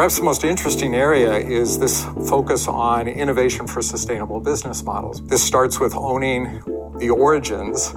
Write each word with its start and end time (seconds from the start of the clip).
Perhaps 0.00 0.16
the 0.16 0.24
most 0.24 0.44
interesting 0.44 0.94
area 0.94 1.34
is 1.34 1.78
this 1.78 2.06
focus 2.26 2.66
on 2.66 3.06
innovation 3.06 3.66
for 3.66 3.82
sustainable 3.82 4.40
business 4.40 4.82
models. 4.82 5.22
This 5.26 5.42
starts 5.42 5.78
with 5.78 5.94
owning 5.94 6.62
the 6.96 7.10
origins 7.10 7.94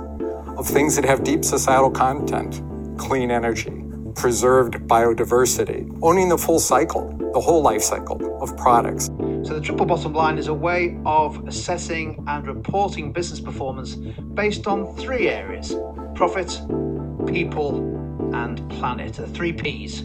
of 0.58 0.68
things 0.68 0.98
that 0.98 1.06
have 1.06 1.24
deep 1.24 1.46
societal 1.46 1.90
content, 1.90 2.62
clean 2.98 3.32
energy, 3.32 3.86
preserved 4.16 4.74
biodiversity, 4.86 5.98
owning 6.02 6.28
the 6.28 6.38
full 6.38 6.60
cycle, 6.60 7.08
the 7.34 7.40
whole 7.40 7.62
life 7.62 7.82
cycle 7.82 8.38
of 8.44 8.58
products. 8.58 9.06
So, 9.46 9.54
the 9.54 9.62
triple 9.62 9.86
bottom 9.86 10.12
line 10.12 10.38
is 10.38 10.48
a 10.48 10.54
way 10.54 11.00
of 11.06 11.48
assessing 11.48 12.22
and 12.28 12.46
reporting 12.46 13.14
business 13.14 13.40
performance 13.40 13.96
based 14.34 14.68
on 14.68 14.94
three 14.98 15.30
areas 15.30 15.74
profit, 16.16 16.50
people, 17.28 17.78
and 18.36 18.70
planet. 18.72 19.14
The 19.14 19.28
three 19.28 19.54
P's. 19.54 20.04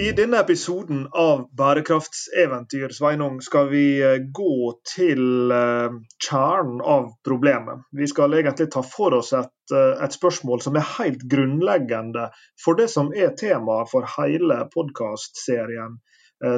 I 0.00 0.12
denne 0.12 0.38
episoden 0.38 1.08
av 1.10 1.40
Bærekraftseventyr 1.58 2.88
Sveinung, 2.88 3.40
skal 3.42 3.68
vi 3.68 4.02
eh, 4.02 4.20
gå 4.30 4.72
til 4.94 5.50
eh, 5.50 5.96
kjernen 6.22 6.78
av 6.80 7.08
problemet. 7.26 7.82
Vi 7.90 8.06
skal 8.06 8.36
egentlig 8.38 8.68
ta 8.70 8.84
for 8.86 9.16
oss 9.18 9.32
et, 9.34 9.72
eh, 9.74 10.04
et, 10.04 10.14
spørsmål 10.14 10.62
som 10.62 10.78
er 10.78 10.86
helt 11.00 11.24
grunnleggende 11.32 12.28
for 12.62 12.78
det 12.78 12.86
som 12.94 13.10
er 13.10 13.34
temaet 13.40 13.90
for 13.90 14.06
hele 14.14 14.60
podkastserien 14.70 15.98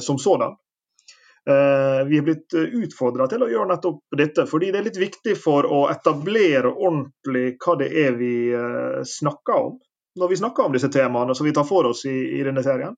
som 0.04 0.18
sådan. 0.20 0.58
Vi 1.48 2.18
er 2.18 2.24
blitt 2.27 2.52
utfordra 2.52 3.24
til 3.32 3.41
å 3.41 3.48
gjøre 3.48 3.70
nettopp 3.70 4.18
dette, 4.20 4.44
fordi 4.44 4.68
det 4.74 4.82
er 4.82 4.86
litt 4.91 4.98
viktig 5.00 5.32
for 5.41 5.64
å 5.64 5.86
etablere 5.88 6.68
ordentlig 6.68 7.54
hva 7.64 7.78
det 7.80 7.88
er 8.02 8.18
vi 8.20 8.34
snakker 9.08 9.70
om 9.70 9.78
når 10.20 10.28
vi 10.28 10.36
snakker 10.36 10.68
om 10.68 10.77
disse 10.77 10.92
temaene 10.92 11.34
som 11.34 11.46
vi 11.46 11.54
tar 11.56 11.64
for 11.64 11.88
oss 11.91 12.04
i, 12.04 12.16
i 12.36 12.44
denne 12.44 12.60
serien. 12.66 12.96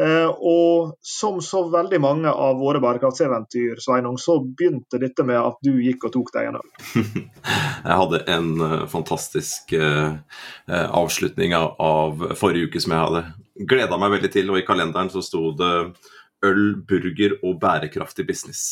Eh, 0.00 0.28
og 0.28 0.94
som 1.04 1.40
så 1.44 1.64
veldig 1.68 1.98
mange 2.00 2.30
av 2.30 2.56
våre 2.60 2.80
bærekraftseventyr, 2.80 3.80
Sveinung, 3.82 4.16
så 4.18 4.38
begynte 4.40 5.00
dette 5.02 5.26
med 5.28 5.36
at 5.36 5.58
du 5.66 5.74
gikk 5.82 6.06
og 6.08 6.14
tok 6.14 6.30
deg 6.36 6.48
en 6.48 6.60
øl. 6.60 6.70
Jeg 7.88 7.98
hadde 8.02 8.20
en 8.32 8.48
uh, 8.62 8.86
fantastisk 8.92 9.74
uh, 9.76 10.16
avslutning 10.68 11.56
av, 11.56 12.24
forrige 12.38 12.70
uke 12.70 12.82
som 12.82 12.92
jeg 12.92 13.00
hadde 13.00 13.66
gleda 13.70 13.96
meg 14.00 14.12
veldig 14.14 14.30
til, 14.32 14.50
og 14.52 14.60
i 14.60 14.64
kalenderen 14.68 15.08
så 15.12 15.22
sto 15.24 15.50
det 15.56 15.72
øl, 16.46 16.64
burger 16.88 17.38
og 17.40 17.56
bærekraftig 17.62 18.26
business. 18.28 18.62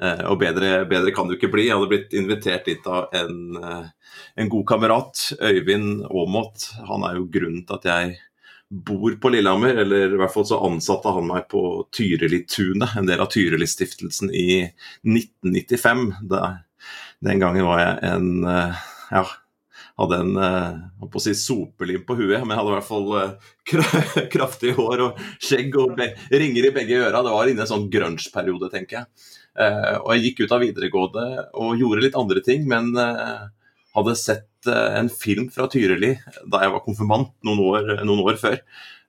Og 0.00 0.38
bedre, 0.40 0.86
bedre, 0.88 1.12
kan 1.12 1.28
det 1.28 1.34
jo 1.34 1.40
ikke 1.40 1.50
bli. 1.52 1.66
Jeg 1.66 1.76
hadde 1.76 1.88
blitt 1.90 2.14
invitert 2.16 2.68
dit 2.68 2.86
av 2.88 3.12
en, 3.16 3.58
en 3.60 4.52
god 4.52 4.64
kamerat, 4.68 5.24
Øyvind 5.44 6.06
Aamodt. 6.08 6.70
Han 6.88 7.04
er 7.04 7.18
jo 7.18 7.26
grunnen 7.32 7.66
til 7.68 7.76
at 7.76 7.88
jeg 7.90 8.14
bor 8.70 9.14
på 9.20 9.28
Lillehammer, 9.28 9.74
eller 9.82 10.14
i 10.14 10.18
hvert 10.20 10.32
fall 10.34 10.46
så 10.46 10.60
ansatte 10.66 11.12
han 11.14 11.26
meg 11.26 11.48
på 11.50 11.62
Tyrili-tunet, 11.96 12.96
en 12.98 13.08
del 13.08 13.22
av 13.22 13.30
Tyrili-stiftelsen 13.32 14.30
i 14.30 14.62
1995. 15.02 16.04
Da, 16.30 16.42
den 17.26 17.42
gangen 17.42 17.66
var 17.66 17.82
jeg 17.82 17.96
en 18.12 18.44
eh, 18.46 18.82
ja, 19.10 19.24
hadde 20.00 20.20
en 20.22 20.36
holdt 20.38 21.10
på 21.12 21.20
å 21.20 21.24
si 21.24 21.34
sopelim 21.36 22.06
på 22.08 22.16
huet, 22.20 22.38
men 22.46 22.56
hadde 22.56 22.70
i 22.70 22.76
hvert 22.78 22.86
fall 22.86 23.08
uh, 23.10 23.50
kraftig 24.32 24.72
hår 24.78 25.02
og 25.04 25.18
skjegg 25.42 25.74
og 25.82 25.98
ringer 26.30 26.68
i 26.70 26.72
begge 26.72 27.02
øra. 27.02 27.24
Det 27.26 27.34
var 27.34 27.50
inne 27.50 27.60
i 27.60 27.66
en 27.66 27.72
sånn 27.74 27.90
grunge-periode, 27.92 28.70
tenker 28.72 29.00
jeg. 29.02 29.26
Og 30.00 30.14
jeg 30.14 30.22
gikk 30.24 30.46
ut 30.46 30.54
av 30.56 30.62
videregående 30.62 31.26
og 31.58 31.82
gjorde 31.82 32.06
litt 32.06 32.16
andre 32.16 32.40
ting, 32.46 32.64
men 32.70 32.94
hadde 32.96 34.14
sett 34.16 34.46
Eh, 34.46 34.49
en 34.68 35.08
film 35.12 35.48
fra 35.52 35.68
Tyrili 35.70 36.16
da 36.44 36.64
jeg 36.64 36.74
var 36.74 36.84
konfirmant 36.84 37.32
noen 37.46 37.62
år, 37.64 37.90
noen 38.04 38.24
år 38.26 38.36
før, 38.40 38.58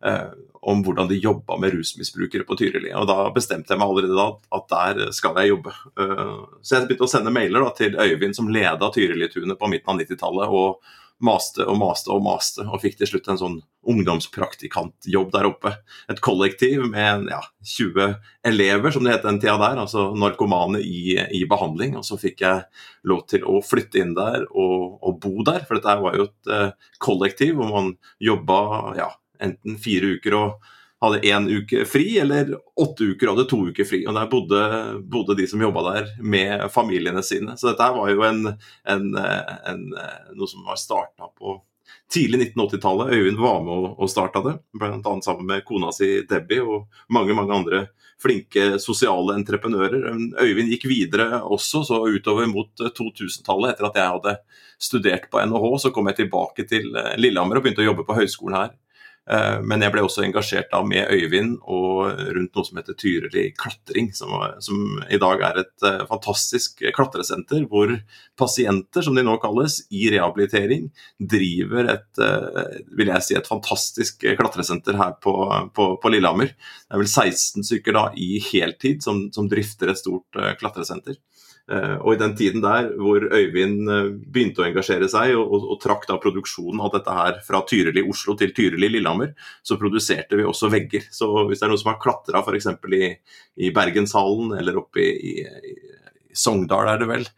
eh, 0.06 0.30
om 0.62 0.84
hvordan 0.86 1.10
de 1.10 1.18
jobba 1.18 1.58
med 1.58 1.74
rusmisbrukere 1.74 2.46
på 2.48 2.58
Tyrili. 2.60 2.94
Og 2.94 3.08
Da 3.10 3.30
bestemte 3.34 3.74
jeg 3.74 3.82
meg 3.82 3.90
allerede 3.90 4.18
da 4.18 4.28
at 4.58 4.68
der 4.70 5.12
skal 5.12 5.36
jeg 5.42 5.56
jobbe. 5.56 5.74
Eh, 5.98 6.40
så 6.62 6.78
jeg 6.78 6.88
begynte 6.88 7.08
å 7.08 7.12
sende 7.12 7.34
mailer 7.34 7.66
da, 7.66 7.72
til 7.76 7.98
Øyvind, 7.98 8.36
som 8.38 8.48
leda 8.48 8.92
Tyrili-tunet 8.94 9.60
på 9.60 9.72
midten 9.72 9.94
av 9.94 10.00
90-tallet. 10.00 10.48
og 10.50 10.82
maste 11.26 11.66
og 11.68 11.78
maste 11.80 12.12
og 12.14 12.24
maste, 12.26 12.66
og 12.66 12.82
fikk 12.84 12.98
til 13.00 13.10
slutt 13.10 13.30
en 13.32 13.40
sånn 13.40 13.60
ungdomspraktikantjobb 13.92 15.32
der 15.34 15.48
oppe. 15.50 15.72
Et 16.12 16.20
kollektiv 16.22 16.84
med 16.92 17.30
ja, 17.32 17.40
20 17.66 18.18
elever, 18.48 18.94
som 18.94 19.06
det 19.06 19.16
het 19.16 19.26
den 19.26 19.40
tida 19.42 19.58
der, 19.62 19.82
altså 19.82 20.12
narkomane 20.18 20.82
i, 20.86 21.18
i, 21.18 21.44
behandling. 21.50 21.96
Og 21.98 22.06
så 22.06 22.20
fikk 22.22 22.44
jeg 22.46 22.66
lov 23.10 23.26
til 23.32 23.46
å 23.48 23.62
flytte 23.66 24.04
inn 24.04 24.14
der 24.18 24.46
og, 24.50 25.00
og 25.02 25.18
bo 25.24 25.34
der, 25.48 25.66
for 25.68 25.80
dette 25.80 25.98
var 26.04 26.20
jo 26.20 26.30
et 26.30 26.54
uh, 26.54 26.92
kollektiv 27.02 27.58
hvor 27.58 27.72
man 27.74 27.96
jobba 28.22 28.62
ja, 29.00 29.10
enten 29.42 29.82
fire 29.82 30.16
uker 30.18 30.38
og 30.38 30.72
hadde 31.02 31.20
én 31.28 31.48
uke 31.50 31.86
fri, 31.90 32.20
eller 32.20 32.54
åtte 32.76 33.04
uker 33.04 33.32
hadde 33.32 33.48
to 33.50 33.58
uker 33.72 33.88
fri. 33.88 34.04
Og 34.06 34.14
Der 34.14 34.30
bodde, 34.30 34.62
bodde 35.02 35.36
de 35.40 35.48
som 35.50 35.62
jobba 35.62 35.84
der, 35.94 36.12
med 36.22 36.68
familiene 36.72 37.24
sine. 37.26 37.58
Så 37.58 37.72
dette 37.72 37.90
var 37.96 38.12
jo 38.12 38.22
en, 38.28 38.54
en, 38.86 39.08
en, 39.18 39.84
noe 40.38 40.50
som 40.50 40.68
var 40.68 40.78
starta 40.78 41.32
på 41.38 41.58
tidlig 42.12 42.54
1980-tallet. 42.54 43.16
Øyvind 43.16 43.42
var 43.42 43.64
med 43.66 43.90
og 43.98 44.12
starta 44.12 44.44
det, 44.46 44.54
bl.a. 44.78 45.16
sammen 45.26 45.48
med 45.50 45.66
kona 45.66 45.90
si 45.96 46.22
Debbie 46.30 46.62
og 46.62 46.86
mange 47.10 47.34
mange 47.34 47.56
andre 47.56 47.82
flinke 48.22 48.78
sosiale 48.80 49.34
entreprenører. 49.40 50.06
Øyvind 50.38 50.70
gikk 50.70 50.86
videre 50.92 51.42
også, 51.42 51.82
så 51.88 52.04
utover 52.06 52.46
mot 52.52 52.70
2000-tallet. 52.78 53.74
Etter 53.74 53.90
at 53.90 53.98
jeg 53.98 54.14
hadde 54.16 54.36
studert 54.78 55.26
på 55.32 55.42
NHH, 55.42 55.68
så 55.82 55.94
kom 55.96 56.12
jeg 56.12 56.22
tilbake 56.22 56.68
til 56.70 56.92
Lillehammer 57.18 57.58
og 57.58 57.66
begynte 57.66 57.82
å 57.82 57.90
jobbe 57.90 58.06
på 58.06 58.20
høyskolen 58.22 58.60
her. 58.60 58.76
Eh, 59.30 59.60
men 59.62 59.84
jeg 59.86 59.94
ble 59.94 60.02
også 60.02 60.24
engasjert 60.26 60.72
da 60.72 60.80
med 60.86 61.12
Øyvind 61.14 61.60
og 61.70 62.10
rundt 62.10 62.58
noe 62.58 62.66
som 62.66 62.80
heter 62.80 62.98
Tyrili 62.98 63.44
klatring, 63.54 64.10
som, 64.18 64.34
som, 64.64 64.98
i 65.14 65.20
dag 65.22 65.44
er 65.46 65.60
et 65.62 65.86
uh, 65.86 66.02
fantastisk 66.10 66.82
klatresenter 66.96 67.68
hvor 67.70 67.94
pasienter, 68.40 69.06
som 69.06 69.18
de 69.18 69.24
nå 69.26 69.38
kalles, 69.44 69.78
i 69.94 70.08
rehabilitering 70.14 70.90
driver 71.20 71.92
et, 71.94 72.10
uh, 72.18 72.82
vil 72.98 73.14
jeg 73.14 73.28
si, 73.28 73.38
et 73.38 73.50
fantastisk 73.50 74.26
klatresenter 74.40 74.98
her 74.98 75.14
på, 75.22 75.36
på, 75.76 75.92
på, 76.02 76.14
Lillehammer. 76.14 76.56
Det 76.56 76.98
er 76.98 77.04
vel 77.04 77.12
16 77.12 77.68
stykker 77.70 77.98
da 77.98 78.08
i 78.18 78.34
heltid 78.52 79.06
som, 79.06 79.28
som 79.36 79.50
drifter 79.52 79.94
et 79.94 80.02
stort 80.02 80.42
klatresenter. 80.60 81.22
Eh, 81.72 81.94
og 82.02 82.16
i 82.16 82.20
den 82.20 82.34
tiden 82.36 82.64
der 82.64 82.90
hvor 83.00 83.24
Øyvind 83.24 83.88
eh, 83.88 84.10
begynte 84.12 84.64
å 84.64 84.66
engasjere 84.68 85.08
seg 85.12 85.38
og, 85.38 85.46
og, 85.56 85.68
og 85.72 85.80
trakk 85.80 86.04
da 86.10 86.18
produksjonen 86.20 86.82
av 86.84 86.92
dette 86.98 87.16
her 87.16 87.40
fra 87.46 87.62
Tyrili 87.70 88.04
Oslo 88.12 88.36
til 88.40 88.52
Tyrili 88.58 88.90
Lillehammer, 88.90 89.32
så 89.64 89.78
produserte 89.80 90.40
vi 90.40 90.48
også 90.48 90.72
vegger. 90.74 91.08
Så 91.16 91.30
hvis 91.48 91.62
det 91.62 91.68
er 91.68 91.72
noen 91.72 91.84
som 91.84 91.94
har 91.94 92.02
klatra 92.04 92.44
f.eks. 92.44 92.68
I, 92.98 93.14
i 93.64 93.72
Bergenshallen 93.76 94.58
eller 94.60 94.82
oppe 94.84 95.06
i, 95.06 95.32
i, 95.32 95.48
i 95.72 96.36
Sogndal, 96.36 96.92
er 96.92 97.00
det 97.00 97.08
vel, 97.12 97.30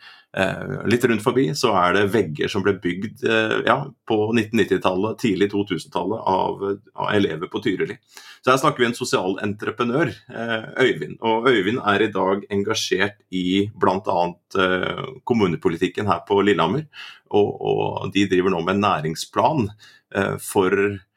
litt 0.90 1.04
rundt 1.06 1.22
forbi 1.22 1.44
så 1.58 1.76
er 1.78 1.94
det 1.94 2.08
vegger 2.14 2.50
som 2.50 2.64
ble 2.66 2.74
bygd 2.82 3.22
eh, 3.30 3.60
ja, 3.68 3.78
på 4.10 4.18
1990-tallet, 4.32 5.20
tidlig 5.22 5.52
2000-tallet 5.52 6.24
av, 6.32 6.64
av, 6.74 7.10
elever 7.14 7.52
på 7.52 7.62
Tyrili. 7.62 8.00
Så 8.42 8.50
her 8.50 8.58
snakker 8.62 8.82
vi 8.82 8.88
en 8.90 8.98
sosial 8.98 9.38
entreprenør, 9.46 10.10
eh, 10.34 10.66
Øyvind. 10.88 11.20
Og 11.22 11.50
Øyvind 11.52 11.84
er 11.86 12.06
i 12.06 12.12
dag 12.16 12.48
engasjert 12.50 13.22
i 13.30 13.70
bl.a. 13.78 14.20
Eh, 14.58 15.06
kommunepolitikken 15.30 16.10
her 16.10 16.26
på 16.28 16.42
Lillehammer. 16.42 16.88
Og, 17.34 17.54
og, 17.62 18.12
de 18.14 18.26
driver 18.30 18.54
nå 18.54 18.66
med 18.66 18.78
en 18.78 18.86
næringsplan 18.88 19.68
eh, 19.70 20.36
for 20.42 20.78
Eh, 20.78 21.12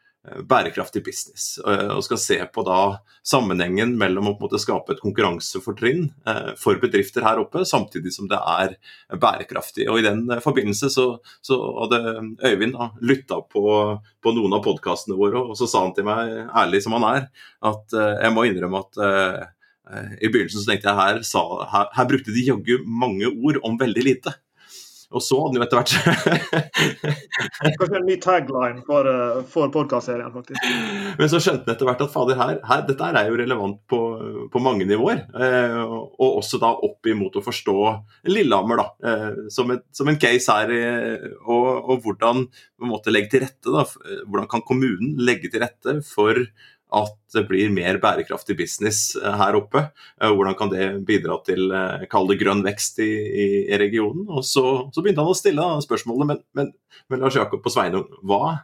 bærekraftig 0.48 1.03
business. 1.04 1.59
Eh, 1.66 1.91
og 1.94 2.04
skal 2.06 2.20
se 2.20 2.38
på 2.53 2.64
da 2.66 2.98
sammenhengen 3.26 3.94
mellom 3.98 4.31
å 4.31 4.34
på 4.37 4.44
en 4.44 4.47
måte 4.47 4.60
skape 4.62 4.94
et 4.94 5.03
konkurransefortrinn 5.03 6.06
eh, 6.28 6.53
for 6.60 6.81
bedrifter 6.82 7.26
her 7.26 7.41
oppe, 7.42 7.64
samtidig 7.69 8.12
som 8.14 8.28
det 8.31 8.38
er 8.38 8.76
bærekraftig. 9.22 9.88
Og 9.91 10.00
I 10.00 10.06
den 10.06 10.25
forbindelse 10.44 10.91
så, 10.92 11.09
så 11.44 11.59
hadde 11.82 12.03
Øyvind 12.47 12.76
lytta 13.06 13.41
på, 13.50 13.66
på, 14.22 14.34
noen 14.36 14.56
av 14.56 14.65
podkastene 14.66 15.19
våre, 15.19 15.42
og 15.42 15.59
så 15.59 15.69
sa 15.70 15.84
han 15.86 15.95
til 15.97 16.06
meg, 16.09 16.33
ærlig 16.56 16.83
som 16.84 16.97
han 16.98 17.06
er, 17.09 17.28
at 17.66 17.95
jeg 17.97 18.34
må 18.34 18.47
innrømme 18.47 18.83
at 18.84 18.98
i 20.18 20.28
begynnelsen 20.28 20.62
så 20.62 20.72
tenkte 20.72 20.91
jeg 20.91 20.98
her, 20.98 21.21
sa, 21.27 21.42
her, 21.71 21.91
her 21.95 22.09
brukte 22.10 22.34
de 22.34 22.42
jaggu 22.48 22.80
mange 22.86 23.30
ord 23.30 23.60
om 23.66 23.78
veldig 23.78 24.04
lite. 24.04 24.34
Og 25.14 25.22
så 25.22 25.38
hadde 25.38 25.54
den 25.54 25.60
jo 25.60 25.66
etter 25.66 25.78
hvert 25.78 25.92
Kanskje 27.78 27.98
en 28.00 28.06
ny 28.08 28.16
tagline 28.22 28.82
for, 28.86 29.06
eh, 29.06 29.38
for 29.53 29.70
podkastserien, 29.74 30.32
faktisk. 30.34 30.66
Men 31.20 31.30
så 31.30 31.41
skjønte 31.42 31.64
han 31.68 31.74
etter 31.76 31.88
hvert 31.88 32.04
at 32.06 32.12
fader, 32.12 32.38
her, 32.41 32.58
her, 32.66 32.82
dette 32.88 33.10
er 33.12 33.30
jo 33.30 33.38
relevant 33.38 33.78
på, 33.91 34.00
på 34.53 34.62
mange 34.62 34.88
nivåer. 34.88 35.22
Eh, 35.30 35.78
og 35.86 36.41
også 36.42 36.60
da 36.62 36.72
opp 36.88 37.06
imot 37.10 37.38
å 37.38 37.44
forstå 37.44 37.76
Lillehammer 38.32 38.82
da, 38.82 38.86
eh, 39.06 39.42
som, 39.53 39.70
et, 39.76 39.86
som, 39.94 40.10
en 40.10 40.20
case 40.20 40.58
her. 40.58 40.74
Eh, 40.74 41.28
og, 41.44 41.68
og, 41.84 42.00
hvordan 42.04 42.47
man 42.82 42.94
måtte 42.97 43.14
legge 43.14 43.36
til 43.36 43.47
rette. 43.47 43.70
da, 43.70 43.86
Hvordan 44.26 44.50
kan 44.50 44.64
kommunen 44.66 45.16
legge 45.22 45.52
til 45.52 45.62
rette 45.62 46.00
for 46.06 46.42
at 46.94 47.16
det 47.34 47.44
blir 47.48 47.72
mer 47.74 47.98
bærekraftig 48.03 48.56
business 48.59 49.16
eh, 49.18 49.36
her 49.41 49.59
oppe. 49.59 49.88
Eh, 50.22 50.30
hvordan 50.30 50.56
kan 50.59 50.71
det 50.71 50.86
bidra 51.09 51.41
til 51.47 51.71
eh, 51.74 52.06
kall 52.10 52.30
det 52.30 52.38
grønn 52.41 52.62
vekst 52.66 53.00
i, 53.03 53.10
i, 53.42 53.47
regionen? 53.80 54.27
Og 54.30 54.47
så, 54.47 54.65
så, 54.94 55.03
begynte 55.03 55.24
han 55.24 55.34
å 55.34 55.36
stille 55.36 55.68
spørsmålet, 55.84 56.30
men, 56.30 56.42
men, 56.56 56.72
men 57.10 57.22
Lars 57.24 57.38
Jakob 57.38 57.65
og 57.66 57.74
Sveinung, 57.74 58.06
hva 58.22 58.59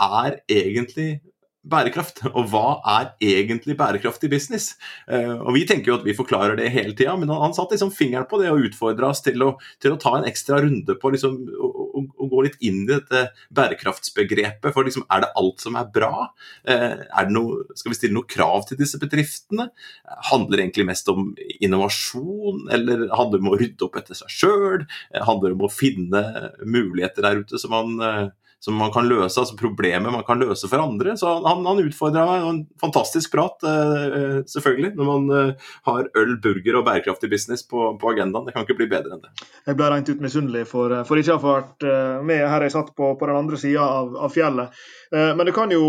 er 0.00 0.40
egentlig 0.50 1.18
bærekraft. 1.64 2.20
Og 2.36 2.50
hva 2.52 2.78
er 2.98 3.12
egentlig 3.24 3.76
bærekraftig 3.78 4.28
business? 4.28 4.74
Og 5.08 5.54
Vi 5.56 5.62
tenker 5.64 5.92
jo 5.92 5.94
at 5.96 6.04
vi 6.04 6.16
forklarer 6.16 6.58
det 6.58 6.66
hele 6.74 6.92
tida, 6.92 7.14
men 7.16 7.32
han, 7.32 7.54
satte 7.56 7.72
liksom 7.72 7.94
fingeren 7.94 8.28
på 8.28 8.36
det 8.42 8.50
og 8.52 8.66
utfordra 8.66 9.08
oss 9.14 9.24
til 9.24 9.40
å, 9.46 9.54
til 9.80 9.94
å, 9.94 10.00
ta 10.02 10.12
en 10.18 10.28
ekstra 10.28 10.58
runde 10.60 10.98
på 11.00 11.14
liksom, 11.14 11.38
gå 12.34 12.46
litt 12.48 12.60
inn 12.64 12.84
i 12.84 12.92
dette 12.92 13.26
bærekraftsbegrepet. 13.54 14.70
For 14.74 14.86
liksom, 14.86 15.06
er 15.10 15.24
det 15.24 15.32
alt 15.40 15.64
som 15.64 15.78
er 15.80 15.90
bra? 15.94 16.28
Er 16.68 17.24
er 17.24 17.32
noe, 17.32 17.64
skal 17.78 17.92
vi 17.92 17.98
stille 17.98 18.16
noe 18.16 18.28
krav 18.30 18.66
til 18.68 18.78
disse 18.80 19.00
bedriftene? 19.02 19.68
Handler 20.30 20.58
det 20.58 20.66
egentlig 20.66 20.88
mest 20.90 21.10
om 21.12 21.32
innovasjon, 21.64 22.66
eller 22.74 23.06
handler 23.14 23.40
det 23.40 23.44
om 23.44 23.52
å 23.52 23.60
rydde 23.60 23.86
opp 23.86 23.98
etter 24.00 24.18
seg 24.18 24.32
sjøl? 24.32 24.86
Handler 25.14 25.52
det 25.52 25.58
om 25.58 25.66
å 25.68 25.72
finne 25.72 26.24
muligheter 26.62 27.26
der 27.26 27.44
ute 27.44 27.60
som 27.60 27.74
man 27.74 28.32
som 28.64 28.78
man 28.80 28.92
kan 28.92 29.04
løse, 29.04 29.36
altså 29.40 29.58
problemer 29.60 30.12
man 30.12 30.22
kan 30.24 30.40
løse 30.40 30.68
for 30.70 30.80
andre. 30.80 31.12
Så 31.20 31.28
han, 31.44 31.66
han 31.68 31.80
utfordra 31.82 32.22
meg. 32.24 32.44
En 32.48 32.60
fantastisk 32.80 33.34
prat, 33.34 33.60
eh, 33.68 34.38
selvfølgelig, 34.48 34.94
når 34.96 35.08
man 35.10 35.26
eh, 35.36 35.72
har 35.84 36.08
øl, 36.16 36.32
burger 36.40 36.78
og 36.78 36.86
bærekraftig 36.86 37.28
business 37.28 37.66
på, 37.68 37.90
på, 38.00 38.12
agendaen. 38.14 38.46
Det 38.48 38.54
kan 38.54 38.64
ikke 38.64 38.78
bli 38.78 38.88
bedre 38.88 39.18
enn 39.18 39.24
det. 39.26 39.44
Jeg 39.68 39.76
ble 39.76 39.90
rent 39.92 40.08
ut 40.08 40.24
misunnelig 40.24 40.64
for, 40.70 40.94
for 41.04 41.20
ikke 41.20 41.36
å 41.36 41.42
ha 41.42 41.52
vært 41.58 41.86
med 42.24 42.40
her 42.54 42.64
jeg 42.64 42.72
satt 42.72 42.94
på, 42.96 43.10
på 43.20 43.28
den 43.28 43.40
andre 43.42 43.60
sida 43.60 43.84
av, 43.84 44.16
av, 44.16 44.32
fjellet. 44.32 44.80
Men 45.14 45.44
det 45.46 45.52
kan, 45.54 45.70
jo, 45.70 45.84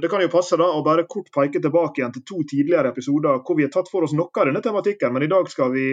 det 0.00 0.08
kan, 0.10 0.24
jo, 0.24 0.30
passe 0.32 0.56
da, 0.58 0.66
å 0.72 0.80
bare 0.82 1.04
kort 1.06 1.28
peke 1.34 1.60
tilbake 1.62 2.00
igjen 2.00 2.14
til 2.16 2.24
to 2.26 2.40
tidligere 2.48 2.90
episoder 2.90 3.44
hvor 3.44 3.60
vi 3.60 3.66
har 3.66 3.70
tatt 3.74 3.92
for 3.92 4.08
oss 4.08 4.16
noe 4.16 4.32
av 4.32 4.48
denne 4.48 4.64
tematikken. 4.64 5.12
Men 5.14 5.26
i 5.26 5.30
dag 5.30 5.52
skal 5.52 5.70
vi 5.76 5.90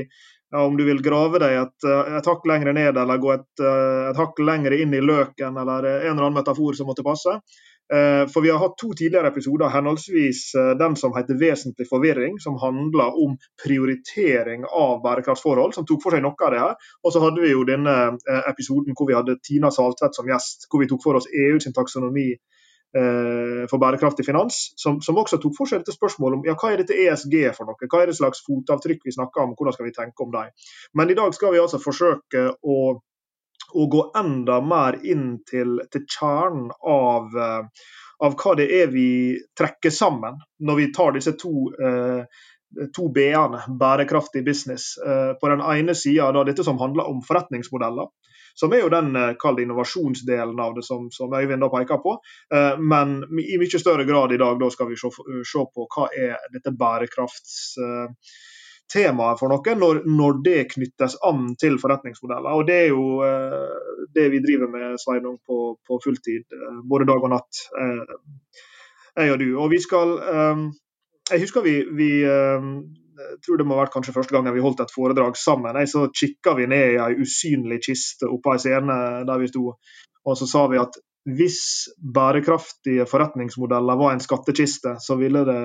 om 0.62 0.78
du 0.78 0.86
vil 0.86 1.02
grave 1.02 1.40
deg 1.42 1.58
et, 1.58 1.86
eh, 1.90 2.16
et 2.18 2.28
hakk 2.30 2.46
lenger 2.48 2.74
ned 2.74 2.98
eller 2.98 3.22
gå 3.22 3.34
et, 3.34 3.52
eh, 3.60 4.10
et, 4.10 4.18
hakk 4.18 4.40
lenger 4.40 4.76
inn 4.78 4.94
i 4.94 5.02
løken, 5.02 5.58
eller 5.58 5.86
en 5.90 6.12
eller 6.12 6.28
annen 6.28 6.42
metafor 6.42 6.78
som 6.78 6.88
måtte 6.88 7.06
passe. 7.06 7.40
Eh, 7.94 8.24
for 8.32 8.42
vi 8.42 8.50
har 8.50 8.62
hatt 8.62 8.78
to 8.80 8.94
tidligere 8.96 9.28
episoder, 9.28 9.70
henholdsvis 9.70 10.54
den 10.80 10.96
som 10.96 11.14
heter 11.14 11.36
'Vesentlig 11.36 11.88
forvirring', 11.90 12.40
som 12.40 12.58
handler 12.58 13.18
om 13.26 13.38
prioritering 13.66 14.64
av 14.66 15.04
bærekraftsforhold, 15.04 15.74
som 15.74 15.86
tok 15.86 16.02
for 16.02 16.12
seg 16.12 16.24
noe 16.24 16.36
av 16.40 16.52
det 16.52 16.60
her. 16.60 16.76
Og 17.04 17.12
så 17.12 17.20
hadde 17.20 17.42
vi 17.42 17.52
jo 17.52 17.66
denne 17.66 18.18
episoden 18.48 18.96
hvor 18.96 19.08
vi 19.08 19.18
hadde 19.18 19.42
Tina 19.44 19.70
Saltvedt 19.70 20.16
som 20.16 20.26
gjest, 20.26 20.68
hvor 20.70 20.80
vi 20.80 20.88
tok 20.88 21.04
for 21.04 21.16
oss 21.16 21.28
EU 21.28 21.60
sin 21.60 21.74
taksonomi 21.74 22.34
Eh, 22.34 22.53
for 22.94 23.82
bærekraftig 23.82 24.26
finans, 24.26 24.74
som, 24.78 25.00
som, 25.02 25.18
også 25.18 25.40
tok 25.42 25.56
for 25.58 25.70
seg 25.70 25.82
dette 25.82 25.96
spørsmålet 25.96 26.38
om 26.38 26.44
ja, 26.46 26.54
hva 26.60 26.74
er 26.74 26.84
dette 26.84 26.98
ESG 27.06 27.34
for 27.58 27.70
noe? 27.70 27.90
Hva 27.90 28.04
er 28.04 28.12
det 28.12 28.18
slags 28.20 28.44
fotavtrykk 28.46 29.08
vi 29.08 29.16
snakker 29.16 29.46
om, 29.46 29.56
hvordan 29.58 29.74
skal 29.74 29.88
vi 29.88 29.96
tenke 29.96 30.26
om 30.26 30.34
dem? 30.34 30.54
Men 30.94 31.10
i 31.10 31.18
dag 31.18 31.34
skal 31.34 31.56
vi 31.56 31.62
altså 31.64 31.82
forsøke 31.82 32.46
å, 32.62 32.78
å 33.74 33.88
gå 33.96 34.06
enda 34.20 34.60
mer 34.62 35.00
inn 35.02 35.40
til, 35.50 35.80
til 35.90 36.06
kjernen 36.06 36.70
av, 36.70 37.34
uh, 37.34 37.90
av, 38.22 38.38
hva 38.38 38.56
det 38.62 38.70
er 38.84 38.94
vi 38.94 39.10
trekker 39.58 39.94
sammen 39.94 40.38
når 40.62 40.82
vi 40.84 40.90
tar 40.94 41.18
disse 41.18 41.34
to 41.40 41.72
eh, 41.74 42.44
to 42.94 43.08
B-ene, 43.14 43.60
bærekraftig 43.78 44.42
business. 44.46 44.96
På 45.42 45.50
den 45.52 45.62
ene 45.62 45.94
sida 45.94 46.32
dette 46.42 46.64
som 46.66 46.80
handler 46.82 47.06
om 47.06 47.20
forretningsmodeller 47.22 48.08
som 48.54 48.74
er 48.74 48.80
jo 48.84 48.90
den 48.94 49.16
eh, 49.18 49.34
kall 49.40 49.60
innovasjonsdelen 49.64 50.60
av 50.60 50.76
det 50.78 50.84
som, 50.86 51.12
som 51.12 51.34
Øyvind 51.34 51.62
da 51.64 51.70
peker 51.74 51.98
på. 52.04 52.12
Eh, 52.54 52.80
men 52.80 53.24
i 53.42 53.58
mye 53.62 53.80
større 53.82 54.06
grad 54.10 54.32
i 54.34 54.42
dag 54.42 54.60
da 54.62 54.70
skal 54.74 54.88
vi 54.92 54.98
se, 55.00 55.10
se 55.50 55.62
på 55.74 55.82
hva 55.96 56.06
er 56.14 56.34
dette 56.54 56.72
bærekraftstemaet 56.78 59.40
for 59.42 59.48
noe, 59.54 59.72
når, 59.86 59.96
når, 60.06 60.32
det 60.46 60.72
knyttes 60.76 61.14
an 61.26 61.42
til 61.60 61.76
forretningsmodeller. 61.82 62.52
Og 62.54 62.64
Det 62.70 62.78
er 62.84 62.90
jo 62.94 63.04
det 64.14 64.26
vi 64.32 64.46
driver 64.46 64.68
med 64.70 65.00
Sveinung, 65.02 65.38
på, 65.48 65.58
på 65.88 65.94
fulltid, 66.04 66.46
både 66.90 67.10
dag 67.10 67.22
og 67.24 67.30
natt, 67.34 67.52
jeg 69.18 69.32
og 69.34 69.40
du. 69.42 69.50
Og 69.62 69.68
vi 69.74 69.80
skal 69.82 70.10
Jeg 71.32 71.40
husker 71.40 71.62
vi, 71.64 71.86
vi 71.96 72.24
jeg 73.14 73.40
tror 73.46 73.60
det 73.60 73.66
må 73.68 73.78
ha 73.78 73.84
vært 73.84 73.94
kanskje 73.94 74.16
første 74.16 74.36
gangen 74.36 74.56
vi 74.56 74.64
holdt 74.64 74.84
et 74.84 74.94
foredrag 74.94 75.38
sammen. 75.40 75.78
Jeg 75.80 75.92
så 75.92 76.06
kikka 76.10 76.56
vi 76.58 76.68
ned 76.70 76.96
i 76.96 77.02
ei 77.02 77.18
usynlig 77.22 77.82
kiste 77.86 78.30
oppe 78.30 78.56
ei 78.56 78.62
scene 78.64 79.00
der 79.28 79.42
vi 79.42 79.50
sto, 79.52 79.74
og 80.24 80.40
så 80.40 80.48
sa 80.50 80.66
vi 80.72 80.82
at 80.82 80.98
hvis 81.24 81.60
bærekraftige 82.16 83.06
forretningsmodeller 83.08 84.00
var 84.00 84.14
en 84.14 84.24
skattkiste, 84.24 84.98
så 85.00 85.16
ville 85.20 85.46
det 85.48 85.62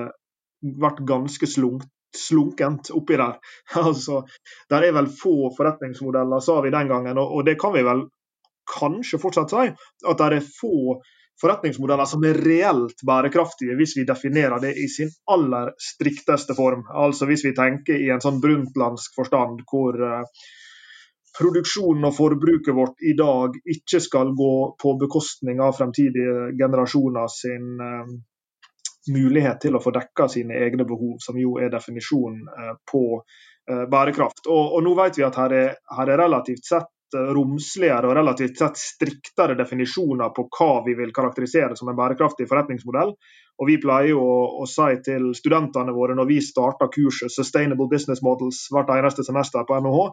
vært 0.79 1.01
ganske 1.07 1.47
slunkt 1.47 1.89
slunkent 2.15 2.89
oppi 2.95 3.17
der. 3.19 3.35
altså, 3.83 4.23
Der 4.69 4.87
er 4.87 4.95
vel 4.95 5.09
få 5.11 5.51
forretningsmodeller, 5.57 6.39
sa 6.39 6.61
vi 6.61 6.73
den 6.73 6.87
gangen, 6.87 7.17
og, 7.17 7.35
og 7.35 7.45
det 7.45 7.59
kan 7.61 7.75
vi 7.75 7.83
vel 7.85 8.07
kanskje 8.69 9.19
fortsatt 9.21 9.53
si. 9.53 9.67
At 10.07 10.21
det 10.21 10.39
er 10.39 10.45
få 10.45 10.99
forretningsmodeller 11.41 12.05
som 12.05 12.23
er 12.27 12.39
reelt 12.43 13.03
bærekraftige, 13.07 13.75
hvis 13.79 13.95
vi 13.97 14.05
definerer 14.07 14.59
det 14.63 14.73
i 14.77 14.87
sin 14.91 15.11
aller 15.31 15.73
strikteste 15.79 16.55
form. 16.55 16.85
Altså 16.89 17.27
hvis 17.29 17.45
vi 17.47 17.55
tenker 17.55 17.99
i 17.99 18.09
en 18.13 18.23
sånn 18.23 18.41
brundtlandsk 18.43 19.15
forstand, 19.15 19.63
hvor 19.71 19.95
uh, 20.03 20.47
produksjonen 21.39 22.09
og 22.09 22.15
forbruket 22.17 22.75
vårt 22.75 23.05
i 23.07 23.15
dag 23.17 23.55
ikke 23.63 24.01
skal 24.03 24.33
gå 24.35 24.55
på 24.81 24.95
bekostning 24.99 25.61
av 25.63 25.77
fremtidige 25.79 26.51
generasjoner 26.59 27.31
sin 27.31 27.71
uh, 27.79 28.11
mulighet 29.09 29.63
til 29.63 29.77
å 29.77 29.83
få 29.83 29.95
dekka 29.95 30.27
sine 30.29 30.59
egne 30.59 30.85
behov, 30.85 31.17
som 31.23 31.39
jo 31.39 31.55
er 31.61 31.71
definisjonen 31.73 32.43
uh, 32.49 32.75
på 32.91 33.21
bærekraft. 33.69 34.47
Og, 34.49 34.71
og, 34.73 34.79
nå 34.81 34.95
vet 34.97 35.19
vi 35.19 35.21
at 35.27 35.35
her 35.37 35.53
er, 35.53 35.73
her 35.93 36.09
er 36.09 36.17
relativt 36.17 36.63
sett 36.65 36.87
Eh, 36.89 36.98
romsligere 37.15 38.09
og 38.09 38.15
relativt 38.17 38.59
sett 38.61 38.79
striktere 38.79 39.55
definisjoner 39.59 40.33
på 40.35 40.47
hva 40.57 40.71
vi 40.85 40.95
vil 40.99 41.13
karakterisere 41.15 41.77
som 41.79 41.89
en 41.91 41.97
bærekraftig 41.97 42.47
forretningsmodell. 42.49 43.15
Og 43.59 43.67
Vi 43.67 43.75
pleier 43.83 44.15
å, 44.15 44.61
å 44.63 44.65
si 44.71 44.93
til 45.03 45.33
studentene 45.35 45.91
våre 45.91 46.15
når 46.15 46.29
vi 46.29 46.37
starter 46.43 46.87
kurset 46.93 47.33
Sustainable 47.33 47.89
Business 47.91 48.21
Models 48.23 48.61
hvert 48.71 48.93
eneste 48.95 49.25
semester 49.27 49.65
på 49.67 49.81
NHH, 49.83 50.05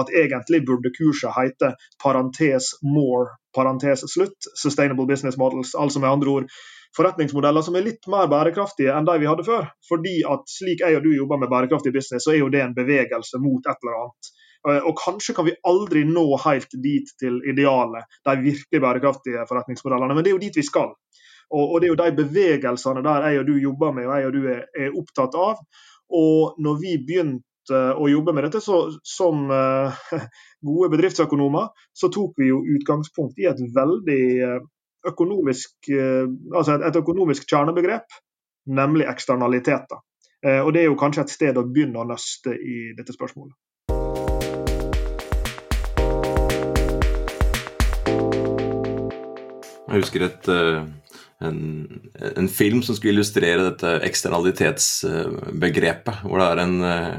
at 0.00 0.14
egentlig 0.22 0.62
burde 0.64 0.94
kurset 0.96 1.34
hete 1.36 1.74
parentes 2.02 2.72
more, 2.80 3.36
parentes 3.52 4.06
slutt, 4.08 4.48
Sustainable 4.56 5.04
Business 5.10 5.36
Models. 5.36 5.74
Altså 5.76 6.00
med 6.00 6.14
andre 6.14 6.38
ord 6.38 6.56
forretningsmodeller 6.96 7.64
som 7.64 7.76
er 7.76 7.84
litt 7.84 8.08
mer 8.10 8.30
bærekraftige 8.32 8.94
enn 8.96 9.06
de 9.08 9.18
vi 9.20 9.28
hadde 9.28 9.44
før. 9.46 9.68
Fordi 9.88 10.16
at 10.32 10.48
slik 10.50 10.84
jeg 10.84 10.96
og 10.98 11.04
du 11.04 11.12
jobber 11.12 11.40
med 11.42 11.52
bærekraftig 11.52 11.92
business, 11.92 12.24
så 12.24 12.32
er 12.32 12.40
jo 12.40 12.52
det 12.52 12.64
en 12.64 12.76
bevegelse 12.76 13.40
mot 13.42 13.66
et 13.66 13.84
eller 13.84 14.00
annet. 14.00 14.35
Eh, 14.66 14.82
og 14.82 14.98
kanskje 14.98 15.34
kan 15.36 15.46
vi 15.46 15.54
aldri 15.66 16.02
nå 16.08 16.26
helt 16.42 16.72
dit 16.82 17.10
til 17.20 17.38
idealet, 17.46 18.06
de 18.26 18.36
virkelig 18.42 18.82
bærekraftige 18.82 19.46
forretningsmodellene, 19.48 20.14
men 20.14 20.24
det 20.24 20.32
er 20.32 20.38
jo 20.38 20.42
dit 20.42 20.58
vi 20.58 20.66
skal. 20.66 20.94
Og, 21.54 21.76
det 21.78 21.86
er 21.86 21.92
jo 21.92 22.00
de 22.00 22.14
bevegelsene 22.18 23.04
der 23.06 23.28
jeg 23.28 23.40
og 23.40 23.44
du 23.46 23.52
jobber 23.62 23.92
med 23.94 24.08
og 24.08 24.16
jeg 24.16 24.26
og 24.26 24.32
du 24.34 24.46
er, 24.50 24.88
opptatt 24.98 25.36
av. 25.38 25.60
Og 26.10 26.56
når 26.58 26.80
vi 26.80 26.94
begynte 27.06 27.82
å 27.94 28.08
jobbe 28.10 28.34
med 28.34 28.48
dette 28.48 28.58
så, 28.62 28.80
som 29.06 29.44
uh, 29.50 29.94
gode 30.66 30.88
bedriftsøkonomer, 30.96 31.68
så 31.94 32.10
tok 32.10 32.34
vi 32.42 32.48
jo 32.50 32.64
utgangspunkt 32.74 33.38
i 33.38 33.46
et 33.46 33.62
veldig 33.76 34.24
eh, 34.48 34.58
økonomisk, 35.06 35.92
altså 36.50 36.80
et, 36.80 36.98
økonomisk 36.98 37.46
kjernebegrep, 37.46 38.18
nemlig 38.66 39.06
eksternaliteter. 39.06 40.02
Og 40.42 40.72
Det 40.74 40.80
er 40.80 40.88
jo 40.90 40.98
kanskje 40.98 41.22
et 41.22 41.32
sted 41.32 41.58
å 41.58 41.62
begynne 41.66 42.02
å 42.02 42.08
nøste 42.10 42.52
i 42.58 42.90
dette 42.98 43.14
spørsmålet. 43.14 43.54
Jeg 49.96 50.04
husker 50.04 50.26
et, 50.26 50.48
eh, 50.52 50.82
en, 51.46 51.60
en, 52.36 52.48
film 52.52 52.82
som 52.84 52.92
skulle 52.96 53.12
illustrere 53.14 53.64
dette 53.64 54.00
eksternalitetsbegrepet. 54.04 56.16
Hvor 56.20 56.38
det 56.42 56.48
er 56.50 56.58
en, 56.60 56.76
eh, 56.84 57.16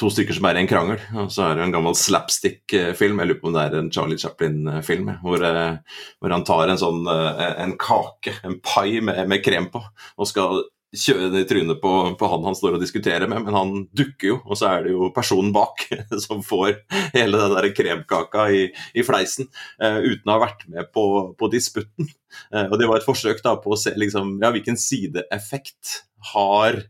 to 0.00 0.08
stykker 0.08 0.34
som 0.38 0.46
er 0.48 0.56
i 0.56 0.62
en 0.64 0.70
krangel, 0.70 1.00
og 1.20 1.28
så 1.34 1.40
er 1.44 1.52
det 1.58 1.64
en 1.66 1.76
gammel 1.76 1.94
slapstick-film. 2.00 3.16
Jeg 3.20 3.28
lurer 3.28 3.42
på 3.42 3.48
om 3.50 3.56
det 3.58 3.64
er 3.66 3.74
en 3.76 3.92
Charlie 3.92 4.22
Chaplin-film. 4.22 5.06
Hvor, 5.20 5.38
eh, 5.44 5.76
hvor, 6.16 6.30
han 6.32 6.48
tar 6.48 6.64
en 6.72 6.80
sånn 6.80 7.04
en 7.04 7.76
kake, 7.76 8.40
en 8.48 8.56
pai 8.64 9.04
med, 9.04 9.28
med 9.28 9.44
krem 9.44 9.68
på, 9.68 9.84
og 10.16 10.24
skal 10.32 10.64
kjøre 10.98 11.30
det 11.32 11.44
i 11.44 11.48
trynet 11.50 11.80
på, 11.82 11.92
på, 12.18 12.28
han 12.32 12.46
han 12.46 12.56
står 12.58 12.76
og 12.76 12.82
diskuterer 12.82 13.28
med, 13.30 13.44
men 13.46 13.56
han 13.56 13.72
dukker 13.96 14.30
jo, 14.30 14.38
og 14.44 14.58
så 14.58 14.70
er 14.70 14.86
det 14.86 14.94
jo 14.94 15.10
personen 15.14 15.52
bak 15.54 15.86
som 16.26 16.42
får 16.46 16.80
hele 17.14 17.40
den 17.40 17.54
der 17.56 17.70
kremkaka 17.76 18.48
i, 18.54 18.62
i 18.96 19.06
fleisen 19.06 19.50
uh, 19.82 20.00
uten 20.02 20.28
å 20.28 20.36
ha 20.36 20.44
vært 20.46 20.66
med 20.72 20.90
på, 20.94 21.06
på 21.38 21.50
disputten. 21.52 22.10
Uh, 22.52 22.66
og 22.66 22.78
Det 22.80 22.90
var 22.90 23.00
et 23.00 23.08
forsøk 23.08 23.42
da 23.44 23.56
på 23.62 23.74
å 23.74 23.80
se 23.80 23.94
liksom, 23.98 24.38
ja, 24.44 24.52
hvilken 24.54 24.80
sideeffekt 24.80 26.00
har 26.32 26.82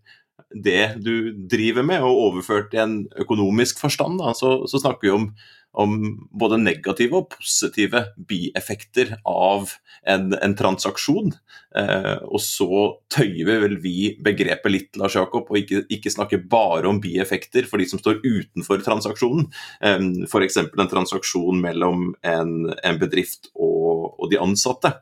det 0.54 0.96
du 1.02 1.34
driver 1.50 1.84
med, 1.84 2.04
og 2.06 2.22
overført 2.30 2.74
i 2.76 2.80
en 2.80 2.98
økonomisk 3.18 3.80
forstand, 3.82 4.20
da, 4.22 4.32
så, 4.36 4.58
så 4.70 4.80
snakker 4.80 5.08
vi 5.08 5.14
om 5.16 5.30
om 5.76 5.96
både 6.32 6.58
negative 6.60 7.20
og 7.20 7.34
positive 7.34 8.02
bieffekter 8.28 9.16
av 9.28 9.74
en, 10.08 10.30
en 10.32 10.54
transaksjon. 10.56 11.34
Eh, 11.76 12.16
og 12.24 12.40
så 12.42 12.82
tøyer 13.12 13.48
vi 13.48 13.58
vel 13.64 13.76
vi 13.82 13.96
begrepet 14.24 14.72
litt, 14.72 14.90
Lars 15.00 15.16
Jakob, 15.18 15.50
og 15.50 15.60
ikke, 15.60 15.84
ikke 15.92 16.12
snakker 16.12 16.44
bare 16.50 16.88
om 16.90 17.00
bieffekter 17.02 17.68
for 17.68 17.82
de 17.82 17.88
som 17.90 18.02
står 18.02 18.22
utenfor 18.24 18.84
transaksjonen. 18.86 19.50
Eh, 19.84 20.06
F.eks. 20.28 20.62
en 20.64 20.92
transaksjon 20.92 21.60
mellom 21.62 22.12
en, 22.24 22.54
en 22.76 23.02
bedrift 23.02 23.50
og 23.54 23.76
og, 24.06 24.28
de 24.30 24.38
ansatte. 24.40 24.92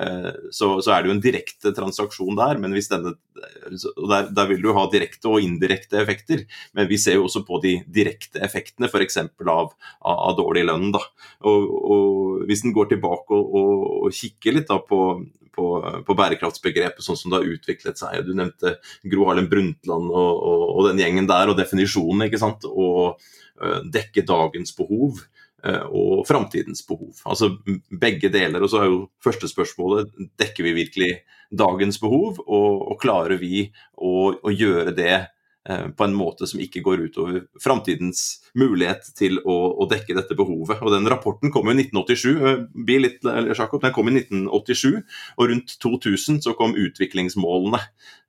Eh, 0.00 0.32
så, 0.50 0.70
så, 0.80 0.92
er 0.92 1.02
det 1.02 1.10
jo 1.10 1.14
en 1.16 1.22
direkte 1.24 1.72
transaksjon 1.76 2.38
der, 2.38 2.60
men 2.62 2.74
denne, 2.76 3.14
der, 3.36 4.28
der, 4.30 4.50
vil 4.50 4.62
du 4.64 4.72
ha 4.76 4.86
direkte 4.92 5.30
og 5.32 5.44
indirekte 5.44 6.00
effekter. 6.02 6.44
Men 6.76 6.90
vi 6.90 7.00
ser 7.00 7.18
jo 7.18 7.26
også 7.28 7.44
på 7.48 7.60
de 7.64 7.78
direkte 7.86 8.42
effektene, 8.44 8.90
f.eks. 8.90 9.20
Av, 9.22 9.48
av, 9.48 9.72
av 10.14 10.36
dårlig 10.38 10.66
lønn. 10.68 10.92
Da. 10.96 11.02
Og, 11.48 11.66
og 11.66 12.46
Hvis 12.48 12.64
en 12.66 12.76
går 12.76 12.92
tilbake 12.94 13.34
og, 13.34 13.56
og, 13.58 13.88
og 14.06 14.14
kikker 14.16 14.58
litt 14.58 14.70
da 14.70 14.80
på 14.84 15.00
på, 15.56 15.66
på, 16.06 16.16
bærekraftsbegrepet 16.18 17.04
sånn 17.04 17.18
som 17.18 17.32
det 17.32 17.40
har 17.40 17.54
utviklet 17.56 18.00
seg. 18.00 18.26
Du 18.26 18.34
nevnte 18.36 18.76
Gro 19.08 19.28
Harlem 19.30 19.48
Brundtland 19.50 20.10
og, 20.12 20.32
og, 20.36 20.66
og, 20.72 20.82
den 20.90 21.00
gjengen 21.02 21.30
der 21.30 21.52
og 21.52 21.58
definisjonen. 21.58 22.26
ikke 22.26 22.42
sant? 22.42 22.66
Og 22.68 23.16
uh, 23.62 23.80
dekke 23.92 24.26
dagens 24.28 24.74
behov 24.76 25.22
uh, 25.66 25.86
og 25.86 26.26
framtidens 26.28 26.84
behov. 26.88 27.22
Altså 27.28 27.54
begge 27.90 28.32
deler. 28.32 28.62
Og 28.62 28.72
så 28.72 28.82
er 28.82 28.90
jo 28.92 29.06
første 29.24 29.50
spørsmålet 29.50 30.12
dekker 30.40 30.68
vi 30.68 30.76
virkelig 30.82 31.12
dagens 31.56 32.00
behov, 32.02 32.40
og, 32.42 32.70
og 32.90 33.00
klarer 33.00 33.38
vi 33.40 33.68
å, 33.94 34.34
å 34.34 34.52
gjøre 34.52 34.94
det 34.96 35.18
på 35.66 36.04
en 36.06 36.14
måte 36.14 36.46
som 36.46 36.60
ikke 36.62 36.82
går 36.86 37.00
utover 37.08 37.40
framtidens 37.62 38.46
mulighet 38.56 39.10
til 39.16 39.38
å, 39.44 39.54
å, 39.76 39.86
dekke 39.90 40.16
dette 40.16 40.36
behovet. 40.38 40.80
Og 40.82 40.92
Den 40.94 41.08
rapporten 41.10 41.52
kom 41.54 41.68
i 41.70 41.76
1987, 41.76 42.30
eh, 42.36 43.00
litt, 43.02 43.26
Jacob, 43.26 43.82
den 43.82 43.94
kom 43.94 44.10
i 44.10 44.16
1987, 44.16 45.02
og 45.36 45.50
rundt 45.52 45.76
2000 45.82 46.40
så 46.44 46.54
kom 46.58 46.76
utviklingsmålene. 46.78 47.82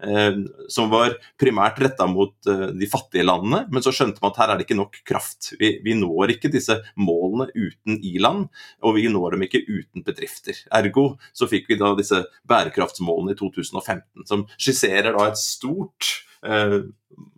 Eh, 0.03 0.41
som 0.73 0.91
var 0.91 1.15
primært 1.39 1.79
retta 1.81 2.07
mot 2.09 2.35
eh, 2.49 2.67
de 2.77 2.89
fattige 2.91 3.25
landene, 3.27 3.63
men 3.71 3.85
så 3.85 3.93
skjønte 3.95 4.23
man 4.23 4.33
at 4.33 4.41
her 4.43 4.53
er 4.53 4.59
det 4.59 4.67
ikke 4.67 4.79
nok 4.79 5.01
kraft. 5.07 5.53
Vi, 5.61 5.77
vi 5.85 5.95
når 5.97 6.35
ikke 6.35 6.53
disse 6.53 6.79
målene 6.99 7.49
uten 7.55 7.99
i-land, 8.05 8.47
og 8.83 8.97
vi 8.99 9.07
når 9.11 9.37
dem 9.37 9.47
ikke 9.47 9.65
uten 9.67 10.05
bedrifter. 10.07 10.59
Ergo 10.75 11.09
så 11.35 11.49
fikk 11.49 11.71
vi 11.71 11.79
da 11.79 11.93
disse 11.97 12.23
bærekraftsmålene 12.49 13.35
i 13.35 13.39
2015, 13.39 14.27
som 14.29 14.47
skisserer 14.57 15.15
da 15.15 15.29
et 15.29 15.39
stort 15.41 16.26
eh, 16.45 16.79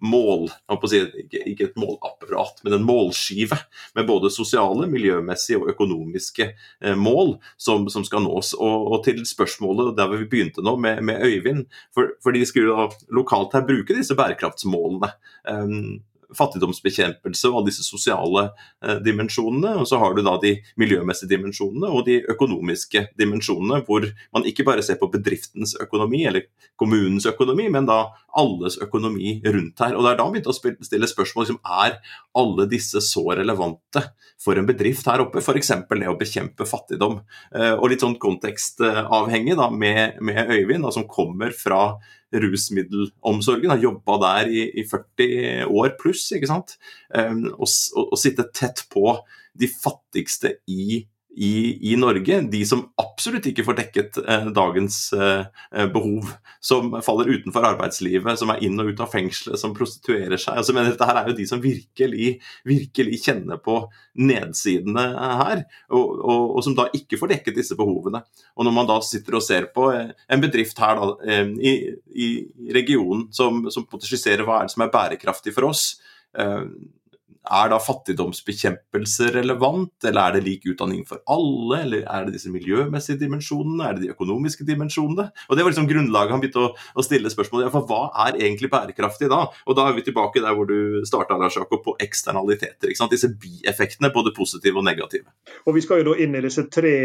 mål, 0.04 0.50
si, 0.90 1.00
ikke, 1.24 1.42
ikke, 1.52 1.68
et 1.70 1.78
målapparat, 1.80 2.60
men 2.66 2.76
en 2.76 2.86
målskive 2.88 3.58
med 3.96 4.08
både 4.10 4.32
sosiale, 4.34 4.88
miljømessige 4.92 5.60
og 5.62 5.72
økonomiske 5.74 6.50
eh, 6.50 6.98
mål 7.00 7.38
som, 7.58 7.88
som, 7.92 8.06
skal 8.08 8.26
nås. 8.26 8.54
Og, 8.58 8.92
og, 8.92 9.00
til 9.08 9.22
spørsmålet 9.28 9.96
der 10.00 10.12
vi 10.14 10.28
begynte 10.28 10.66
nå 10.66 10.76
med, 10.82 11.04
med 11.08 11.24
Øyvind, 11.26 11.66
for, 11.96 12.16
for 12.24 12.36
de 12.36 12.46
skulle 12.48 12.76
da 12.76 12.90
lokalt 13.16 13.56
her 13.56 13.68
bruke 13.68 13.96
disse 13.96 14.18
bærekraftsmålene. 14.20 15.12
Um, 15.48 16.00
fattigdomsbekjempelse 16.38 17.50
og 17.50 17.60
alle 17.60 17.72
disse 17.72 17.86
sosiale 17.86 18.46
eh, 18.84 19.00
dimensjonene. 19.06 19.76
Og 19.82 19.90
så 19.90 20.00
har 20.02 20.16
du 20.16 20.24
da 20.26 20.36
de 20.42 20.56
miljømessige 20.80 21.32
dimensjonene 21.34 21.90
og 21.90 22.06
de 22.10 22.20
økonomiske 22.32 23.08
dimensjonene, 23.20 23.82
hvor 23.88 24.08
man 24.36 24.48
ikke 24.50 24.66
bare 24.68 24.86
ser 24.86 25.00
på 25.02 25.12
bedriftens 25.14 25.76
økonomi 25.82 26.26
eller 26.30 26.48
kommunens 26.80 27.28
økonomi, 27.30 27.68
men 27.74 27.88
da 27.90 28.02
alles 28.40 28.78
økonomi 28.82 29.40
rundt 29.46 29.82
her. 29.84 29.96
Og 29.98 30.06
det 30.06 30.14
er 30.14 30.20
da 30.20 30.28
man 30.28 30.38
begynte 30.38 30.54
å 30.54 30.86
stille 30.86 31.10
spørsmål 31.10 31.48
liksom, 31.48 31.62
er 31.66 31.98
alle 32.38 32.68
disse 32.72 33.02
så 33.04 33.26
relevante 33.40 34.06
for 34.40 34.60
en 34.60 34.68
bedrift 34.70 35.08
her 35.10 35.24
oppe, 35.24 35.42
f.eks. 35.44 35.74
det 35.90 36.08
å 36.08 36.18
bekjempe 36.20 36.68
fattigdom. 36.70 37.20
Eh, 37.56 37.74
og 37.74 37.90
litt 37.92 38.06
sånn 38.06 38.20
kontekstavhengig 38.22 39.58
da, 39.60 39.68
med, 39.74 40.22
med 40.24 40.54
Øyvind, 40.54 40.86
da, 40.86 40.94
som 40.96 41.08
kommer 41.10 41.56
fra 41.56 41.98
rusmiddelomsorgen, 42.34 43.72
har 43.74 43.82
jobba 43.82 44.18
der 44.24 44.52
i, 44.54 44.66
i, 44.82 44.86
40 44.88 45.70
år 45.70 45.96
pluss, 46.02 46.28
ikke 46.36 46.50
sant. 46.50 46.76
Um, 47.10 47.48
og, 47.56 47.70
sitte 48.20 48.46
tett 48.54 48.86
på 48.94 49.16
de 49.60 49.70
fattigste 49.72 50.58
i 50.70 51.02
i, 51.40 51.78
i, 51.92 51.96
Norge, 51.96 52.42
de 52.52 52.60
som 52.68 52.82
absolutt 53.00 53.46
ikke 53.48 53.64
får 53.64 53.78
dekket 53.78 54.18
eh, 54.26 54.48
dagens 54.52 54.98
eh, 55.16 55.86
behov. 55.94 56.34
Som 56.60 56.92
faller 57.06 57.32
utenfor 57.32 57.64
arbeidslivet, 57.64 58.42
som 58.42 58.52
er 58.52 58.60
inn 58.68 58.76
og 58.82 58.92
ut 58.92 59.04
av 59.06 59.14
fengselet, 59.14 59.56
som 59.62 59.72
prostituerer 59.76 60.36
seg. 60.36 60.58
Altså, 60.60 60.76
men 60.76 60.90
dette 60.90 61.08
her 61.08 61.22
er 61.22 61.32
jo 61.32 61.38
de 61.38 61.46
som 61.48 61.62
virkelig, 61.64 62.34
virkelig 62.68 63.22
kjenner 63.24 63.62
på 63.64 63.78
nedsidene 64.20 65.06
her, 65.40 65.64
og, 65.88 66.20
og, 66.20 66.44
og, 66.58 66.60
som 66.66 66.76
da 66.76 66.90
ikke 67.00 67.22
får 67.22 67.32
dekket 67.38 67.62
disse 67.62 67.80
behovene. 67.80 68.26
Og 68.60 68.68
når 68.68 68.76
man 68.76 68.90
da 68.90 69.00
sitter 69.06 69.40
og 69.40 69.46
ser 69.46 69.70
på 69.72 69.90
eh, 69.96 70.12
en 70.28 70.44
bedrift 70.44 70.84
her 70.84 71.00
da, 71.00 71.10
eh, 71.24 71.56
i, 71.56 71.76
i, 72.20 72.30
regionen 72.76 73.30
som, 73.36 73.64
som 73.72 73.88
skisserer 74.04 74.44
hva 74.44 74.60
er 74.60 74.68
det 74.68 74.76
som 74.76 74.84
er 74.84 74.92
bærekraftig 74.92 75.56
for 75.56 75.72
oss, 75.72 75.94
eh, 76.36 76.66
er 77.48 77.70
da 77.72 77.80
fattigdomsbekjempelse 77.82 79.32
relevant, 79.34 79.94
eller 80.06 80.22
er 80.22 80.36
det 80.36 80.44
lik 80.46 80.68
utdanning 80.70 81.06
for 81.08 81.22
alle, 81.32 81.82
eller 81.86 82.04
er 82.04 82.28
det 82.28 82.36
disse 82.36 82.52
miljømessige 82.54 83.20
dimensjonene, 83.22 83.86
er 83.86 83.98
det 83.98 84.06
de 84.06 84.14
økonomiske 84.14 84.68
dimensjonene? 84.68 85.30
Og 85.48 85.58
Det 85.58 85.66
var 85.66 85.74
liksom 85.74 85.90
grunnlaget 85.90 86.36
han 86.36 86.44
begynte 86.44 86.66
å, 86.68 86.72
å 86.76 87.06
stille 87.06 87.32
spørsmål 87.32 87.66
ja, 87.66 87.72
for 87.74 87.88
hva 87.90 88.02
er 88.28 88.40
egentlig 88.40 88.72
bærekraftig 88.72 89.32
da? 89.32 89.46
Og 89.66 89.78
da 89.78 89.88
er 89.90 89.98
vi 89.98 90.06
tilbake 90.08 90.44
der 90.44 90.56
hvor 90.58 90.70
du 90.70 91.02
starta, 91.08 91.38
Lars 91.40 91.58
Jakob, 91.58 91.82
på 91.86 91.96
eksternaliteter. 92.04 92.90
ikke 92.90 93.02
sant? 93.02 93.16
Disse 93.16 93.32
bieffektene, 93.34 94.12
både 94.14 94.34
positive 94.36 94.82
og 94.82 94.88
negative. 94.88 95.32
Og 95.66 95.76
Vi 95.76 95.84
skal 95.86 96.04
jo 96.04 96.12
da 96.12 96.18
inn 96.20 96.36
i 96.36 96.44
disse 96.44 96.68
tre, 96.72 96.96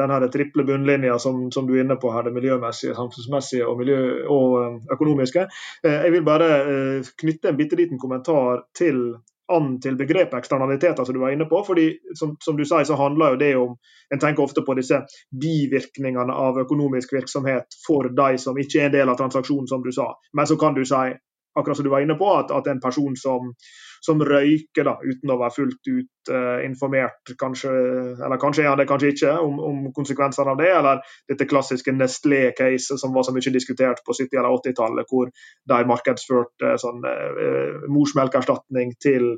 den 0.00 0.14
her 0.14 0.28
triple 0.32 0.64
bunnlinja 0.68 1.18
som, 1.22 1.44
som, 1.54 1.68
du 1.68 1.76
er 1.76 1.84
inne 1.84 1.98
på 2.00 2.12
her, 2.14 2.26
det 2.26 2.34
miljømessige, 2.36 2.96
samfunnsmessige 2.98 3.68
og, 3.68 3.78
miljø, 3.82 3.98
og 4.32 4.94
økonomiske. 4.94 5.46
Eh, 5.84 5.98
jeg 6.06 6.16
vil 6.16 6.24
bare 6.26 6.48
eh, 6.62 7.12
knytte 7.22 7.52
en 7.52 7.58
bitte 7.58 7.78
liten 7.78 8.00
kommentar 8.02 8.66
til 8.76 9.04
an 9.52 9.80
til 9.82 9.96
begrepet 9.98 10.38
eksternaliteter, 10.38 11.04
som 11.04 11.14
du 11.14 11.20
var 11.20 11.34
inne 11.34 11.48
på. 11.50 11.64
fordi 11.66 11.88
som, 12.18 12.36
som, 12.44 12.56
du 12.56 12.64
sier, 12.64 12.84
så 12.84 12.96
handler 12.96 13.34
jo 13.34 13.40
det 13.40 13.56
om 13.56 13.76
En 14.12 14.20
tenker 14.20 14.42
ofte 14.44 14.60
på 14.60 14.74
disse 14.76 14.98
bivirkningene 15.40 16.34
av 16.36 16.58
økonomisk 16.60 17.14
virksomhet 17.14 17.64
for 17.86 18.10
de 18.12 18.38
som 18.38 18.58
ikke 18.60 18.80
er 18.80 18.90
en 18.90 18.92
del 18.92 19.08
av 19.08 19.16
transaksjonen, 19.16 19.68
som 19.68 19.80
du 19.82 19.88
sa. 19.92 20.10
Men 20.36 20.46
så 20.46 20.58
kan 20.60 20.74
du 20.76 20.84
si, 20.84 21.14
akkurat 21.56 21.76
som 21.76 21.86
du 21.86 21.90
var 21.90 22.04
inne 22.04 22.18
på, 22.20 22.28
at, 22.36 22.52
at 22.52 22.68
en 22.68 22.80
person 22.80 23.16
som 23.16 23.54
som 24.02 24.22
røyker 24.26 24.86
da, 24.88 24.96
uten 25.02 25.30
å 25.30 25.38
være 25.40 25.54
fullt 25.54 25.90
ut 25.90 26.32
uh, 26.32 26.58
informert, 26.66 27.34
kanskje, 27.38 27.70
eller 28.18 28.40
kanskje 28.42 28.64
er 28.64 28.72
han 28.72 28.80
det, 28.80 28.88
kanskje 28.90 29.12
ikke, 29.14 29.36
om, 29.44 29.60
om 29.62 29.84
konsekvensene 29.94 30.54
av 30.54 30.58
det. 30.58 30.72
Eller 30.74 31.14
dette 31.30 31.46
klassiske 31.50 31.94
Nestlé-caset 31.94 33.00
som 33.00 33.14
var 33.14 33.26
så 33.26 33.34
mye 33.34 33.54
diskutert 33.54 34.02
på 34.06 34.16
70- 34.18 34.40
eller 34.40 34.58
80-tallet, 34.58 35.12
hvor 35.12 35.30
de 35.30 35.80
markedsførte 35.92 36.74
sånn, 36.82 37.06
uh, 37.06 37.88
morsmelkerstatning 37.94 38.96
til 39.02 39.36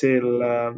til 0.00 0.42
uh, 0.42 0.74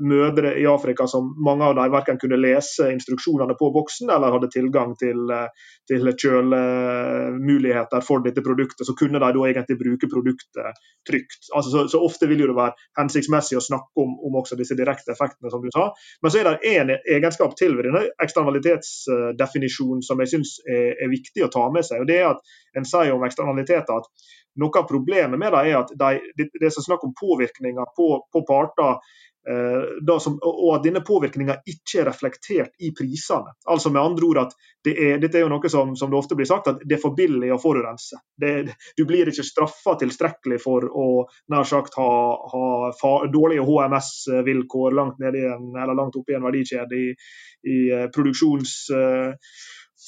mødre 0.00 0.54
i 0.60 0.64
Afrika 0.68 1.06
som 1.10 1.28
mange 1.44 1.66
av 1.66 1.74
dem 1.76 1.92
verken 1.92 2.20
kunne 2.20 2.38
lese 2.40 2.88
instruksjonene 2.92 3.56
på 3.58 3.70
boksen 3.74 4.10
eller 4.12 4.32
hadde 4.34 4.50
tilgang 4.54 4.94
til, 5.00 5.26
uh, 5.28 5.50
til 5.90 6.08
kjølemuligheter 6.12 8.04
for 8.06 8.24
dette 8.24 8.44
produktet, 8.44 8.86
så 8.88 8.96
kunne 8.98 9.20
de 9.20 9.32
da 9.36 9.44
egentlig 9.50 9.78
bruke 9.80 10.10
produktet 10.12 10.80
trygt. 11.08 11.50
Altså, 11.52 11.70
så, 11.70 11.84
så, 11.92 12.02
Ofte 12.06 12.28
vil 12.30 12.44
det 12.44 12.56
være 12.56 12.76
hensiktsmessig 13.00 13.58
å 13.58 13.64
snakke 13.64 14.02
om, 14.02 14.14
om, 14.24 14.38
også 14.40 14.58
disse 14.58 14.76
direkte 14.78 15.12
effektene, 15.14 15.50
som 15.50 15.62
du 15.64 15.70
sa. 15.74 15.88
Men 16.22 16.32
så 16.32 16.40
er 16.40 16.48
det 16.48 16.72
en 16.76 16.94
egenskap 16.96 17.56
til 17.58 17.76
ved 17.76 17.88
denne 17.88 18.06
eksternalitetsdefinisjonen 18.22 20.04
som 20.06 20.22
jeg 20.22 20.32
syns 20.32 20.56
er, 20.64 20.94
er 21.02 21.12
viktig 21.12 21.44
å 21.44 21.52
ta 21.52 21.66
med 21.74 21.86
seg. 21.86 22.04
og 22.04 22.10
det 22.10 22.20
er 22.22 22.32
at 22.34 22.56
En 22.76 22.84
sier 22.84 23.14
om 23.14 23.22
eksternaliteter 23.24 24.02
at 24.02 24.26
noe 24.60 24.80
av 24.80 24.88
problemet 24.88 25.38
med 25.40 25.52
det 25.54 25.62
er 25.70 25.78
at 25.82 25.94
de, 25.94 26.18
det, 26.36 26.50
det 26.56 26.68
er 26.68 26.76
snakk 26.76 27.04
om 27.06 27.14
påvirkninger 27.16 27.94
på, 27.96 28.08
på 28.32 28.42
parter 28.48 28.96
eh, 29.48 30.18
som, 30.22 30.38
og 30.42 30.70
at 30.74 30.86
denne 30.86 31.02
påvirkninga 31.06 31.58
ikke 31.68 32.02
er 32.02 32.08
reflektert 32.10 32.72
i 32.82 32.92
prisene. 32.96 33.54
Altså 33.70 33.92
med 33.94 34.02
andre 34.02 34.30
ord 34.30 34.42
at 34.46 34.56
det 34.86 34.94
er, 35.02 35.16
Dette 35.22 35.40
er 35.40 35.46
jo 35.46 35.50
noe 35.50 35.70
som, 35.72 35.94
som, 35.98 36.10
det 36.12 36.18
ofte 36.18 36.38
blir 36.38 36.48
sagt, 36.48 36.68
at 36.70 36.82
det 36.84 36.98
er 36.98 37.02
for 37.02 37.16
billig 37.18 37.50
å 37.54 37.60
forurense. 37.60 38.20
Det, 38.38 38.52
du 38.98 39.04
blir 39.08 39.30
ikke 39.30 39.46
straffa 39.46 39.96
tilstrekkelig 40.02 40.60
for 40.62 40.86
å 40.86 41.06
nær 41.52 41.66
sagt 41.66 41.98
ha, 41.98 42.10
ha 42.52 43.14
dårlige 43.32 43.66
HMS-vilkår 43.66 44.94
langt, 44.94 45.18
langt 45.22 46.20
oppe 46.20 46.34
i 46.34 46.38
en 46.38 46.46
verdikjede 46.46 47.02
i, 47.02 47.08
i 47.66 47.80
eh, 47.90 48.06
produksjons... 48.14 48.78
Uh, 48.94 49.34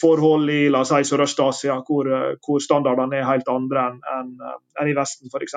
forhold 0.00 0.50
i 0.50 0.68
la 0.70 0.84
oss 0.84 0.92
si 0.94 1.10
Sørøst-Asia, 1.10 1.80
hvor, 1.86 2.10
hvor, 2.44 2.62
standardene 2.62 3.18
er 3.20 3.28
helt 3.28 3.48
andre 3.52 3.90
enn 3.90 4.00
en, 4.14 4.34
en 4.80 4.90
i 4.90 4.96
Vesten 4.96 5.32
f.eks. 5.32 5.56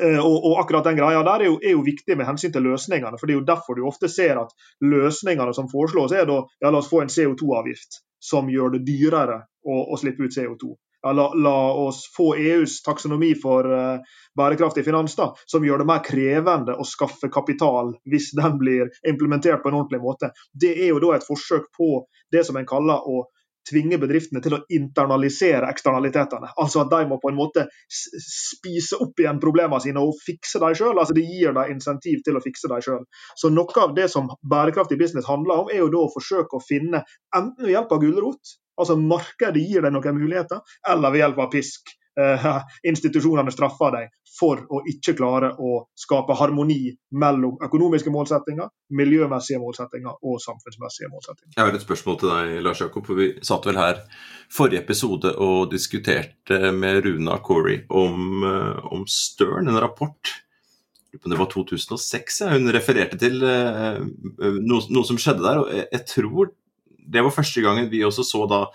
Eh, 0.00 0.18
og, 0.18 0.44
og, 0.44 0.58
akkurat 0.60 0.86
den 0.86 0.98
greia 0.98 1.22
der 1.26 1.42
er 1.42 1.50
jo, 1.50 1.56
er 1.62 1.74
jo, 1.74 1.84
viktig 1.86 2.16
med 2.18 2.28
hensyn 2.28 2.52
til 2.54 2.66
løsningene. 2.66 3.18
for 3.18 3.26
Det 3.26 3.34
er 3.34 3.40
jo 3.40 3.46
derfor 3.46 3.74
du 3.74 3.86
ofte 3.86 4.08
ser 4.08 4.38
at 4.38 4.52
løsningene 4.80 5.54
som 5.54 5.70
foreslås, 5.70 6.12
er 6.12 6.28
da 6.28 6.42
ja, 6.60 6.70
la 6.70 6.78
oss 6.78 6.90
få 6.90 7.02
en 7.02 7.12
CO2-avgift 7.12 8.02
som 8.22 8.50
gjør 8.50 8.76
det 8.76 8.84
dyrere 8.86 9.40
å, 9.64 9.80
å 9.92 9.98
slippe 9.98 10.26
ut 10.26 10.34
CO2. 10.34 10.74
Ja, 11.02 11.12
la, 11.14 11.28
la, 11.34 11.72
oss 11.78 12.00
få 12.16 12.32
EUs 12.34 12.80
taksonomi 12.82 13.30
for 13.38 13.66
uh, 13.70 14.00
bærekraftig 14.36 14.82
finans, 14.84 15.14
da, 15.14 15.28
som 15.46 15.62
gjør 15.62 15.84
det 15.84 15.86
mer 15.86 16.02
krevende 16.02 16.74
å 16.74 16.86
skaffe 16.86 17.30
kapital 17.30 17.92
hvis 18.10 18.32
den 18.34 18.58
blir 18.58 18.90
implementert 19.06 19.62
på 19.62 19.70
en 19.70 19.78
ordentlig 19.78 20.02
måte. 20.02 20.32
Det 20.50 20.72
er 20.74 20.90
jo 20.90 21.02
da 21.04 21.14
et 21.14 21.26
forsøk 21.26 21.70
på 21.78 21.90
det 22.34 22.42
som 22.48 22.58
en 22.58 22.66
kaller 22.66 23.06
å 23.06 23.28
tvinge 23.68 23.98
bedriftene 24.00 24.42
til 24.42 24.56
å 24.56 24.60
internalisere 24.74 25.68
eksternalitetene. 25.70 26.52
Altså 26.60 26.82
at 26.82 26.92
de 26.92 27.02
må 27.10 27.18
på 27.22 27.30
en 27.32 27.38
måte 27.38 27.66
spise 27.92 28.98
opp 29.04 29.20
igjen 29.20 29.40
problemene 29.42 29.82
sine 29.84 30.02
og 30.02 30.18
fikse 30.24 30.60
dem 30.62 30.76
sjøl. 30.78 30.96
Altså 30.96 31.16
det 31.16 31.26
gir 31.28 31.54
dem 31.56 31.74
insentiv 31.74 32.22
til 32.26 32.38
å 32.38 32.44
fikse 32.44 32.70
dem 32.72 32.84
sjøl. 32.84 33.04
Så 33.38 33.52
noe 33.54 33.84
av 33.84 33.94
det 33.96 34.08
som 34.12 34.30
bærekraftig 34.42 34.98
business 35.00 35.28
handler 35.28 35.64
om, 35.64 35.72
er 35.72 35.82
jo 35.82 35.92
da 35.92 36.06
å 36.06 36.14
forsøke 36.14 36.58
å 36.58 36.64
finne, 36.64 37.04
enten 37.34 37.66
ved 37.66 37.76
hjelp 37.76 37.94
av 37.94 38.02
gulrot, 38.04 38.58
altså 38.78 38.98
markedet 39.00 39.62
gir 39.62 39.84
deg 39.84 39.94
noen 39.94 40.18
muligheter, 40.18 40.62
eller 40.88 41.14
ved 41.14 41.24
hjelp 41.24 41.42
av 41.44 41.50
pisk 41.52 41.92
eh, 42.18 42.48
institusjonene 42.90 43.52
straffer 43.54 43.94
deg 43.96 44.14
for 44.38 44.60
å 44.70 44.82
ikke 44.86 45.16
klare 45.18 45.50
å 45.58 45.82
skape 45.98 46.36
harmoni 46.38 46.92
mellom 47.18 47.56
økonomiske 47.64 48.12
målsettinger, 48.14 48.70
miljømessige 48.94 49.60
målsettinger 49.62 50.20
og 50.22 50.42
samfunnsmessige 50.42 51.10
målsettinger. 51.10 51.54
Jeg 51.56 51.64
har 51.64 51.78
et 51.78 51.84
spørsmål 51.86 52.18
til 52.20 52.34
deg, 52.34 52.52
Lars 52.66 52.82
Jakob. 52.84 53.06
for 53.08 53.18
Vi 53.18 53.30
satt 53.42 53.66
vel 53.66 53.80
her 53.80 54.04
forrige 54.52 54.84
episode 54.84 55.34
og 55.42 55.72
diskuterte 55.72 56.72
med 56.72 57.02
Runa 57.06 57.40
Corey 57.42 57.82
om, 57.88 58.44
eh, 58.46 58.92
om 58.94 59.06
Stern, 59.10 59.68
en 59.68 59.80
rapport 59.80 60.36
det 61.24 61.36
var 61.36 61.48
2006 61.50 62.40
ja. 62.40 62.50
hun 62.52 62.68
refererte 62.72 63.16
til 63.18 63.40
uh, 63.40 63.96
noe, 63.98 64.82
noe, 64.92 65.04
som 65.08 65.18
skjedde 65.20 65.44
der. 65.44 65.60
og 65.62 65.70
jeg, 65.72 66.02
tror 66.10 66.50
det 67.08 67.24
var 67.24 67.34
første 67.34 67.64
gangen 67.64 67.90
vi 67.90 68.04
også 68.06 68.26
så 68.26 68.44
da 68.50 68.66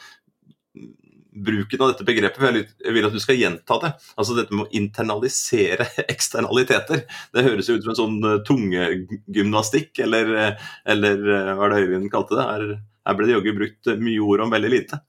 bruken 1.34 1.82
av 1.82 1.92
dette 1.92 2.06
begrepet. 2.06 2.72
Jeg 2.84 2.96
vil 2.96 3.08
at 3.08 3.16
du 3.16 3.22
skal 3.22 3.40
gjenta 3.40 3.80
det. 3.82 3.92
Altså 4.20 4.38
dette 4.38 4.54
med 4.54 4.68
å 4.68 4.78
internalisere 4.78 5.88
eksternaliteter. 6.14 7.06
Det 7.34 7.46
høres 7.46 7.70
jo 7.70 7.78
ut 7.78 7.86
som 7.86 7.94
en 7.94 8.02
sånn 8.02 8.30
eh, 8.30 8.42
tungegymnastikk, 8.48 10.04
eller, 10.06 10.34
eh, 10.40 10.68
eller 10.94 11.24
eh, 11.24 11.54
hva 11.58 11.68
er 11.68 11.74
det 11.74 11.86
Øyvind 11.88 12.12
kalte 12.14 12.38
det? 12.38 12.48
Her, 12.50 12.68
her 13.04 13.18
ble 13.18 13.28
det 13.28 13.36
jaggu 13.36 13.54
brukt 13.58 13.90
mye 14.00 14.22
ord 14.24 14.46
om 14.46 14.54
veldig 14.54 14.72
lite. 14.72 15.00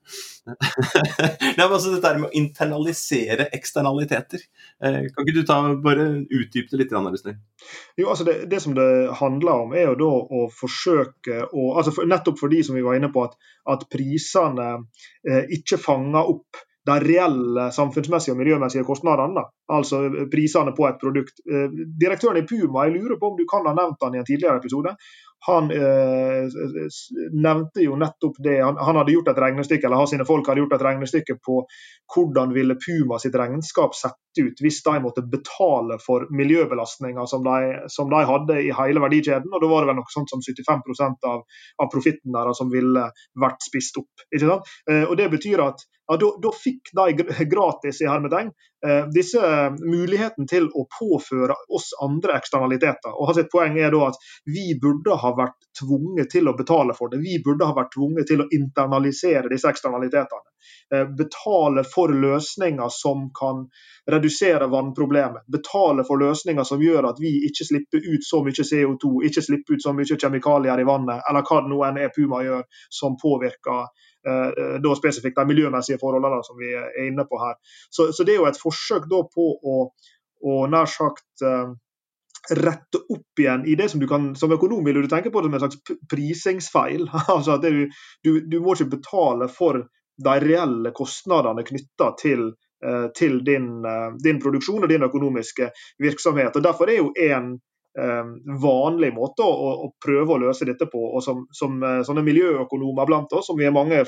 det 0.45 1.53
men 1.57 1.63
altså 1.65 1.93
Dette 1.93 2.11
med 2.19 2.27
å 2.27 2.35
internalisere 2.37 3.47
eksternaliteter. 3.55 4.43
kan 4.81 5.23
ikke 5.23 5.35
du 5.37 5.45
ta, 5.47 5.57
bare 5.83 6.09
utdype 6.23 6.69
det 6.71 6.81
litt? 6.83 6.93
Anne 6.95 7.15
jo, 7.15 8.09
altså 8.11 8.27
det, 8.27 8.35
det, 8.51 8.59
som 8.61 8.75
det 8.77 8.89
handler 9.21 9.65
om, 9.65 9.73
er 9.73 9.89
jo 9.89 9.97
da 10.03 10.11
å 10.11 10.45
forsøke 10.53 11.41
å 11.47 11.71
altså 11.79 11.95
for, 11.95 12.09
Nettopp 12.09 12.39
fordi 12.39 12.61
som 12.67 12.77
vi 12.77 12.85
var 12.85 12.99
inne 12.99 13.09
på, 13.13 13.25
at, 13.25 13.39
at 13.71 13.87
prisene 13.91 14.69
eh, 15.27 15.45
ikke 15.57 15.81
fanger 15.81 16.35
opp 16.35 16.65
de 16.85 16.95
reelle 17.01 17.69
samfunnsmessige 17.73 18.35
og 18.35 18.41
miljømessige 18.43 18.85
kostnadene. 18.85 19.41
Altså 19.73 20.03
prisene 20.31 20.75
på 20.77 20.85
et 20.89 20.99
produkt. 21.01 21.41
Eh, 21.49 21.71
direktøren 22.01 22.43
i 22.43 22.45
Puma, 22.45 22.85
jeg 22.85 22.99
lurer 22.99 23.17
på 23.21 23.31
om 23.31 23.39
du 23.39 23.47
kan 23.49 23.65
ha 23.65 23.73
nevnt 23.73 24.03
han 24.05 24.17
i 24.17 24.21
en 24.21 24.27
tidligere 24.27 24.61
episode 24.61 24.93
han 25.47 25.71
eh, 25.71 26.47
nevnte 27.31 27.83
jo 27.83 27.95
nettopp 28.01 28.39
det. 28.43 28.57
Han, 28.63 28.77
han, 28.77 28.97
hadde 28.99 29.13
gjort 29.13 29.29
et 29.29 29.41
regnestykke, 29.43 29.87
eller 29.87 30.09
sine 30.09 30.25
folk 30.25 30.47
hadde 30.49 30.63
gjort 30.63 30.75
et 30.77 30.85
regnestykke 30.87 31.37
på 31.45 31.59
hvordan 32.15 32.53
ville 32.55 32.77
Puma 32.81 33.19
sitt 33.21 33.37
regnskap 33.37 33.95
sett 33.97 34.41
ut 34.41 34.59
hvis 34.61 34.81
de 34.83 34.95
måtte 34.99 35.23
betale 35.31 35.97
for 36.03 36.25
miljøbelastninger 36.33 37.29
som 37.29 37.45
de, 37.45 37.85
som 37.93 38.09
de 38.11 38.21
hadde 38.27 38.59
i 38.65 38.71
hele 38.75 39.03
verdikjeden. 39.03 39.53
og 39.53 39.61
Da 39.63 39.69
var 39.71 39.85
det 39.85 39.91
vel 39.91 39.99
noe 40.01 40.13
sånt 40.13 40.33
som 40.33 40.43
75% 40.43 41.29
av, 41.29 41.45
av 41.81 41.91
profitten 41.93 42.35
deres 42.35 42.61
som 42.61 42.71
ville 42.73 43.07
vært 43.45 43.69
spist 43.69 44.01
opp. 44.01 44.25
Eh, 44.33 45.03
og 45.05 45.15
Det 45.19 45.29
betyr 45.37 45.63
at 45.65 45.85
ja, 46.05 46.17
da, 46.21 46.51
fikk 46.53 46.91
de 46.93 47.45
gratis 47.49 48.01
i 48.03 48.09
hermetegn 48.09 48.51
disse 49.13 49.39
muligheten 49.79 50.47
til 50.49 50.67
å 50.69 50.85
påføre 50.99 51.55
oss 51.73 51.91
andre 52.03 52.37
eksternaliteter. 52.39 53.13
Og 53.13 53.31
hans 53.31 53.47
Poeng 53.51 53.77
er 53.79 53.93
da 53.93 54.09
at 54.09 54.19
vi 54.49 54.73
burde 54.81 55.15
ha 55.21 55.31
vært 55.37 55.57
tvunget 55.79 56.31
til 56.33 56.49
å 56.49 56.55
betale 56.57 56.95
for 56.97 57.11
det. 57.11 57.21
Vi 57.23 57.39
burde 57.45 57.67
ha 57.67 57.75
vært 57.77 57.93
tvunget 57.95 58.29
til 58.31 58.43
å 58.43 58.49
internalisere 58.53 59.51
disse 59.51 59.69
eksternalitetene. 59.71 60.55
Eh, 60.93 61.05
betale 61.17 61.83
for 61.83 62.13
løsninger 62.13 62.89
som 62.89 63.29
kan 63.39 63.67
redusere 64.11 64.67
vannproblemet. 64.67 65.43
Betale 65.47 66.03
for 66.03 66.21
løsninger 66.21 66.63
som 66.63 66.81
gjør 66.81 67.09
at 67.09 67.21
vi 67.21 67.31
ikke 67.47 67.65
slipper 67.65 68.05
ut 68.05 68.25
så 68.25 68.43
mye 68.45 68.65
CO2, 68.71 69.13
ikke 69.29 69.45
slipper 69.47 69.77
ut 69.77 69.85
så 69.85 69.93
mye 69.97 70.17
kjemikalier 70.17 70.81
i 70.81 70.87
vannet, 70.87 71.23
eller 71.29 71.45
hva 71.45 71.61
det 71.63 71.73
nå 71.73 71.79
enn 71.87 72.01
er 72.01 72.13
Puma 72.13 72.43
gjør 72.45 72.67
som 72.93 73.17
påvirker 73.21 73.81
eh, 73.81 74.05
da 74.25 74.93
spesifikt 74.97 75.37
de 75.37 75.43
miljømessige 75.45 75.99
forholdene 76.01 76.41
som 76.47 76.57
vi 76.57 76.71
er 76.73 77.05
inne 77.05 77.27
på 77.29 77.37
her. 77.37 77.57
Så, 77.93 78.07
så 78.09 78.25
det 78.25 78.33
er 78.33 78.39
jo 78.39 78.47
et 78.49 78.57
forsøk 78.57 79.05
da 79.11 79.19
på 79.29 79.45
å, 79.61 79.75
å 80.45 80.55
nær 80.71 80.89
sagt 80.89 81.45
eh, 81.45 81.73
rette 82.49 83.01
opp 83.09 83.39
igjen 83.39 83.65
i 83.65 83.75
det 83.75 83.89
som 83.89 83.99
du 83.99 84.07
kan 84.07 84.35
Som 84.35 84.53
økonom 84.53 84.85
vil 84.85 85.01
du 85.01 85.07
tenke 85.09 85.31
på 85.33 85.41
det 85.41 85.49
som 85.49 85.53
en 85.57 85.63
slags 85.63 85.99
prisingsfeil. 86.11 87.07
altså 87.35 87.57
at 87.57 87.65
du, 87.65 87.85
du, 88.23 88.39
du, 88.41 88.59
må 88.61 88.75
ikke 88.75 88.97
betale 88.97 89.49
for 89.51 89.85
de 90.15 90.35
reelle 90.39 90.93
kostnadene 90.95 91.65
knytta 91.67 92.11
til, 92.21 92.47
eh, 92.85 93.07
til 93.17 93.41
din, 93.43 93.69
eh, 93.85 94.11
din, 94.23 94.41
produksjon 94.41 94.83
og 94.83 94.91
din 94.91 95.07
økonomiske 95.07 95.71
virksomhet. 95.99 96.55
Og 96.55 96.63
Derfor 96.63 96.91
er 96.91 97.01
jo 97.01 97.11
en 97.19 97.55
eh, 97.55 97.63
vanlig 98.61 99.11
måte 99.15 99.45
å, 99.45 99.69
å, 99.85 99.89
prøve 100.03 100.35
å 100.35 100.41
løse 100.41 100.67
dette 100.67 100.87
på, 100.91 100.99
og 101.15 101.23
som, 101.23 101.45
som 101.55 101.77
sånne 101.79 102.23
miljøøkonomer 102.27 103.07
blant 103.07 103.31
oss, 103.37 103.47
som 103.47 103.59
vi 103.59 103.67
er 103.69 103.75
mange 103.75 104.01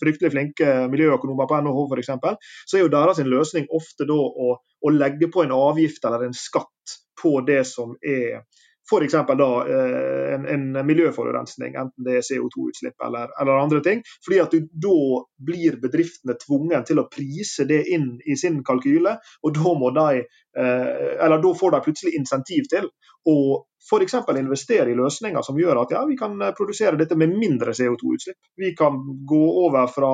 fryktelig 0.00 0.32
flinke 0.34 0.72
miljøøkonomer 0.92 1.48
på 1.48 1.60
NHH 1.62 1.84
f.eks., 1.86 2.12
så 2.66 2.78
er 2.78 2.84
jo 2.84 2.92
deres 2.92 3.22
løsning 3.24 3.68
ofte 3.74 4.08
da 4.08 4.16
å, 4.16 4.56
å 4.58 4.94
legge 4.94 5.30
på 5.32 5.44
en 5.44 5.54
avgift 5.56 6.04
eller 6.04 6.26
en 6.26 6.36
skatt 6.36 6.96
på 7.20 7.38
det 7.46 7.62
som 7.68 7.96
er 8.04 8.42
F.eks. 8.86 9.12
da 9.12 9.50
eh, 9.66 10.34
en, 10.34 10.46
en, 10.46 10.86
miljøforurensning, 10.86 11.74
enten 11.74 12.06
det 12.06 12.18
er 12.20 12.26
CO2-utslipp 12.26 13.06
eller, 13.06 13.32
eller, 13.40 13.58
andre 13.58 13.82
ting. 13.82 14.02
fordi 14.24 14.40
at 14.42 14.54
du, 14.54 14.68
Da 14.86 14.98
blir 15.46 15.80
bedriftene 15.82 16.36
tvunget 16.38 16.86
til 16.90 17.00
å 17.02 17.08
prise 17.10 17.66
det 17.66 17.82
inn 17.92 18.16
i 18.24 18.36
sin 18.38 18.62
kalkyle, 18.64 19.16
og 19.42 19.54
da, 19.56 19.72
må 19.74 19.90
de, 19.96 20.24
eh, 20.58 21.14
eller 21.24 21.42
da 21.42 21.54
får 21.54 21.74
de 21.74 21.82
plutselig 21.88 22.14
insentiv 22.18 22.70
til 22.70 22.90
å 23.26 23.38
f.eks. 23.86 24.16
investere 24.38 24.90
i 24.90 24.98
løsninger 24.98 25.42
som 25.46 25.58
gjør 25.58 25.82
at 25.82 25.92
ja, 25.94 26.02
vi 26.06 26.16
kan 26.18 26.38
produsere 26.58 26.98
dette 26.98 27.18
med 27.18 27.34
mindre 27.38 27.74
CO2-utslipp. 27.74 28.38
Vi 28.58 28.72
kan 28.78 28.98
gå 29.26 29.44
over 29.66 29.86
fra 29.90 30.12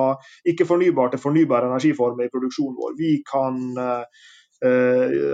ikke-fornybar 0.49 1.13
til 1.13 1.21
fornybar 1.21 1.69
energiform 1.69 2.21
i 2.21 2.29
produksjonen 2.33 2.77
vår. 2.77 2.95
Vi 2.97 3.15
kan 3.25 3.61
eh, 3.81 4.05
Eh, 4.05 4.42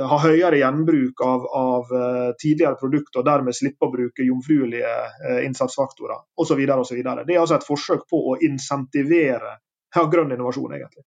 ha 0.09 0.17
høyere 0.23 0.57
gjenbruk 0.57 1.21
av, 1.21 1.45
av 1.53 1.91
eh, 1.93 2.29
tidligere 2.41 2.79
produkter 2.79 3.21
og 3.21 3.27
dermed 3.27 3.55
slippe 3.55 3.85
å 3.85 3.91
bruke 3.93 4.25
jomfruelige 4.25 4.89
uh, 4.89 5.39
innsatsfaktorer 5.45 6.17
osv. 6.41 6.63
Det 6.65 7.35
er 7.35 7.41
altså 7.41 7.59
et 7.59 7.67
forsøk 7.67 8.07
på 8.09 8.23
å 8.31 8.37
insentivere 8.45 9.59
ja, 9.95 10.05
grønn 10.09 10.33
innovasjon, 10.33 10.73
egentlig. 10.77 11.05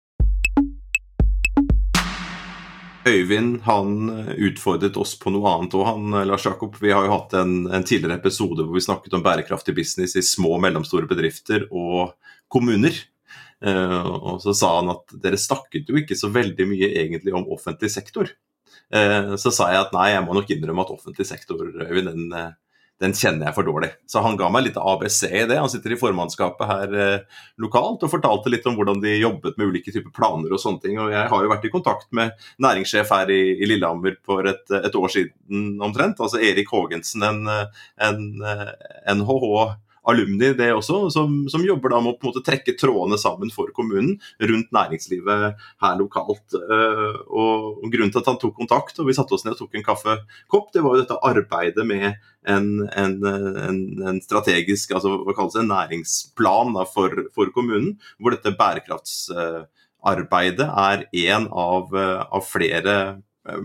Øyvind 3.09 3.63
han 3.65 4.11
utfordret 4.35 4.99
oss 5.01 5.15
på 5.21 5.31
noe 5.33 5.53
annet. 5.55 5.77
han, 5.87 6.19
Lars 6.29 6.45
Jakob, 6.47 6.75
Vi 6.81 6.91
har 6.93 7.07
jo 7.07 7.15
hatt 7.15 7.39
en, 7.39 7.55
en, 7.71 7.87
tidligere 7.87 8.19
episode 8.19 8.67
hvor 8.67 8.75
vi 8.75 8.85
snakket 8.85 9.15
om 9.17 9.23
bærekraftig 9.25 9.75
business 9.79 10.17
i 10.19 10.23
små 10.27 10.57
og 10.59 10.65
mellomstore 10.67 11.09
bedrifter 11.09 11.69
og 11.71 12.19
kommuner. 12.53 12.99
Eh, 13.65 14.07
og 14.07 14.39
så 14.43 14.55
sa 14.55 14.77
han 14.77 14.93
at 14.93 15.17
dere 15.23 15.41
snakket 15.41 15.91
jo 15.91 15.99
ikke 15.99 16.19
så 16.19 16.31
veldig 16.35 16.69
mye 16.71 16.93
egentlig 17.03 17.35
om 17.35 17.49
offentlig 17.55 17.91
sektor. 17.95 18.31
Eh, 18.95 19.35
så 19.41 19.53
sa 19.53 19.73
jeg 19.73 19.87
at 19.87 19.93
nei, 19.97 20.13
jeg 20.15 20.25
må 20.25 20.37
nok 20.37 20.55
innrømme 20.55 20.87
at 20.87 20.95
offentlig 20.95 21.27
sektor, 21.29 21.65
den, 21.67 22.29
eh, 22.33 22.53
den, 23.03 23.15
kjenner 23.19 23.49
jeg 23.49 23.57
for 23.57 23.67
dårlig. 23.67 23.91
Så 24.11 24.23
han 24.23 24.39
ga 24.39 24.51
meg 24.53 24.69
litt 24.69 24.79
ABC 24.79 25.25
i 25.31 25.43
det. 25.51 25.59
Han 25.59 25.71
sitter 25.73 25.95
i 25.95 25.99
formannskapet 25.99 26.71
her 26.71 26.95
lokalt 27.63 28.03
og 28.07 28.13
fortalte 28.15 28.51
litt 28.51 28.67
om 28.67 28.79
hvordan 28.79 29.03
de 29.03 29.17
jobbet 29.19 29.59
med 29.59 29.73
ulike 29.73 29.95
typer 29.95 30.15
planer 30.15 30.55
og 30.55 30.63
sånne 30.63 30.83
ting. 30.83 30.99
Og 31.03 31.11
jeg 31.15 31.27
har 31.31 31.45
jo 31.45 31.53
vært 31.53 31.67
i 31.67 31.75
kontakt 31.75 32.09
med 32.15 32.49
næringssjef 32.63 33.13
her 33.15 33.35
i, 33.35 33.43
i 33.59 33.71
Lillehammer 33.71 34.19
for 34.27 34.47
et, 34.51 34.65
et, 34.81 34.99
år 34.99 35.15
siden 35.15 35.83
omtrent. 35.83 36.23
Altså 36.23 36.43
Erik 36.43 36.71
Haagensen, 36.75 37.27
en, 37.27 37.45
en 38.03 38.25
NHH 39.19 39.79
alumni 40.09 40.53
det 40.57 40.71
også, 40.75 41.11
som, 41.13 41.49
som 41.53 41.65
jobber 41.65 41.89
da 41.93 42.01
med 42.03 42.13
å 42.15 42.19
på 42.19 42.25
en 42.27 42.31
måte 42.33 42.45
trekke 42.47 42.75
trådene 42.81 43.19
sammen 43.21 43.51
for 43.55 43.69
kommunen 43.77 44.15
rundt 44.41 44.73
næringslivet 44.75 45.41
her 45.85 45.95
lokalt. 46.01 46.47
Uh, 46.55 47.17
og 47.29 47.91
Grunnen 47.93 48.13
til 48.15 48.23
at 48.23 48.31
han 48.31 48.41
tok 48.41 48.57
kontakt 48.59 48.99
og 48.99 49.07
vi 49.09 49.17
satte 49.17 49.35
oss 49.37 49.45
ned 49.47 49.55
og 49.57 49.61
tok 49.63 49.75
en 49.79 49.87
kaffekopp, 49.87 50.69
det 50.75 50.83
var 50.85 50.91
jo 50.95 51.03
dette 51.03 51.23
arbeidet 51.29 51.85
med 51.89 52.07
en, 52.49 52.67
en, 52.89 53.27
en, 53.27 54.03
en 54.09 54.21
strategisk, 54.25 54.91
altså 54.97 55.09
hva 55.23 55.33
kalles 55.37 55.55
det, 55.57 55.63
en 55.65 55.75
næringsplan 55.75 56.69
da, 56.77 56.83
for, 56.89 57.11
for, 57.35 57.47
kommunen, 57.55 57.91
hvor 58.19 58.31
dette 58.35 58.59
bærekraftsarbeidet 58.59 60.69
er 60.69 60.99
én 61.13 61.45
av, 61.53 61.85
av 61.95 62.43
flere 62.49 62.95
eh, 63.49 63.61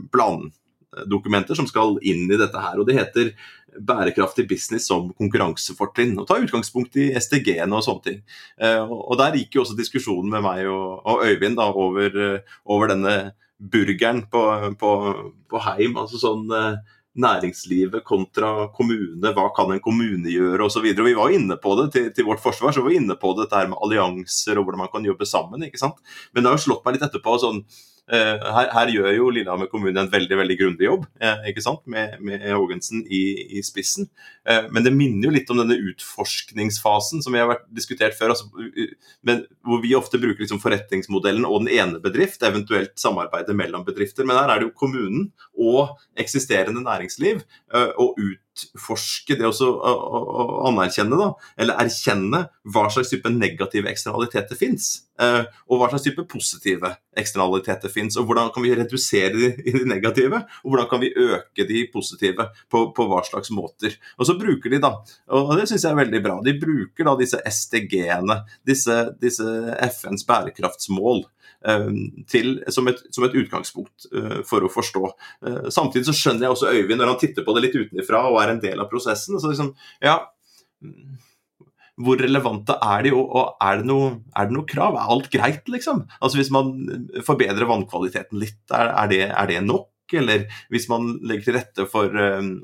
plandokumenter 0.93 1.55
som 1.55 1.67
skal 1.67 1.97
inn 2.01 2.29
i 2.31 2.37
dette 2.39 2.59
her. 2.59 2.79
og 2.79 2.87
Det 2.87 2.97
heter 2.97 3.33
bærekraftig 3.79 4.47
business 4.47 4.87
som 4.87 5.11
konkurransefortrinn. 5.17 6.17
Og 6.19 6.27
ta 6.27 6.39
utgangspunkt 6.41 6.95
i 6.97 7.11
SDG-ene 7.17 7.75
og 7.75 7.83
sånne 7.83 8.03
ting. 8.03 8.23
Eh, 8.57 8.81
og 8.81 9.17
Der 9.17 9.35
gikk 9.35 9.55
jo 9.55 9.61
også 9.63 9.77
diskusjonen 9.77 10.29
med 10.29 10.43
meg 10.43 10.67
og, 10.67 11.23
Øyvind 11.25 11.57
da, 11.57 11.71
over, 11.71 12.09
eh, 12.09 12.39
over, 12.65 12.87
denne 12.87 13.33
burgeren 13.59 14.25
på, 14.29 14.75
på, 14.79 14.91
på 15.49 15.59
Heim. 15.59 15.97
altså 15.97 16.19
sånn 16.19 16.49
næringslivet 17.13 18.01
kontra 18.03 18.69
kommune, 18.73 19.33
hva 19.37 19.51
kan 19.53 19.69
en 19.69 19.79
kommune 19.79 20.31
gjøre 20.33 20.65
osv. 20.65 20.81
Vi 20.81 21.13
var 21.13 21.29
inne 21.29 21.59
på 21.61 21.75
det 21.77 21.91
til, 21.93 22.07
til, 22.09 22.25
vårt 22.25 22.41
forsvar, 22.41 22.73
så 22.73 22.81
var 22.81 22.89
vi 22.89 22.97
inne 22.97 23.13
på 23.13 23.35
dette 23.37 23.53
her 23.53 23.69
med 23.69 23.77
allianser 23.77 24.57
og 24.57 24.65
hvordan 24.65 24.81
man 24.81 24.89
kan 24.89 25.05
jobbe 25.05 25.25
sammen. 25.29 25.61
ikke 25.61 25.77
sant? 25.77 26.01
Men 26.33 26.41
det 26.41 26.49
har 26.49 26.57
jo 26.57 26.65
slått 26.65 26.81
meg 26.81 26.97
litt 26.97 27.05
etterpå 27.05 27.37
sånn 27.37 27.61
Eh, 27.61 27.92
her, 28.11 28.67
her, 28.75 28.89
gjør 28.91 29.13
jo 29.15 29.29
Lillehammer 29.31 29.69
kommune 29.71 30.01
en 30.01 30.09
veldig 30.11 30.35
veldig 30.35 30.57
grundig 30.59 30.87
jobb 30.89 31.05
eh, 31.23 31.45
ikke 31.51 31.63
sant? 31.63 31.85
med, 31.87 32.17
med 32.19 32.43
Haagensen 32.43 33.05
i, 33.07 33.21
i, 33.57 33.63
spissen. 33.63 34.09
Eh, 34.43 34.67
men 34.75 34.83
det 34.83 34.91
minner 34.95 35.29
jo 35.29 35.33
litt 35.35 35.49
om 35.53 35.61
denne 35.61 35.77
utforskningsfasen 35.91 37.23
som 37.23 37.35
vi 37.35 37.39
har 37.39 37.47
vært 37.47 37.63
diskutert 37.71 38.17
før. 38.17 38.35
Altså, 38.35 38.49
men, 39.23 39.45
hvor 39.63 39.79
vi 39.85 39.95
ofte 39.95 40.19
bruker 40.19 40.43
liksom 40.43 40.59
forretningsmodellen 40.63 41.47
og 41.47 41.63
den 41.63 41.71
ene 41.77 42.03
bedrift, 42.03 42.43
eventuelt 42.43 42.97
samarbeide 42.99 43.55
mellom 43.55 43.87
bedrifter. 43.87 44.27
Men 44.27 44.41
her 44.41 44.51
er 44.51 44.61
det 44.61 44.69
jo 44.69 44.77
kommunen 44.83 45.31
og 45.55 45.95
eksisterende 46.19 46.83
næringsliv 46.83 47.45
og 47.73 48.19
ut 48.19 48.43
utforske 48.53 49.37
det 49.37 49.47
også 49.47 49.69
å, 49.73 49.93
å, 49.93 50.43
anerkjenne, 50.69 51.17
da, 51.17 51.31
eller 51.59 51.79
erkjenne 51.81 52.43
hva 52.73 52.85
slags 52.93 53.11
type 53.11 53.31
negative 53.33 53.89
eksternaliteter 53.89 54.57
fins. 54.57 54.91
Eh, 55.21 55.41
og 55.69 55.79
hva 55.79 55.89
slags 55.91 56.05
type 56.05 56.25
positive 56.29 56.93
eksternaliteter 57.17 57.91
fins. 57.93 58.17
Og 58.19 58.27
hvordan 58.29 58.51
kan 58.53 58.65
vi 58.65 58.73
redusere 58.77 59.33
de, 59.33 59.51
de, 59.65 59.83
negative, 59.89 60.43
og 60.63 60.73
hvordan 60.73 60.89
kan 60.91 61.03
vi 61.03 61.13
øke 61.13 61.67
de 61.69 61.85
positive 61.93 62.47
på, 62.71 62.85
på 62.95 63.07
hva 63.09 63.23
slags 63.25 63.51
måter. 63.53 63.97
Og 64.19 64.29
så 64.29 64.37
bruker 64.39 64.73
de 64.73 64.81
da, 64.83 64.95
og 65.33 65.55
det 65.57 65.67
syns 65.69 65.87
jeg 65.87 65.93
er 65.93 66.01
veldig 66.03 66.23
bra, 66.25 66.39
de 66.45 66.57
bruker 66.61 67.09
da 67.09 67.17
disse 67.19 67.41
SDG-ene, 67.49 68.43
disse, 68.67 68.99
disse 69.21 69.47
FNs 69.89 70.27
bærekraftsmål. 70.29 71.25
Eh, 71.63 71.89
til, 72.27 72.57
som, 72.75 72.87
et, 72.91 72.99
som, 73.15 73.23
et, 73.23 73.35
utgangspunkt 73.39 74.07
uh, 74.11 74.41
for 74.47 74.65
å 74.65 74.71
forstå. 74.71 75.03
Uh, 75.45 75.69
samtidig 75.71 76.09
så 76.09 76.15
skjønner 76.17 76.47
jeg 76.47 76.55
også 76.57 76.73
Øyvind 76.73 76.99
når 76.99 77.13
han 77.13 77.21
titter 77.21 77.45
på 77.45 77.55
det 77.55 77.63
litt 77.67 77.77
utenfra 77.77 78.25
og 78.27 78.39
er 78.41 78.51
en 78.51 78.59
del 78.63 78.83
av 78.83 78.89
prosessen. 78.91 79.39
så 79.39 79.51
liksom, 79.51 79.71
ja, 80.03 80.17
hvor 82.03 82.19
relevante 82.19 82.75
er 82.83 83.05
de, 83.05 83.13
og, 83.15 83.55
er, 83.63 83.79
det 83.79 83.87
noe, 83.87 84.11
er, 84.33 84.49
det 84.49 84.57
noe, 84.57 84.67
krav? 84.67 84.97
Er 84.99 85.15
alt 85.15 85.31
greit, 85.31 85.63
liksom? 85.71 86.03
Altså 86.19 86.41
Hvis 86.41 86.51
man 86.51 86.73
forbedrer 87.23 87.69
vannkvaliteten 87.69 88.41
litt, 88.41 88.59
er, 88.73 88.91
er, 88.91 89.11
det, 89.13 89.23
er 89.31 89.51
det, 89.53 89.63
nok? 89.69 89.89
Eller 90.13 90.47
hvis 90.73 90.89
man 90.91 91.13
legger 91.25 91.47
til 91.47 91.55
rette 91.57 91.85
for 91.89 92.11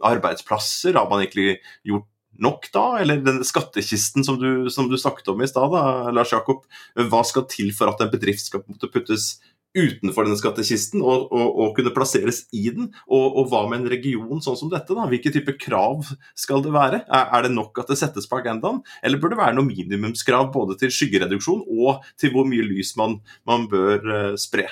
arbeidsplasser, 0.05 0.97
har 0.99 1.07
man 1.09 1.23
egentlig 1.23 1.55
gjort 1.87 2.09
nok 2.43 2.69
da? 2.75 2.85
Eller 3.01 3.21
den 3.23 3.43
skattkisten 3.47 4.25
som 4.25 4.39
du, 4.41 4.69
som 4.73 4.89
du 4.89 4.97
snakket 4.99 5.31
om 5.33 5.43
i 5.43 5.49
stad, 5.49 5.75
Lars 6.15 6.33
Jakob. 6.35 6.65
Hva 6.95 7.23
skal 7.27 7.47
til 7.51 7.71
for 7.75 7.91
at 7.91 8.01
en 8.03 8.11
bedrift 8.13 8.47
skal 8.47 8.63
puttes 8.65 9.37
utenfor 9.77 10.25
denne 10.25 10.37
skattkisten 10.39 11.03
og, 11.03 11.27
og, 11.29 11.45
og, 11.47 11.71
kunne 11.77 11.93
plasseres 11.93 12.43
i 12.55 12.65
den? 12.73 12.89
Og, 13.05 13.25
og, 13.27 13.49
hva 13.51 13.63
med 13.69 13.83
en 13.83 13.91
region 13.91 14.41
sånn 14.43 14.57
som 14.59 14.71
dette? 14.71 14.95
da? 14.97 15.07
Hvilke 15.11 15.33
type 15.35 15.55
krav 15.61 16.09
skal 16.37 16.65
det 16.65 16.73
være? 16.75 17.03
Er, 17.05 17.25
er, 17.27 17.45
det 17.45 17.53
nok 17.55 17.77
at 17.81 17.93
det 17.93 17.99
settes 18.01 18.29
på 18.29 18.39
agendaen, 18.41 18.81
eller 19.05 19.21
bør 19.21 19.35
det 19.35 19.41
være 19.41 19.57
noen 19.59 19.69
minimumskrav 19.69 20.49
både 20.55 20.79
til 20.81 20.93
skyggereduksjon 20.93 21.65
og 21.67 22.05
til 22.19 22.33
hvor 22.33 22.49
mye 22.49 22.65
lys 22.65 22.95
man, 22.99 23.19
man 23.49 23.69
bør 23.71 23.99
uh, 24.09 24.37
spre? 24.39 24.69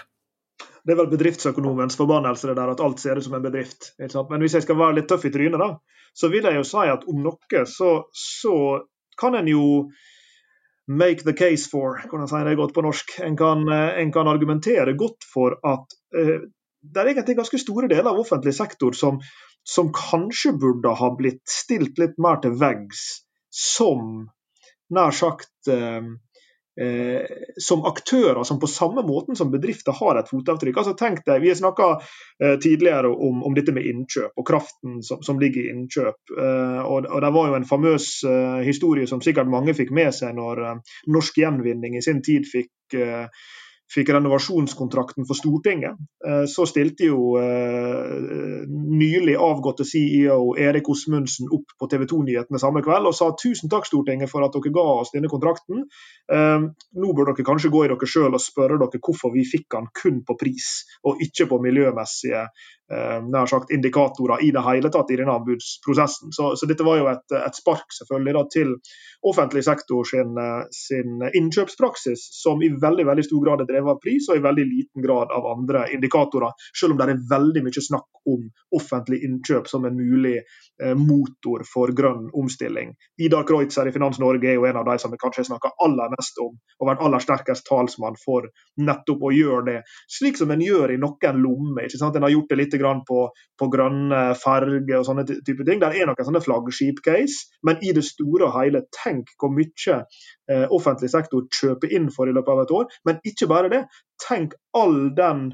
Det 0.88 0.93
er 0.93 1.00
vel 1.02 1.10
bedriftsøkonomens 1.12 1.97
forbannelse 2.00 2.47
det 2.47 2.56
der 2.56 2.69
at 2.71 2.82
alt 2.84 3.02
ser 3.04 3.19
ut 3.19 3.26
som 3.26 3.36
en 3.36 3.43
bedrift. 3.43 3.89
Men 4.00 4.39
hvis 4.39 4.56
jeg 4.56 4.63
skal 4.63 4.78
være 4.80 5.02
litt 5.02 5.10
tøff 5.12 5.26
i 5.28 5.32
trynet, 5.34 5.60
da, 5.60 5.73
så 6.15 6.30
vil 6.32 6.47
jeg 6.47 6.56
jo 6.56 6.67
si 6.67 6.86
at 6.88 7.04
om 7.12 7.19
noe 7.26 7.63
så, 7.67 7.89
så 8.15 8.54
kan 9.19 9.36
en 9.36 9.50
jo 9.52 9.65
make 10.88 11.28
the 11.28 11.34
case 11.36 11.67
for, 11.69 12.00
kan 12.08 12.23
jeg 12.23 12.32
si 12.32 12.43
det 12.47 12.56
godt 12.60 12.73
på 12.78 12.86
norsk. 12.86 13.17
En 13.28 13.36
kan, 13.38 13.65
eh, 13.67 14.00
en 14.02 14.13
kan 14.15 14.32
argumentere 14.32 14.95
godt 14.95 15.28
for 15.28 15.58
at 15.60 15.97
uh, 16.15 16.39
det 16.88 17.02
er 17.02 17.12
egentlig 17.12 17.36
ganske 17.41 17.60
store 17.60 17.89
deler 17.91 18.13
av 18.13 18.21
offentlig 18.21 18.54
sektor 18.56 18.95
som, 18.95 19.19
som 19.67 19.91
kanskje 19.91 20.56
burde 20.56 20.95
ha 20.95 21.12
blitt 21.19 21.43
stilt 21.52 22.00
litt 22.00 22.15
mer 22.21 22.39
til 22.43 22.56
veggs 22.56 23.04
som 23.52 24.30
nær 24.95 25.12
sagt 25.12 25.67
uh, 25.67 26.15
eh, 26.82 27.26
som 27.58 27.86
aktører 27.86 28.44
som 28.44 28.60
på 28.60 28.70
samme 28.70 29.04
måten 29.06 29.36
som 29.36 29.52
bedrifter 29.52 29.96
har 29.98 30.20
et 30.20 30.30
fotavtrykk. 30.30 30.78
Altså 30.78 30.96
tenk 30.98 31.24
deg, 31.26 31.42
Vi 31.42 31.52
har 31.52 31.60
snakka 31.60 31.90
eh, 32.44 32.58
tidligere 32.63 33.12
om, 33.12 33.44
om, 33.44 33.56
dette 33.58 33.74
med 33.76 33.88
innkjøp 33.90 34.38
og 34.38 34.48
kraften 34.48 35.02
som, 35.04 35.22
som 35.26 35.40
ligger 35.42 35.66
i 35.66 35.74
innkjøp. 35.74 36.36
Eh, 36.38 36.82
og, 36.84 37.10
og, 37.10 37.22
Det 37.22 37.34
var 37.40 37.52
jo 37.52 37.60
en 37.60 37.70
famøs 37.70 38.10
eh, 38.28 38.62
historie 38.68 39.08
som 39.08 39.24
sikkert 39.24 39.52
mange 39.52 39.76
fikk 39.78 39.94
med 39.96 40.13
seg 40.16 40.36
når 40.38 40.63
eh, 40.63 40.98
Norsk 41.13 41.42
Gjenvinning 41.42 41.98
i 41.98 42.06
sin 42.06 42.24
tid 42.26 42.48
fikk 42.50 42.74
fikk 43.93 44.12
renovasjonskontrakten 44.12 45.26
for 45.28 45.38
Stortinget, 45.38 45.95
eh, 46.28 46.43
så 46.52 46.65
stilte 46.67 47.08
jo 47.08 47.38
eh, 47.39 48.65
nylig 48.67 49.38
avgåtte 49.39 49.86
CEO 49.88 50.56
Erik 50.60 50.89
Osmundsen 50.91 51.47
opp 51.56 51.76
på 51.80 51.89
TV 51.91 52.04
2-nyhetene 52.12 52.60
samme 52.62 52.84
kveld 52.86 53.08
og 53.08 53.15
sa 53.15 53.30
tusen 53.39 53.71
takk 53.71 53.88
Stortinget 53.88 54.32
for 54.32 54.43
at 54.43 54.56
dere 54.56 54.73
ga 54.76 54.86
oss 54.97 55.13
denne 55.15 55.32
kontrakten. 55.32 55.86
Eh, 56.32 56.67
nå 57.00 57.13
bør 57.15 57.32
dere 57.32 57.47
kanskje 57.47 57.71
gå 57.73 57.86
i 57.86 57.91
dere 57.93 58.12
sjøl 58.12 58.36
og 58.36 58.43
spørre 58.43 58.80
dere 58.84 59.04
hvorfor 59.04 59.32
vi 59.36 59.47
fikk 59.47 59.69
den 59.78 59.88
kun 59.95 60.23
på 60.28 60.36
pris 60.39 60.71
og 61.08 61.23
ikke 61.23 61.47
på 61.54 61.62
miljømessige 61.63 62.47
nær 62.88 63.50
sagt 63.52 63.71
indikatorer 63.76 64.43
i 64.45 64.52
det 64.56 64.63
hele 64.63 64.91
tatt 64.93 65.10
i 65.12 65.17
denne 65.19 65.34
anbudsprosessen. 65.36 66.32
Så, 66.32 66.54
så 66.56 66.69
dette 66.69 66.86
var 66.88 67.02
jo 67.02 67.10
et, 67.12 67.26
et 67.36 67.58
spark 67.58 67.91
selvfølgelig 67.91 68.36
da, 68.38 68.43
til 68.54 68.76
offentlig 69.28 69.63
sektor 69.67 70.08
sin, 70.08 70.38
sin, 70.71 71.23
innkjøpspraksis, 71.36 72.28
som 72.41 72.62
i 72.63 72.69
veldig 72.82 73.08
veldig 73.10 73.26
stor 73.28 73.43
grad 73.43 73.63
er 73.63 73.69
drevet 73.71 73.95
av 73.95 74.00
pris, 74.04 74.30
og 74.32 74.39
i 74.39 74.45
veldig 74.45 74.67
liten 74.69 75.04
grad 75.04 75.34
av 75.36 75.50
andre 75.52 75.88
indikatorer. 75.97 76.56
Selv 76.76 76.95
om 76.95 77.02
det 77.02 77.10
er 77.10 77.26
veldig 77.32 77.65
mye 77.65 77.84
snakk 77.89 78.08
om 78.28 78.47
offentlig 78.76 79.21
innkjøp 79.23 79.69
som 79.71 79.86
en 79.88 79.95
mulig 79.95 80.36
eh, 80.38 80.95
motor 81.00 81.63
for 81.67 81.93
grønn 81.95 82.28
omstilling. 82.36 82.93
Idar 83.23 83.45
Kreutzer 83.47 83.88
i 83.88 83.93
Finans 83.95 84.19
Norge 84.19 84.50
er 84.52 84.58
jo 84.60 84.67
en 84.67 84.80
av 84.82 84.88
de 84.89 84.97
som 85.02 85.13
vi 85.13 85.19
kanskje 85.21 85.47
snakker 85.47 85.76
aller 85.84 86.12
mest 86.13 86.39
om, 86.43 86.58
og 86.80 86.91
vært 86.91 87.04
aller 87.08 87.23
sterkest 87.23 87.67
talsmann 87.69 88.19
for 88.19 88.50
nettopp 88.84 89.23
å 89.23 89.34
gjøre 89.34 89.63
det, 89.69 89.78
slik 90.12 90.39
som 90.39 90.52
en 90.54 90.63
gjør 90.63 90.93
i 90.93 91.00
noen 91.02 91.41
lommer. 91.41 91.88
ikke 91.88 92.02
sant? 92.02 92.19
En 92.19 92.28
har 92.28 92.36
gjort 92.36 92.52
det 92.52 92.60
litt 92.60 92.77
på, 93.08 93.20
på 93.60 93.70
grønne 93.74 94.22
farger 94.40 94.98
og 95.00 95.06
sånne 95.08 95.26
type 95.28 95.66
ting. 95.68 95.82
Der 95.82 95.96
er 95.96 96.10
noen 96.10 96.28
sånne 96.28 96.44
flaggskip-case, 96.44 97.60
men 97.68 97.82
i 97.82 97.94
det 97.96 98.06
store 98.08 98.50
og 98.50 98.58
hele, 98.60 98.84
tenk 98.96 99.34
hvor 99.40 99.54
mye 99.54 100.00
eh, 100.50 100.66
offentlig 100.70 101.12
sektor 101.13 101.48
kjøper 101.54 101.94
inn 101.98 102.12
for 102.13 102.30
i 102.30 102.36
løpet 102.36 102.54
av 102.54 102.63
et 102.63 102.76
år. 102.80 102.92
Men 103.08 103.22
ikke 103.28 103.50
bare 103.52 103.72
det. 103.74 103.84
Tenk 104.24 104.58
all 104.78 105.10
den 105.18 105.50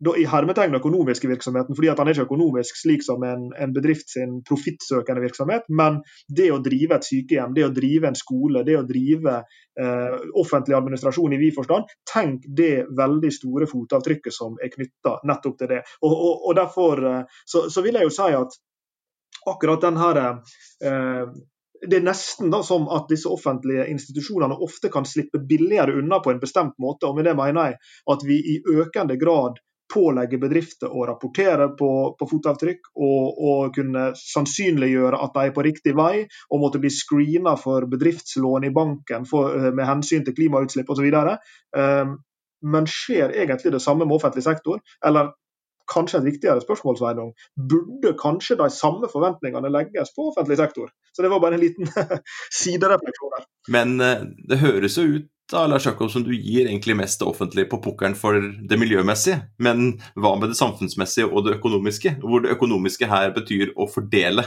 i 0.00 0.24
hermetegn 0.24 0.74
økonomiske 0.78 1.28
virksomheten, 1.28 1.76
fordi 1.76 1.90
at 1.92 1.98
han 2.00 2.08
er 2.08 2.16
ikke 2.16 2.28
økonomisk 2.30 2.78
slik 2.80 3.02
som 3.04 3.24
en, 3.26 3.50
en 3.52 3.74
bedrift 3.76 4.08
sin 4.08 4.38
profittsøkende 4.48 5.20
virksomhet, 5.20 5.68
men 5.68 6.00
det 6.28 6.48
å 6.54 6.60
drive 6.64 6.96
et 6.96 7.08
sykehjem, 7.08 7.52
det 7.56 7.66
å 7.66 7.74
drive 7.76 8.08
en 8.08 8.16
skole, 8.16 8.64
det 8.64 8.78
å 8.80 8.86
drive 8.88 9.36
eh, 9.36 10.16
offentlig 10.40 10.78
administrasjon 10.78 11.36
i 11.36 11.42
vid 11.42 11.54
forstand, 11.58 11.92
tenk 12.08 12.48
det 12.48 12.86
veldig 12.96 13.34
store 13.34 13.68
fotavtrykket 13.68 14.36
som 14.36 14.56
er 14.62 14.72
knytta 14.72 15.18
nettopp 15.28 15.60
til 15.60 15.72
det. 15.74 15.84
Og, 16.00 16.16
og, 16.16 16.34
og 16.48 16.58
Derfor 16.60 17.06
eh, 17.12 17.38
så, 17.44 17.66
så, 17.68 17.84
vil 17.84 18.00
jeg 18.00 18.08
jo 18.08 18.16
si 18.16 18.32
at 18.40 18.60
akkurat 19.52 19.84
den 19.84 20.00
her 20.00 20.24
eh, 20.24 21.24
det 21.80 21.96
er 21.96 22.04
nesten 22.04 22.50
da 22.52 22.60
som 22.64 22.88
at 22.92 23.08
disse 23.08 23.28
offentlige 23.32 23.86
institusjonene 23.88 24.56
ofte 24.64 24.90
kan 24.92 25.06
slippe 25.08 25.40
billigere 25.48 25.96
unna 25.96 26.18
på 26.20 26.32
en 26.32 26.40
bestemt 26.40 26.76
måte. 26.80 27.08
og 27.08 27.16
Med 27.16 27.24
det 27.28 27.36
mener 27.36 27.70
jeg 27.70 27.78
at 28.14 28.24
vi 28.28 28.36
i 28.54 28.60
økende 28.68 29.16
grad 29.20 29.60
pålegger 29.90 30.40
bedrifter 30.42 30.92
å 30.92 31.04
rapportere 31.08 31.70
på, 31.78 31.90
på 32.18 32.28
fotavtrykk 32.30 32.90
og, 32.94 33.26
og, 33.40 33.74
kunne 33.74 34.10
sannsynliggjøre 34.18 35.20
at 35.20 35.36
de 35.36 35.44
er 35.48 35.54
på 35.56 35.64
riktig 35.66 35.94
vei, 35.98 36.24
og 36.50 36.62
måtte 36.62 36.80
bli 36.82 36.92
screena 36.94 37.56
for 37.60 37.86
bedriftslån 37.90 38.68
i 38.68 38.72
banken 38.74 39.28
for, 39.28 39.54
eh, 39.56 39.70
med 39.74 39.88
hensyn 39.88 40.26
til 40.26 40.36
klimautslipp 40.36 40.90
osv. 40.90 41.06
Um, 41.76 42.16
men 42.60 42.88
skjer 42.90 43.32
egentlig 43.32 43.72
det 43.72 43.82
samme 43.82 44.06
med 44.06 44.18
offentlig 44.18 44.44
sektor? 44.44 44.82
Eller 45.06 45.32
kanskje 45.90 46.20
et 46.20 46.28
viktigere 46.28 46.62
spørsmål, 46.62 46.98
Sveinung. 47.00 47.34
Burde 47.70 48.14
kanskje 48.20 48.58
de 48.60 48.68
samme 48.74 49.10
forventningene 49.12 49.72
legges 49.72 50.14
på 50.16 50.30
offentlig 50.30 50.58
sektor? 50.60 50.92
Så 51.12 51.22
det 51.24 51.32
var 51.32 51.42
bare 51.42 51.58
en 51.58 51.64
liten 51.64 51.90
siderefleksjon 52.62 53.36
der. 53.36 53.44
Men 53.68 54.00
eh, 54.04 54.24
det 54.50 54.62
høres 54.62 54.98
jo 55.00 55.06
ut 55.18 55.28
da, 55.50 55.64
Lars 55.66 55.86
Jakob, 55.86 56.10
som 56.12 56.22
du 56.22 56.30
gir 56.30 56.68
egentlig 56.68 56.94
mest 56.94 57.18
det 57.20 57.26
offentlige 57.26 57.66
på 57.72 57.80
pukkelen 57.82 58.14
for 58.14 58.38
det 58.38 58.78
miljømessige. 58.78 59.40
Men 59.58 59.96
hva 60.14 60.36
med 60.38 60.52
det 60.52 60.58
samfunnsmessige 60.60 61.26
og 61.26 61.48
det 61.48 61.56
økonomiske? 61.58 62.16
Hvor 62.22 62.44
det 62.44 62.54
økonomiske 62.54 63.08
her 63.10 63.34
betyr 63.34 63.72
å 63.74 63.88
fordele 63.90 64.46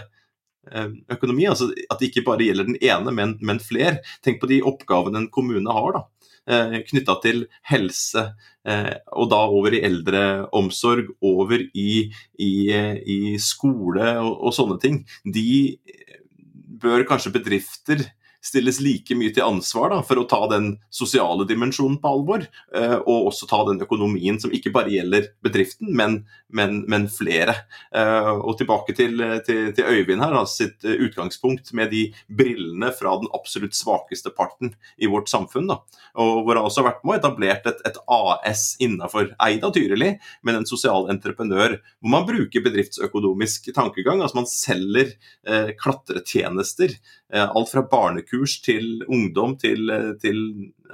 eh, 0.72 0.94
økonomi. 1.12 1.50
altså 1.52 1.74
At 1.92 2.00
det 2.00 2.12
ikke 2.12 2.24
bare 2.30 2.48
gjelder 2.48 2.72
den 2.72 2.80
ene, 2.80 3.12
men, 3.12 3.36
men 3.44 3.60
flere. 3.60 4.00
Tenk 4.24 4.40
på 4.40 4.52
de 4.52 4.64
oppgavene 4.64 5.26
en 5.26 5.32
kommune 5.34 5.76
har. 5.76 6.00
da 6.00 6.08
knytta 6.48 7.16
til 7.24 7.46
helse, 7.70 8.26
eh, 8.68 8.94
og 9.16 9.30
da 9.32 9.44
over 9.48 9.76
i 9.76 9.84
eldreomsorg, 9.88 11.14
over 11.24 11.64
i, 11.74 12.10
i, 12.40 12.52
i 13.16 13.20
skole 13.40 14.10
og, 14.20 14.34
og, 14.40 14.52
sånne 14.56 14.80
ting. 14.84 15.04
De 15.24 15.78
bør 16.84 17.08
kanskje 17.08 17.34
bedrifter 17.38 18.04
stilles 18.44 18.82
like 18.84 19.16
mye 19.16 19.32
til 19.32 19.46
ansvar 19.46 19.94
da, 19.94 20.02
for 20.04 20.20
å 20.20 20.28
ta 20.28 20.42
den 20.52 20.74
sosiale 20.92 21.46
dimensjonen 21.48 21.96
på 22.04 22.12
alvor. 22.12 22.44
Eh, 22.76 22.98
og 23.00 23.30
også 23.32 23.48
ta 23.48 23.62
den 23.70 23.80
økonomien 23.86 24.40
som 24.42 24.52
ikke 24.54 24.74
bare 24.76 24.92
gjelder 24.92 25.32
bedriften, 25.46 25.94
men, 25.96 26.24
men, 26.54 26.84
men 26.92 27.08
flere. 27.12 27.56
Eh, 27.96 28.32
og 28.34 28.58
tilbake 28.60 28.96
til, 28.98 29.20
til, 29.48 29.72
til 29.76 29.90
Øyvind 29.90 30.24
her, 30.24 30.36
altså 30.38 30.66
sitt 30.66 30.86
utgangspunkt 30.94 31.74
med 31.78 31.92
de 31.94 32.06
brillene 32.28 32.92
fra 32.96 33.16
den 33.22 33.32
absolutt 33.36 33.78
svakeste 33.78 34.34
parten 34.36 34.74
i 34.98 35.10
vårt 35.10 35.32
samfunn. 35.32 35.70
Da. 35.72 35.80
Og 36.22 36.44
hvor 36.44 36.60
han 36.60 36.68
også 36.68 36.84
har 36.84 36.92
vært 36.92 37.04
med 37.04 37.14
og 37.14 37.20
etablert 37.20 37.68
et, 37.70 37.82
et 37.88 38.00
AS 38.12 38.64
innenfor 38.84 39.34
Eida 39.44 39.70
Tyrili, 39.74 40.14
men 40.46 40.60
en 40.60 40.68
sosial 40.70 41.10
entreprenør, 41.14 41.78
hvor 42.02 42.14
man 42.14 42.28
bruker 42.28 42.64
bedriftsøkonomisk 42.66 43.72
tankegang. 43.76 44.22
altså 44.22 44.40
Man 44.42 44.50
selger 44.50 45.14
eh, 45.48 45.74
klatretjenester. 45.80 46.96
Eh, 47.34 47.46
alt 47.46 47.72
fra 47.72 47.86
barnekurs 47.90 48.60
til 48.66 49.04
ungdom 49.08 49.58
til, 49.62 49.90
eh, 49.90 50.12
til 50.22 50.40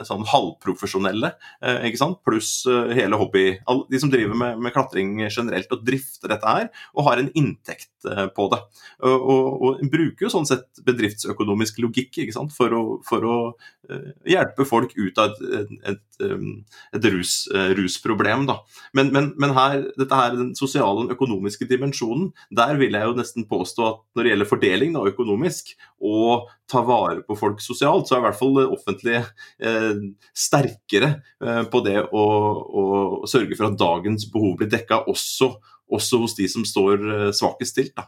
sånn 0.07 0.25
halvprofesjonelle, 0.29 1.33
eh, 1.63 1.88
ikke 1.89 2.01
sant? 2.01 2.19
pluss 2.25 2.51
eh, 2.69 2.93
hele 2.97 3.17
hobby 3.19 3.45
De 3.89 3.99
som 4.01 4.12
driver 4.12 4.38
med, 4.38 4.59
med, 4.62 4.73
klatring 4.75 5.17
generelt 5.27 5.71
og 5.73 5.83
drifter 5.88 6.31
dette 6.33 6.55
her, 6.55 6.69
og 6.95 7.05
har 7.07 7.21
en 7.21 7.31
inntekt 7.38 7.91
eh, 8.09 8.27
på 8.35 8.47
det. 8.53 8.62
Og, 9.05 9.17
og, 9.17 9.65
og 9.69 9.83
bruker 9.91 10.27
jo 10.27 10.33
sånn 10.33 10.47
sett 10.49 10.83
bedriftsøkonomisk 10.85 11.81
logikk 11.83 12.21
ikke 12.23 12.35
sant? 12.35 12.53
For, 12.55 12.73
å, 12.75 12.99
for 13.07 13.25
å 13.25 13.38
hjelpe 14.29 14.67
folk 14.69 14.91
ut 14.99 15.17
av 15.21 15.33
et, 15.33 15.71
et, 15.89 16.25
et 16.93 17.05
rus, 17.09 17.33
rusproblem. 17.77 18.45
Da. 18.49 18.59
Men, 18.93 19.09
men, 19.15 19.31
men, 19.41 19.53
her, 19.55 19.88
dette 19.97 20.19
her, 20.19 20.35
den 20.38 20.51
sosiale 20.57 21.07
og 21.07 21.13
økonomiske 21.15 21.65
dimensjonen, 21.69 22.29
der 22.53 22.77
vil 22.77 22.93
jeg 22.93 23.09
jo 23.09 23.17
nesten 23.17 23.47
påstå 23.49 23.88
at 23.88 24.03
når 24.13 24.27
det 24.27 24.33
gjelder 24.33 24.51
fordeling 24.51 24.93
da, 24.93 25.07
økonomisk, 25.09 25.73
og 26.05 26.49
ta 26.69 26.84
vare 26.86 27.23
på 27.25 27.38
folk 27.38 27.62
sosialt, 27.63 28.08
så 28.08 28.15
er 28.15 28.21
i 28.21 28.25
hvert 28.27 28.39
fall 28.39 28.53
det 28.60 28.67
offentlige 28.69 29.23
eh, 29.65 30.05
sterkere 30.38 31.12
eh, 31.43 31.63
på 31.71 31.82
det 31.86 31.97
å, 32.05 32.23
å, 32.82 32.86
sørge 33.29 33.58
for 33.58 33.69
at 33.69 33.79
dagens 33.79 34.29
behov 34.34 34.60
blir 34.60 34.69
dekka 34.71 35.03
også, 35.10 35.51
også, 35.89 36.21
hos 36.23 36.38
de 36.38 36.47
som 36.51 36.67
står 36.67 37.05
eh, 37.10 37.27
svakest 37.36 37.75
stilt. 37.75 37.95
Da. 37.97 38.08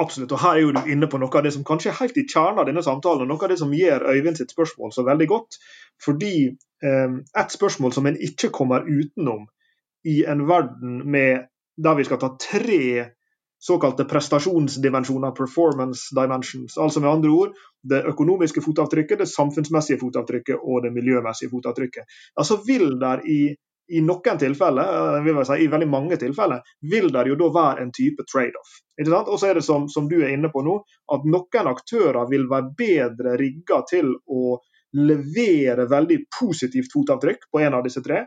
Absolutt, 0.00 0.32
og 0.34 0.42
her 0.42 0.58
er 0.58 0.64
jo 0.64 0.74
du 0.74 0.90
inne 0.90 1.08
på 1.10 1.20
noe 1.22 1.30
av 1.38 1.46
det 1.46 1.54
som 1.54 1.64
kanskje 1.66 1.92
er 1.92 1.98
helt 2.00 2.16
i 2.18 2.26
kjernen 2.26 2.60
av 2.60 2.68
denne 2.68 2.82
samtalen, 2.82 3.24
og 3.24 3.30
noe 3.30 3.46
av 3.46 3.52
det 3.52 3.60
som 3.60 3.74
gjør 3.74 4.08
Øyvind 4.10 4.40
sitt 4.40 4.54
spørsmål 4.54 4.92
så 4.94 5.06
veldig 5.06 5.28
godt. 5.30 5.58
Fordi 6.02 6.36
eh, 6.50 7.18
et 7.40 7.54
spørsmål 7.54 7.94
som 7.96 8.10
en 8.10 8.18
ikke 8.28 8.52
kommer 8.54 8.88
utenom 8.88 9.46
i 10.10 10.20
en 10.28 10.44
verden 10.50 11.04
med, 11.08 11.46
der 11.80 11.96
vi 11.96 12.06
skal 12.06 12.20
ta 12.20 12.34
tre 12.40 13.13
såkalte 13.66 14.04
prestasjonsdimensjoner, 14.04 15.30
performance 15.30 16.14
dimensions. 16.14 16.78
Altså 16.78 17.00
med 17.00 17.10
andre 17.10 17.30
ord 17.30 17.52
det 17.88 18.02
økonomiske 18.10 18.60
fotavtrykket, 18.60 19.18
det 19.18 19.28
samfunnsmessige 19.32 20.00
fotavtrykket 20.02 20.60
og 20.60 20.82
det 20.84 20.92
miljømessige 20.92 21.52
fotavtrykket. 21.52 22.04
Altså 22.36 22.58
vil 22.66 22.98
der 23.00 23.22
i, 23.24 23.38
i 23.88 24.02
noen 24.04 24.40
tilfeller, 24.40 25.22
vil 25.24 25.38
vil 25.38 25.48
si, 25.48 25.58
i 25.64 25.70
veldig 25.72 25.88
mange 25.88 26.20
tilfeller, 26.20 26.60
vil 26.92 27.08
det 27.14 27.24
jo 27.30 27.38
da 27.40 27.48
være 27.56 27.86
en 27.86 27.94
type 27.96 28.28
trade-off. 28.28 28.76
Og 29.24 29.38
så 29.38 29.48
er 29.48 29.60
det 29.60 29.64
som, 29.64 29.88
som, 29.88 30.08
du 30.12 30.18
er 30.20 30.36
inne 30.36 30.52
på 30.52 30.60
nå, 30.64 30.76
at 31.16 31.24
noen 31.24 31.72
aktører 31.72 32.28
vil 32.28 32.44
være 32.52 32.72
bedre 32.76 33.36
rigga 33.40 33.80
til 33.88 34.12
å 34.28 34.58
levere 34.94 35.88
veldig 35.90 36.20
positivt 36.36 36.92
fotavtrykk 36.92 37.48
på 37.50 37.64
en 37.64 37.80
av 37.80 37.88
disse 37.88 38.04
tre, 38.04 38.26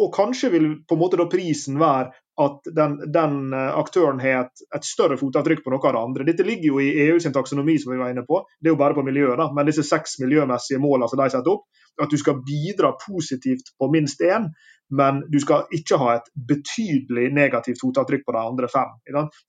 og 0.00 0.10
kanskje 0.14 0.50
vil 0.50 0.68
på 0.88 0.96
en 0.96 1.00
måte 1.00 1.18
da 1.20 1.26
prisen 1.30 1.78
være 1.80 2.10
at 2.40 2.70
den, 2.76 2.96
den 3.12 3.52
eh, 3.52 3.78
aktøren 3.78 4.20
har 4.22 4.46
et, 4.46 4.64
et, 4.76 4.86
større 4.86 5.18
fotavtrykk 5.20 5.62
på 5.64 5.72
noe 5.74 5.84
av 5.84 5.94
det 5.96 6.00
andre. 6.00 6.26
Dette 6.30 6.46
ligger 6.46 6.72
jo 6.72 6.80
i 6.82 6.90
EU 7.06 7.20
sin 7.20 7.34
taksonomi, 7.36 7.76
som 7.82 7.92
vi 7.92 8.00
var 8.00 8.14
inne 8.14 8.24
på. 8.26 8.42
Det 8.60 8.70
er 8.70 8.74
jo 8.74 8.80
bare 8.80 8.96
på 8.96 9.04
miljøet, 9.06 9.36
da. 9.40 9.50
Men 9.56 9.68
disse 9.68 9.84
seks 9.86 10.18
miljømessige 10.22 10.80
målene 10.82 11.10
som 11.10 11.20
de 11.20 11.28
setter 11.34 11.52
opp, 11.52 11.66
at 12.00 12.12
du 12.12 12.18
skal 12.20 12.40
bidra 12.46 12.94
positivt 13.00 13.74
på 13.78 13.90
minst 13.92 14.22
én, 14.24 14.48
men 14.96 15.20
du 15.30 15.38
skal 15.42 15.68
ikke 15.76 15.98
ha 16.00 16.16
et 16.16 16.30
betydelig 16.48 17.28
negativt 17.36 17.82
fotavtrykk 17.82 18.24
på 18.26 18.34
de 18.34 18.40
andre 18.42 18.70
fem. 18.72 18.96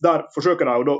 Der 0.03 0.27
forsøker 0.35 0.69
de 0.69 0.93
å 0.93 0.99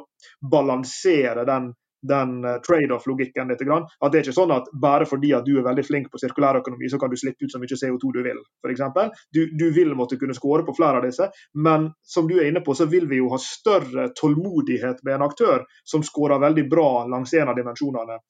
balansere 0.52 1.46
den 1.50 1.74
den 2.02 2.46
uh, 2.46 2.58
trade-off-logikken 2.66 3.52
litt. 3.52 3.62
At 3.62 4.12
det 4.12 4.20
er 4.20 4.26
ikke 4.26 4.36
sånn 4.36 4.54
at 4.56 4.70
bare 4.74 5.08
fordi 5.10 5.34
at 5.38 5.46
du 5.46 5.54
er 5.60 5.66
veldig 5.68 5.86
flink 5.86 6.12
på 6.12 6.22
sirkulærøkonomi, 6.22 6.90
så 6.90 7.00
kan 7.02 7.12
du 7.12 7.18
slippe 7.20 7.46
ut 7.46 7.54
så 7.54 7.62
mye 7.62 7.78
CO2 7.78 8.14
du 8.16 8.22
vil, 8.26 8.44
f.eks. 8.66 9.18
Du, 9.34 9.42
du 9.58 9.68
vil 9.76 9.96
måtte 9.98 10.18
kunne 10.22 10.36
skåre 10.38 10.66
på 10.68 10.76
flere 10.78 11.02
av 11.02 11.08
disse, 11.08 11.30
men 11.54 11.92
som 12.02 12.30
du 12.30 12.38
er 12.40 12.50
inne 12.50 12.64
på, 12.66 12.76
så 12.78 12.90
vil 12.92 13.10
vi 13.12 13.22
jo 13.22 13.32
ha 13.34 13.42
større 13.42 14.10
tålmodighet 14.18 15.04
med 15.06 15.18
en 15.18 15.28
aktør 15.28 15.68
som 15.84 16.06
skårer 16.06 16.42
veldig 16.42 16.68
bra 16.72 16.90
langs 17.12 17.34
en 17.38 17.54
av 17.54 17.60
dimensjonene. 17.60 18.22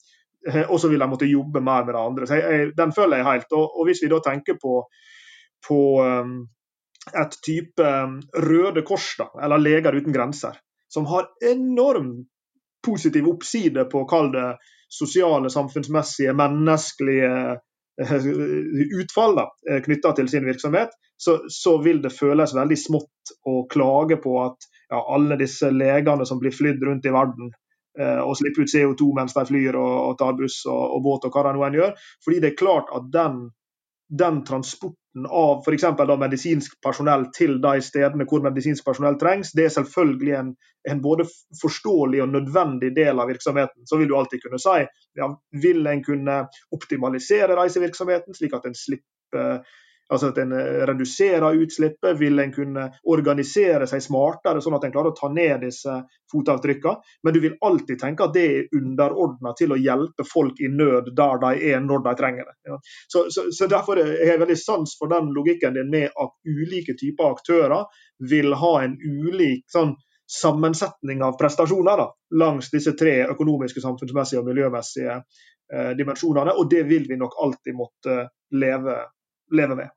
Eh, 0.48 0.64
og 0.68 0.80
så 0.80 0.90
vil 0.90 1.02
de 1.02 1.08
måtte 1.10 1.30
jobbe 1.30 1.62
mer 1.62 1.86
med 1.86 1.94
det 1.94 2.02
andre. 2.02 2.26
Så 2.26 2.38
jeg, 2.38 2.56
jeg, 2.56 2.72
den 2.78 2.94
føler 2.96 3.20
jeg 3.20 3.28
helt. 3.28 3.54
Og, 3.54 3.78
og, 3.78 3.86
hvis 3.88 4.02
vi 4.02 4.10
da 4.12 4.18
tenker 4.24 4.58
på, 4.62 4.80
på 5.68 5.80
um, 6.02 6.36
et 7.18 7.38
type 7.46 7.86
um, 7.86 8.18
Røde 8.46 8.84
Kors, 8.86 9.12
da, 9.20 9.30
eller 9.44 9.62
Leger 9.62 9.96
uten 9.98 10.14
grenser, 10.14 10.58
som 10.92 11.06
har 11.08 11.30
enormt 11.46 12.28
positiv 12.86 13.28
oppside 13.28 13.84
på 13.90 14.04
kall 14.10 14.32
det 14.32 14.48
sosiale, 14.92 15.50
samfunnsmessige, 15.50 16.34
menneskelige 16.36 17.30
eh, 18.00 18.26
utfall 19.00 19.36
da, 19.38 19.46
eh, 19.70 19.80
knytta 19.84 20.12
til 20.18 20.28
sin 20.28 20.44
virksomhet, 20.44 20.92
så, 21.16 21.38
så, 21.48 21.78
vil 21.82 22.02
det 22.02 22.12
føles 22.12 22.54
veldig 22.54 22.78
smått 22.78 23.34
å 23.48 23.62
klage 23.70 24.18
på 24.20 24.36
at 24.42 24.68
ja, 24.90 25.00
alle 25.00 25.38
disse 25.40 25.70
legene 25.70 26.26
som 26.28 26.42
blir 26.42 26.54
flydd 26.54 26.82
rundt 26.84 27.06
i 27.06 27.14
verden 27.14 27.52
eh, 27.98 28.20
og 28.20 28.36
slipper 28.40 28.66
ut 28.66 28.74
CO2 28.74 29.10
mens 29.16 29.36
de 29.38 29.46
flyr 29.48 29.78
og, 29.78 29.96
og 30.10 30.18
tar 30.20 30.36
buss 30.36 30.62
og, 30.66 30.82
og, 30.82 31.00
båt 31.06 31.28
og 31.28 31.36
hva 31.36 31.46
de 31.48 31.56
nå 31.56 31.66
enn 31.68 31.80
gjør. 31.80 32.06
Fordi 32.24 32.42
det 32.42 32.52
er 32.52 32.60
klart 32.60 32.92
at 32.96 33.08
den 33.14 33.44
den 34.12 34.44
transporten 34.44 35.01
av 35.28 35.60
f.eks. 35.60 35.84
medisinsk 36.18 36.78
personell 36.84 37.26
til 37.36 37.58
de 37.60 37.80
stedene 37.84 38.26
hvor 38.28 38.44
medisinsk 38.44 38.84
personell 38.86 39.18
trengs, 39.20 39.52
det 39.56 39.66
er 39.66 39.74
selvfølgelig 39.74 40.34
en, 40.38 40.50
en, 40.88 41.02
både 41.04 41.26
forståelig 41.60 42.22
og 42.24 42.32
nødvendig 42.32 42.94
del 42.96 43.20
av 43.20 43.28
virksomheten. 43.28 43.84
Så 43.86 44.00
vil 44.00 44.08
du 44.08 44.16
alltid 44.16 44.44
kunne 44.44 44.60
si 44.62 44.80
ja, 45.20 45.28
vil 45.62 45.86
en 45.86 46.04
kunne 46.04 46.38
optimalisere 46.72 47.58
reisevirksomheten, 47.58 48.36
slik 48.36 48.56
at 48.56 48.68
en 48.68 48.78
slipper 48.78 49.60
Altså 50.12 50.28
at 50.32 50.38
en 50.42 50.52
eh, 50.56 50.82
reduserer 50.88 51.60
utslippet, 51.64 52.18
vil 52.20 52.38
en 52.42 52.52
kunne 52.52 52.88
organisere 53.08 53.88
seg 53.88 54.04
smartere, 54.04 54.60
sånn 54.60 54.76
at 54.76 54.84
en 54.86 54.92
klarer 54.94 55.12
å 55.12 55.16
ta 55.16 55.30
ned 55.32 55.64
disse 55.64 55.94
fotavtrykkene. 56.32 57.14
Men 57.24 57.36
du 57.36 57.40
vil 57.44 57.56
alltid 57.64 58.00
tenke 58.00 58.26
at 58.26 58.36
det 58.36 58.44
er 58.50 58.78
underordna 58.78 59.54
til 59.58 59.72
å 59.72 59.80
hjelpe 59.80 60.26
folk 60.28 60.60
i 60.60 60.70
nød 60.72 61.12
der 61.16 61.42
de 61.44 61.52
er, 61.72 61.80
når 61.84 62.04
de 62.06 62.14
trenger 62.20 62.48
det. 62.50 62.78
Så, 63.08 63.26
så, 63.32 63.48
så, 63.50 63.68
Derfor 63.72 64.00
er 64.02 64.12
jeg 64.28 64.40
veldig 64.42 64.58
sans 64.60 64.96
for 64.98 65.08
den 65.12 65.32
logikken 65.32 65.78
din 65.78 65.92
med 65.92 66.10
at 66.12 66.34
ulike 66.44 66.96
typer 67.00 67.32
aktører 67.32 67.86
vil 68.30 68.52
ha 68.58 68.72
en 68.84 68.98
ulik 69.00 69.64
sånn, 69.72 69.96
sammensetning 70.32 71.22
av 71.24 71.36
prestasjoner 71.40 71.98
da, 72.00 72.06
langs 72.40 72.70
disse 72.72 72.94
tre 72.96 73.18
økonomiske, 73.28 73.82
samfunnsmessige 73.84 74.40
og 74.40 74.46
miljømessige 74.48 75.16
eh, 75.18 75.90
dimensjonene. 75.98 76.54
Og 76.56 76.70
det 76.72 76.86
vil 76.88 77.08
vi 77.08 77.18
nok 77.20 77.36
alltid 77.42 77.76
måtte 77.76 78.22
leve, 78.56 78.96
leve 79.52 79.76
med. 79.82 79.92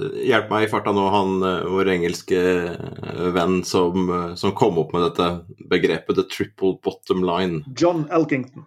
Hjelp 0.00 0.50
meg 0.52 0.64
i 0.64 0.70
farta 0.70 0.92
nå, 0.94 1.06
han 1.12 1.40
eh, 1.44 1.68
vår 1.68 1.90
engelske 1.96 2.38
eh, 2.38 3.24
venn 3.34 3.60
som, 3.66 4.06
eh, 4.06 4.34
som, 4.38 4.54
kom 4.56 4.78
opp 4.80 4.94
med 4.94 5.04
dette 5.08 5.26
begrepet 5.70 6.16
'the 6.16 6.26
triple 6.30 6.76
bottom 6.84 7.24
line'. 7.26 7.64
John 7.76 8.06
Elkington. 8.10 8.66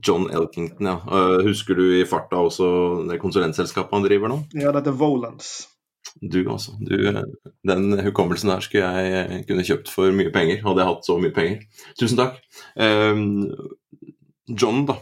John 0.00 0.30
Elkington, 0.32 0.86
ja. 0.86 0.96
Husker 1.44 1.76
du 1.76 1.84
i 1.98 2.06
farta 2.08 2.38
også 2.40 2.68
det 3.10 3.18
konsulentselskapet 3.20 3.92
han 3.92 4.06
driver 4.06 4.32
nå? 4.32 4.38
Ja, 4.56 4.70
det 4.72 4.80
heter 4.80 4.96
Volans. 4.96 5.69
Du, 6.20 6.40
altså. 6.50 6.74
Du, 6.80 6.96
den 7.68 8.00
hukommelsen 8.06 8.50
der 8.50 8.64
skulle 8.64 8.88
jeg 9.04 9.44
kunne 9.48 9.66
kjøpt 9.66 9.92
for 9.92 10.16
mye 10.16 10.32
penger, 10.34 10.62
hadde 10.64 10.82
jeg 10.82 10.90
hatt 10.90 11.06
så 11.06 11.18
mye 11.20 11.34
penger. 11.36 11.62
Tusen 12.00 12.20
takk. 12.20 12.40
John, 14.50 14.84
da 14.88 14.98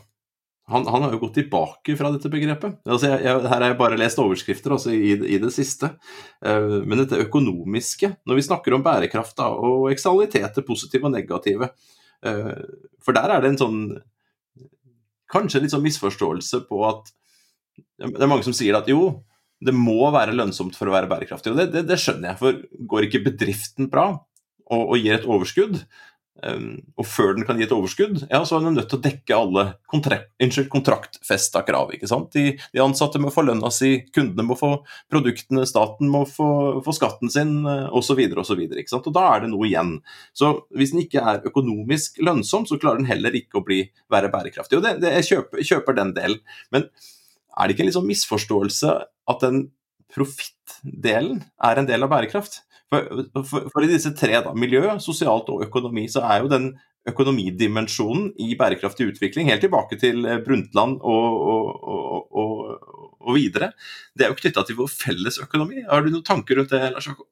han, 0.69 0.87
han, 0.87 1.03
har 1.03 1.15
jo 1.15 1.21
gått 1.23 1.39
tilbake 1.39 1.95
fra 1.97 2.11
dette 2.13 2.29
begrepet. 2.29 2.81
Altså 2.85 3.09
jeg, 3.09 3.23
jeg, 3.25 3.45
her 3.49 3.63
har 3.63 3.71
jeg 3.71 3.79
bare 3.79 3.99
lest 4.01 4.21
overskrifter 4.21 4.75
altså 4.77 4.93
i, 4.93 5.15
i, 5.17 5.39
det 5.41 5.49
siste. 5.55 5.95
Uh, 6.45 6.83
men 6.85 7.01
dette 7.01 7.21
økonomiske, 7.25 8.11
når 8.29 8.37
vi 8.39 8.45
snakker 8.45 8.77
om 8.77 8.85
bærekraft 8.85 9.39
da, 9.41 9.49
og 9.49 9.89
eksternaliteter, 9.95 10.67
positive 10.69 11.09
og 11.09 11.15
negative 11.15 11.71
uh, 11.73 12.53
For 13.01 13.17
der 13.17 13.33
er 13.33 13.45
det 13.45 13.55
en 13.55 13.61
sånn 13.63 13.81
Kanskje 15.29 15.61
litt 15.61 15.73
sånn 15.75 15.85
misforståelse 15.85 16.63
på 16.69 16.79
at 16.89 17.11
Det 18.01 18.21
er 18.25 18.31
mange 18.31 18.47
som 18.47 18.57
sier 18.57 18.77
at 18.77 18.89
jo, 18.89 19.11
det 19.65 19.75
må 19.75 20.11
være 20.15 20.37
lønnsomt 20.37 20.77
for 20.79 20.91
å 20.91 20.95
være 20.95 21.11
bærekraftig. 21.11 21.53
Og 21.53 21.61
det, 21.61 21.71
det, 21.75 21.87
det 21.89 21.99
skjønner 22.01 22.33
jeg, 22.33 22.41
for 22.41 22.61
går 22.93 23.09
ikke 23.09 23.25
bedriften 23.31 23.91
bra 23.93 24.11
og, 24.15 24.83
og 24.83 24.97
gir 25.01 25.17
et 25.17 25.27
overskudd, 25.29 25.81
Um, 26.47 26.77
og 26.95 27.07
før 27.11 27.33
den 27.35 27.43
kan 27.47 27.59
gi 27.59 27.65
et 27.67 27.73
overskudd, 27.75 28.21
ja, 28.31 28.39
så 28.47 28.59
er 28.59 28.63
den 28.63 28.77
nødt 28.79 28.87
til 28.93 29.01
å 29.01 29.03
dekke 29.03 29.35
alle 29.35 29.65
kontrakt, 29.91 30.31
kontraktfesta 30.71 31.65
krav. 31.67 31.91
ikke 31.97 32.07
sant? 32.11 32.31
De, 32.37 32.53
de, 32.55 32.83
ansatte 32.83 33.19
må 33.19 33.33
få 33.35 33.43
lønna 33.43 33.73
si, 33.75 34.05
kundene 34.15 34.47
må 34.47 34.55
få 34.59 34.71
produktene, 35.11 35.67
staten 35.67 36.11
må 36.13 36.23
få, 36.31 36.79
få 36.87 36.95
skatten 36.95 37.33
sin 37.35 37.67
osv. 37.67 38.23
osv. 38.39 38.63
Og 38.63 39.11
da 39.17 39.27
er 39.33 39.45
det 39.45 39.51
noe 39.51 39.67
igjen. 39.67 39.97
Så 40.31 40.55
hvis 40.79 40.95
den 40.95 41.03
ikke 41.03 41.27
er 41.27 41.43
økonomisk 41.51 42.23
lønnsom, 42.23 42.69
så 42.71 42.79
klarer 42.79 43.03
den 43.03 43.11
heller 43.11 43.35
ikke 43.35 43.59
å 43.59 43.67
bli, 43.67 43.83
være 44.13 44.31
bærekraftig. 44.31 44.79
Og 44.79 44.87
det, 44.87 45.01
det, 45.03 45.17
jeg 45.19 45.31
kjøper, 45.33 45.67
kjøper, 45.73 45.99
den 45.99 46.15
delen. 46.15 46.43
Men 46.71 46.87
er 47.57 47.67
det 47.67 47.77
ikke 47.77 47.87
en 47.87 47.91
liksom 47.91 48.09
misforståelse 48.09 48.95
at 49.33 49.45
den 49.45 49.69
profittdelen 50.15 51.43
er 51.65 51.81
en 51.81 51.89
del 51.89 52.05
av 52.05 52.13
bærekraft? 52.13 52.63
For, 52.89 53.25
for, 53.45 53.69
for, 53.69 53.85
i 53.85 53.91
disse 53.91 54.15
tre, 54.17 54.39
da, 54.45 54.55
miljø, 54.57 54.85
sosialt 55.05 55.51
og 55.53 55.65
økonomi, 55.67 56.07
så 56.09 56.23
er 56.25 56.45
jo 56.45 56.53
den 56.53 56.71
økonomidimensjonen 57.09 58.31
i 58.45 58.55
bærekraftig 58.59 59.11
utvikling, 59.13 59.49
helt 59.53 59.63
tilbake 59.65 59.99
til 60.01 60.25
eh, 60.29 60.41
Brundtland 60.45 60.99
og, 61.01 61.43
og, 61.53 62.39
og, 62.43 63.11
og 63.21 63.37
videre, 63.37 63.73
det 64.17 64.27
er 64.27 64.33
jo 64.33 64.39
knytta 64.41 64.65
til 64.69 64.79
vår 64.81 64.93
felles 64.93 65.41
økonomi. 65.45 65.85
Har 65.89 66.05
du 66.05 66.13
noen 66.13 66.27
tanker 66.27 66.61
rundt 66.61 66.73
det, 66.75 66.83
Lars 66.95 67.09
Jakob? 67.11 67.29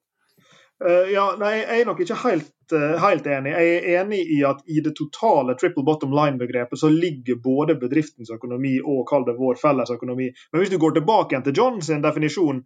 Uh, 0.85 1.09
ja, 1.09 1.31
nei, 1.41 1.55
Jeg 1.63 1.81
er 1.81 1.87
nok 1.89 2.01
ikke 2.05 2.19
helt, 2.21 2.51
uh, 2.75 2.99
helt, 3.01 3.27
enig. 3.27 3.53
Jeg 3.55 3.77
er 3.77 4.03
enig 4.03 4.19
i 4.35 4.43
at 4.45 4.59
i 4.69 4.83
det 4.85 4.93
totale 4.99 5.55
triple 5.57 5.85
bottom 5.87 6.13
line-begrepet 6.13 6.81
så 6.81 6.91
ligger 6.93 7.41
både 7.45 7.79
bedriftens 7.81 8.33
økonomi 8.35 8.75
og 8.83 9.07
kall 9.09 9.25
det 9.25 9.39
vår 9.39 9.57
felles 9.63 9.93
økonomi. 9.95 10.29
Men 10.53 10.61
hvis 10.61 10.75
du 10.75 10.77
går 10.83 10.99
tilbake 10.99 11.33
igjen 11.33 11.47
til 11.47 11.57
John 11.57 11.81
sin 11.83 12.05
definisjon 12.05 12.61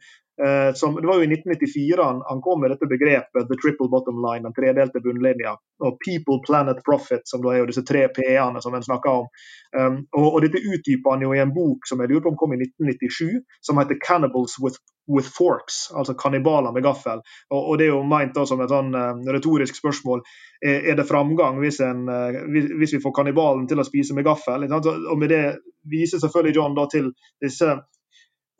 Eh, 0.46 0.74
som, 0.74 0.94
det 0.94 1.06
var 1.06 1.14
jo 1.14 1.22
i 1.22 1.32
1994 1.32 2.04
han, 2.04 2.22
han, 2.28 2.40
kom 2.40 2.60
med 2.60 2.70
dette 2.72 2.86
begrepet 2.86 3.48
the 3.48 3.56
triple 3.62 3.88
bottom 3.92 4.22
line, 4.24 4.42
den 4.46 4.56
tredelte 4.56 5.02
bunnlinja. 5.04 5.52
Og 5.84 5.98
people, 6.06 6.38
planet, 6.46 6.80
profit, 6.84 7.24
som 7.28 7.42
da 7.44 7.52
er 7.52 7.60
jo 7.60 7.68
disse 7.68 7.84
tre 7.84 8.06
P-ene 8.16 8.62
som 8.64 8.74
en 8.74 8.86
snakker 8.86 9.20
om. 9.20 9.28
Um, 9.76 9.98
og, 10.16 10.28
og, 10.30 10.38
dette 10.44 10.62
utdyper 10.62 11.12
han 11.12 11.26
jo 11.26 11.34
i 11.36 11.42
en 11.44 11.52
bok 11.52 11.84
som 11.88 12.00
jeg 12.00 12.12
lurer 12.12 12.24
på 12.24 12.32
om 12.32 12.40
kom 12.40 12.56
i 12.56 12.60
1997, 12.62 13.44
som 13.60 13.80
heter 13.82 14.00
'Cannibals 14.00 14.56
with, 14.64 14.80
with 15.10 15.28
Forks', 15.34 15.90
altså 15.94 16.14
kannibaler 16.14 16.72
med 16.72 16.84
gaffel. 16.86 17.22
Og, 17.50 17.60
og, 17.60 17.78
det 17.78 17.88
er 17.88 17.92
jo 17.94 18.02
meint 18.06 18.34
da 18.36 18.46
som 18.46 18.62
et 18.62 18.72
sånn 18.72 18.94
uh, 18.94 19.12
retorisk 19.34 19.78
spørsmål. 19.78 20.22
Er, 20.60 20.92
det 20.96 21.08
framgang 21.08 21.58
hvis, 21.62 21.80
en, 21.84 22.04
uh, 22.08 22.42
hvis, 22.50 22.94
vi 22.94 23.02
får 23.02 23.14
kannibalen 23.16 23.66
til 23.70 23.80
å 23.80 23.86
spise 23.86 24.16
med 24.16 24.28
gaffel? 24.28 24.66
Og 24.70 25.16
med 25.18 25.32
det 25.32 25.44
viser 25.90 26.22
selvfølgelig 26.22 26.56
John 26.56 26.76
da 26.76 26.86
til 26.92 27.12
disse 27.42 27.78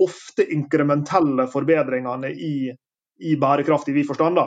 ofte 0.00 0.46
inkrementelle 0.52 1.46
forbedringene 1.52 2.30
i, 2.32 2.70
i 3.20 3.36
bærekraftig 3.36 3.94
vid 3.94 4.06
forstand, 4.08 4.38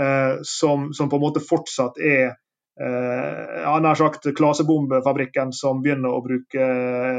eh, 0.00 0.38
som, 0.42 0.92
som, 0.92 1.10
på 1.10 1.18
en 1.18 1.24
måte 1.26 1.42
fortsatt 1.44 2.00
er 2.00 2.30
eh, 2.80 3.80
nær 3.84 3.98
sagt 3.98 4.30
klasebombefabrikken 4.36 5.52
som 5.56 5.82
begynner 5.84 6.16
å 6.16 6.22
bruke 6.24 6.70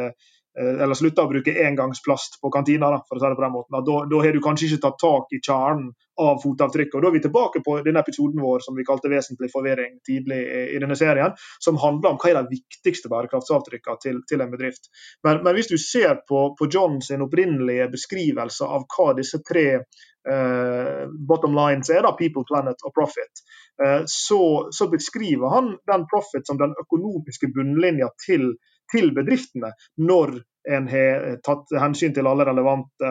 Eh, 0.03 0.11
eller 0.59 0.93
slutta 0.93 1.25
å 1.25 1.29
bruke 1.31 1.53
engangsplast 1.65 2.39
på 2.41 2.51
kantina. 2.53 2.91
Da, 2.93 3.01
for 3.07 3.17
å 3.17 3.23
si 3.23 3.29
det 3.29 3.37
på 3.39 3.45
den 3.45 3.55
måten. 3.55 3.85
Da, 3.87 4.23
har 4.25 4.35
du 4.35 4.41
kanskje 4.43 4.69
ikke 4.69 4.83
tatt 4.85 4.99
tak 5.01 5.33
i 5.33 5.41
kjernen 5.41 5.91
av 6.21 6.41
fotavtrykket. 6.43 6.95
Og 6.95 7.01
Da 7.01 7.09
er 7.09 7.15
vi 7.15 7.23
tilbake 7.23 7.61
på 7.65 7.79
denne 7.85 8.03
episoden 8.05 8.41
vår 8.41 8.61
som 8.65 8.75
vi 8.75 8.85
kalte 8.85 9.09
'vesentlig 9.09 9.49
forvirring' 9.49 9.99
tidlig 10.05 10.41
i, 10.75 10.79
denne 10.79 10.95
serien, 10.95 11.33
som 11.59 11.77
handler 11.77 12.11
om 12.11 12.17
hva 12.21 12.29
er 12.29 12.41
de 12.41 12.59
viktigste 12.59 13.09
bærekraftsavtrykkene 13.09 13.97
til, 14.01 14.21
til 14.29 14.41
en 14.41 14.51
bedrift. 14.51 14.89
Men, 15.23 15.43
men, 15.43 15.55
hvis 15.55 15.71
du 15.73 15.77
ser 15.77 16.21
på, 16.29 16.55
på 16.59 16.69
John 16.69 17.01
sin 17.01 17.25
opprinnelige 17.25 17.89
beskrivelse 17.89 18.65
av 18.65 18.85
hva 18.95 19.13
disse 19.13 19.41
tre 19.41 19.83
Uh, 20.23 21.03
bottom 21.27 21.51
lines 21.51 21.89
er 21.91 21.99
da 22.01 22.13
people, 22.15 22.45
planet 22.47 22.79
og 22.87 22.93
profit, 22.95 23.41
uh, 23.83 24.05
så, 24.07 24.69
så, 24.71 24.87
beskriver 24.87 25.51
han 25.51 25.65
den 25.83 26.05
profit 26.07 26.47
som 26.47 26.55
den 26.55 26.71
økonomiske 26.79 27.49
bunnlinja 27.51 28.07
til 28.23 28.53
til 28.93 29.11
bedriftene 29.15 29.73
når 29.97 30.37
en 30.69 30.87
har 30.87 31.39
tatt 31.43 31.73
hensyn 31.81 32.13
til 32.15 32.27
alle 32.29 32.45
relevante 32.47 33.09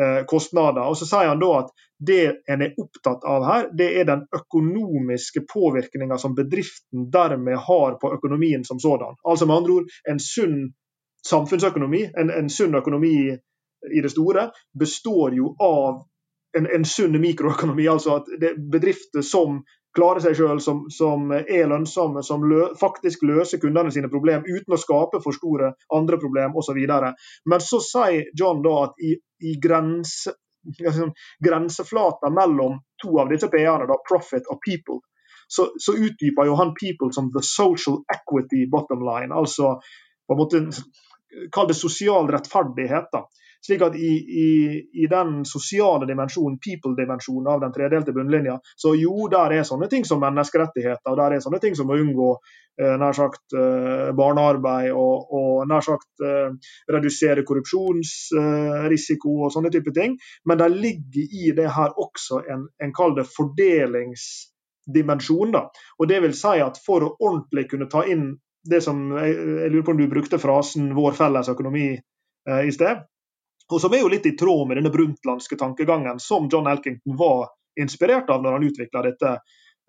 eh, 0.00 0.20
kostnader. 0.28 0.84
Og 0.86 0.98
så 0.98 1.08
sier 1.08 1.32
han 1.32 1.40
da 1.42 1.50
at 1.62 1.72
det 2.02 2.22
en 2.50 2.62
er 2.66 2.76
opptatt 2.78 3.24
av 3.28 3.46
her, 3.46 3.70
det 3.78 3.88
er 4.00 4.06
den 4.08 4.24
økonomiske 4.36 5.44
påvirkninga 5.50 6.18
som 6.18 6.36
bedriften 6.38 7.08
dermed 7.14 7.58
har 7.66 7.98
på 8.02 8.12
økonomien 8.14 8.64
som 8.64 8.80
sådan. 8.82 9.18
Altså 9.24 9.46
med 9.46 9.56
andre 9.56 9.80
ord 9.80 9.98
en 10.10 10.22
sunn 10.22 10.62
samfunnsøkonomi, 11.26 12.04
en, 12.18 12.30
en 12.30 12.50
sunn 12.50 12.74
økonomi 12.74 13.16
i 13.90 14.00
det 14.02 14.10
store, 14.10 14.48
består 14.78 15.34
jo 15.34 15.52
av 15.62 16.02
en, 16.58 16.66
en 16.66 16.84
sunn 16.84 17.14
mikroøkonomi. 17.20 17.86
Altså 17.90 18.18
at 18.20 18.32
bedrifter 18.72 19.22
som 19.26 19.62
klarer 19.94 20.20
seg 20.24 20.36
selv, 20.36 20.60
som, 20.64 20.84
som, 20.90 21.30
er 21.32 21.68
lønnsomme, 21.68 22.22
som 22.24 22.44
lø, 22.48 22.70
faktisk 22.80 23.24
løser 23.28 23.60
kundene 23.62 23.92
sine 23.92 24.10
problem 24.12 24.44
uten 24.46 24.76
å 24.76 24.80
skape 24.80 25.20
for 25.24 25.36
store 25.36 25.74
andre 25.92 26.18
problem 26.22 26.56
osv. 26.56 26.80
Men 27.50 27.64
så 27.64 27.80
sier 27.84 28.30
John 28.38 28.62
da 28.64 28.76
at 28.86 29.04
i, 29.04 29.14
i 29.48 29.56
grense, 29.60 30.34
grenseflata 31.42 32.30
mellom 32.30 32.78
to 33.02 33.16
av 33.20 33.32
disse 33.32 33.50
P-ene, 33.52 33.88
profit 34.08 34.48
og 34.48 34.60
people, 34.64 35.02
så, 35.52 35.68
så, 35.76 35.92
utdyper 35.92 36.48
jo 36.48 36.56
han 36.56 36.72
people 36.78 37.12
som 37.12 37.28
the 37.34 37.42
social 37.44 38.00
equity 38.14 38.64
bottom 38.70 39.02
line. 39.04 39.34
Altså 39.34 39.74
på 40.26 40.32
en 40.32 40.40
måte 40.40 40.60
Kall 41.52 41.70
det 41.70 41.78
sosial 41.78 42.30
rettferdighet. 42.32 43.12
da. 43.12 43.26
Slik 43.66 43.82
at 43.82 43.94
i, 43.94 44.06
i, 44.42 44.82
i 45.04 45.06
den 45.06 45.44
sosiale 45.46 46.06
dimensjonen, 46.06 46.58
people-dimensjonen 46.58 47.52
av 47.52 47.60
den 47.62 47.72
tredelte 47.72 48.12
bunnlinja, 48.12 48.60
så 48.76 48.94
jo, 48.98 49.28
der 49.30 49.50
er 49.54 49.62
sånne 49.66 49.88
ting 49.90 50.04
som 50.08 50.20
menneskerettigheter, 50.22 51.10
og 51.12 51.16
der 51.20 51.32
er 51.36 51.40
sånne 51.44 51.58
ting 51.62 51.74
som 51.78 51.90
å 51.90 51.98
unngå 52.02 52.30
eh, 52.34 52.96
nær 52.98 53.12
sagt 53.14 53.52
eh, 53.54 54.10
barnearbeid 54.18 54.92
og, 54.98 55.30
og 55.38 55.66
nær 55.70 55.82
sagt 55.86 56.10
eh, 56.26 56.50
redusere 56.90 57.46
korrupsjonsrisiko 57.46 59.30
og 59.46 59.52
sånne 59.54 59.70
type 59.74 59.92
ting. 59.94 60.18
Men 60.42 60.58
det 60.58 60.70
ligger 60.74 61.22
i 61.22 61.54
det 61.54 61.70
her 61.78 61.90
også 61.94 62.42
en, 62.50 62.66
en 62.82 62.92
kall 62.96 63.14
det 63.14 63.30
fordelingsdimensjon. 63.30 65.54
Da. 65.54 65.70
Og 66.02 66.10
det 66.10 66.18
vil 66.26 66.34
si 66.34 66.58
at 66.66 66.82
For 66.82 66.98
å 67.06 67.14
ordentlig 67.20 67.70
kunne 67.70 67.86
ta 67.94 68.02
inn 68.10 68.42
det 68.70 68.82
som 68.84 69.00
jeg, 69.16 69.32
jeg 69.34 69.72
lurer 69.72 69.86
på 69.86 69.94
om 69.94 70.02
du 70.02 70.08
brukte 70.10 70.38
frasen 70.38 70.92
'vår 70.94 71.16
felles 71.18 71.48
økonomi' 71.48 71.96
eh, 72.48 72.62
i 72.68 72.72
sted, 72.72 73.02
og 73.72 73.80
som 73.80 73.94
er 73.94 74.04
jo 74.04 74.12
litt 74.12 74.26
i 74.26 74.36
tråd 74.38 74.68
med 74.68 74.80
denne 74.80 74.92
bruntlandske 74.92 75.56
tankegangen 75.58 76.20
som 76.20 76.48
John 76.52 76.68
Elkington 76.70 77.16
var 77.16 77.50
inspirert 77.80 78.30
av 78.30 78.42
når 78.42 78.58
han 78.58 78.64
utvikla 78.68 79.02
dette, 79.06 79.36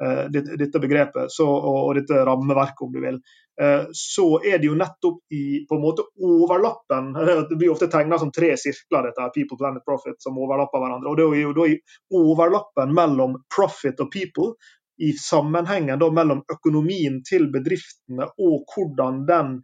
eh, 0.03 0.25
dette, 0.31 0.79
begrepet 0.79 1.31
så, 1.31 1.47
og, 1.47 1.79
og, 1.87 1.95
dette 1.99 2.25
rammeverket, 2.25 2.85
om 2.85 2.93
du 2.93 3.01
vil. 3.03 3.19
Uh, 3.61 3.85
så 3.93 4.39
er 4.41 4.57
det 4.57 4.65
jo 4.65 4.73
nettopp 4.73 5.19
i 5.29 5.59
på 5.69 5.75
en 5.77 5.83
måte 5.83 6.01
overlappen 6.25 7.11
Det 7.51 7.53
blir 7.53 7.69
ofte 7.69 7.85
tegna 7.85 8.17
som 8.17 8.31
tre 8.33 8.55
sirkler, 8.57 9.11
dette 9.11 9.21
her, 9.21 9.29
people, 9.35 9.59
planet, 9.59 9.83
profit, 9.85 10.17
som 10.25 10.39
overlapper 10.41 10.81
hverandre. 10.81 11.11
og 11.11 11.19
Det 11.19 11.27
er 11.27 11.43
jo 11.43 11.51
da 11.59 11.67
i 11.69 11.75
overlappen 12.17 12.95
mellom 12.97 13.37
profit 13.53 14.01
og 14.01 14.09
people 14.15 14.55
i 15.01 15.13
sammenhengen 15.17 15.99
da 15.99 16.09
mellom 16.13 16.43
økonomien 16.53 17.21
til 17.29 17.49
bedriftene 17.53 18.27
og 18.37 18.73
hvordan 18.73 19.23
den 19.29 19.55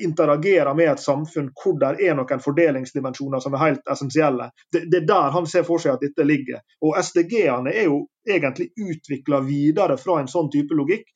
interagerer 0.00 0.74
med 0.74 0.92
et 0.92 1.00
samfunn 1.00 1.50
hvor 1.62 1.76
det 1.80 2.06
er 2.06 2.16
noen 2.16 2.40
fordelingsdimensjoner 2.40 3.42
som 3.44 3.54
er 3.54 3.64
helt 3.66 3.90
essensielle. 3.92 4.50
Det, 4.72 4.86
det, 4.90 5.02
er 5.02 5.08
der 5.10 5.36
han 5.36 5.46
ser 5.46 5.66
for 5.68 5.82
seg 5.82 5.96
at 5.96 6.04
dette 6.04 6.24
ligger. 6.24 6.62
Og 6.80 6.96
SDG-ene 6.96 7.74
er 7.74 7.90
jo 7.90 8.06
egentlig 8.28 8.70
utvikla 8.80 9.42
videre 9.44 9.98
fra 10.00 10.20
en 10.20 10.30
sånn 10.30 10.50
type 10.52 10.74
logikk. 10.74 11.06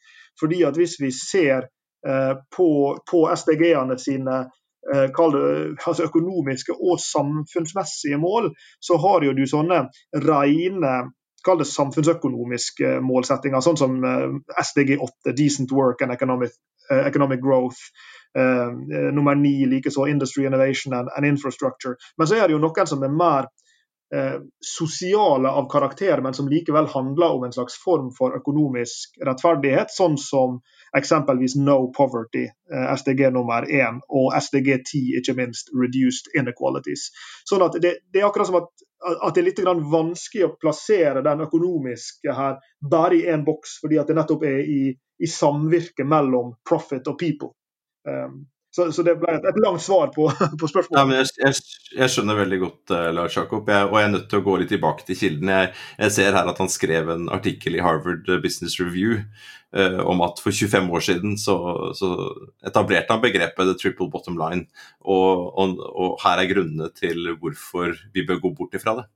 fordi 0.40 0.64
at 0.68 0.76
hvis 0.76 0.98
vi 1.00 1.10
ser 1.16 1.64
eh, 2.06 2.34
på, 2.56 2.70
på 3.10 3.20
SDG-ene 3.32 3.96
sine 3.98 4.36
eh, 4.92 5.06
det, 5.08 5.76
altså 5.86 6.04
økonomiske 6.04 6.76
og 6.76 7.00
samfunnsmessige 7.00 8.18
mål, 8.20 8.52
så 8.80 9.00
har 9.00 9.24
jo 9.24 9.32
du 9.32 9.46
sånne 9.48 9.86
rene 10.12 10.96
kall 11.46 11.62
det 11.62 11.68
samfunnsøkonomiske 11.70 12.98
målsettinger, 13.06 13.62
sånn 13.64 13.80
som 13.80 13.96
eh, 14.04 14.36
SDG 14.62 14.96
8, 14.98 15.34
Decent 15.38 15.74
Work 15.76 16.02
and 16.04 16.14
Economic, 16.14 16.58
uh, 16.90 17.04
economic 17.06 17.42
Growth. 17.44 17.90
Eh, 18.36 18.66
eh, 18.98 19.12
nummer 19.12 19.34
ni 19.34 19.66
likeså 19.66 20.06
Industry 20.06 20.46
Innovation 20.46 20.92
and, 20.92 21.08
and, 21.16 21.26
Infrastructure. 21.26 21.94
Men 22.18 22.26
så 22.26 22.36
er 22.36 22.48
det 22.48 22.56
jo 22.56 22.60
noen 22.60 22.88
som 22.90 23.04
er 23.06 23.14
mer 23.14 23.48
eh, 24.14 24.40
sosiale 24.60 25.48
av 25.48 25.70
karakter, 25.72 26.20
men 26.20 26.34
som 26.34 26.48
likevel 26.48 26.86
handler 26.92 27.38
om 27.38 27.46
en 27.46 27.52
slags 27.52 27.78
form 27.84 28.10
for 28.18 28.36
økonomisk 28.36 29.16
rettferdighet, 29.24 29.94
sånn 29.94 30.18
som 30.20 30.60
eksempelvis 30.96 31.56
No 31.56 31.78
Poverty, 31.96 32.44
eh, 32.44 32.86
SDG 32.96 33.30
nummer 33.32 33.64
én, 33.64 34.02
og 34.08 34.36
SDG 34.36 34.82
10, 34.84 35.16
ikke 35.22 35.38
minst 35.40 35.72
Reduced 35.72 36.28
Inequalities. 36.36 37.08
Sånn 37.48 37.64
at 37.64 37.80
det, 37.80 37.96
det 38.12 38.20
er 38.20 38.28
akkurat 38.28 38.50
som 38.50 38.60
at, 38.60 38.85
at 39.06 39.34
det 39.34 39.42
er 39.42 39.46
litt 39.48 39.62
vanskelig 39.92 40.46
å 40.46 40.54
plassere 40.60 41.22
den 41.24 41.44
økonomiske 41.46 42.34
her 42.34 42.58
bare 42.90 43.18
i 43.18 43.26
én 43.30 43.44
boks, 43.46 43.78
fordi 43.82 44.00
at 44.02 44.10
det 44.10 44.16
nettopp 44.18 44.44
er 44.48 44.60
i, 44.62 44.80
i 44.92 45.30
samvirke 45.30 46.04
mellom 46.04 46.54
profit 46.66 47.06
og 47.10 47.18
people. 47.20 47.52
Ehm, 48.08 48.44
Så, 48.76 48.90
så, 48.92 49.02
det 49.06 49.14
ble 49.16 49.32
et, 49.32 49.44
et, 49.48 49.58
langt 49.64 49.80
svar 49.80 50.10
på, 50.12 50.26
på 50.60 50.68
spørsmålet. 50.68 51.14
Ja, 51.14 51.22
jeg, 51.22 51.32
jeg, 51.40 51.76
jeg, 51.96 52.12
skjønner 52.12 52.36
veldig 52.42 52.58
godt 52.60 52.92
uh, 52.92 53.08
Lars 53.16 53.36
Jakob, 53.38 53.68
jeg, 53.72 53.88
og 53.88 53.96
jeg 53.96 54.08
er 54.08 54.12
nødt 54.12 54.26
til 54.28 54.42
å 54.42 54.44
gå 54.44 54.56
litt 54.60 54.68
tilbake 54.74 55.06
til 55.08 55.16
kilden. 55.16 55.52
Jeg, 55.54 55.70
jeg 56.02 56.12
ser 56.18 56.36
her 56.36 56.50
at 56.50 56.58
han 56.60 56.68
skrev 56.72 57.08
en 57.14 57.30
artikkel 57.32 57.78
i 57.78 57.80
Harvard 57.80 58.28
Business 58.42 58.74
Review 58.82 59.14
uh, 59.16 60.02
om 60.04 60.20
at 60.26 60.42
for 60.44 60.52
25 60.52 60.90
år 60.92 61.06
siden 61.06 61.38
så, 61.40 61.54
så, 61.96 62.10
etablerte 62.68 63.16
han 63.16 63.22
begrepet 63.22 63.70
the 63.70 63.76
triple 63.80 64.10
bottom 64.12 64.36
line. 64.40 64.66
Og, 65.00 65.46
og, 65.56 65.80
og 65.96 66.18
her 66.26 66.42
er 66.42 66.50
grunnene 66.50 66.90
til 66.98 67.30
hvorfor 67.40 67.94
vi 68.12 68.26
bør 68.28 68.42
gå 68.42 68.50
bort 68.58 68.76
ifra 68.76 68.98
det. 68.98 69.06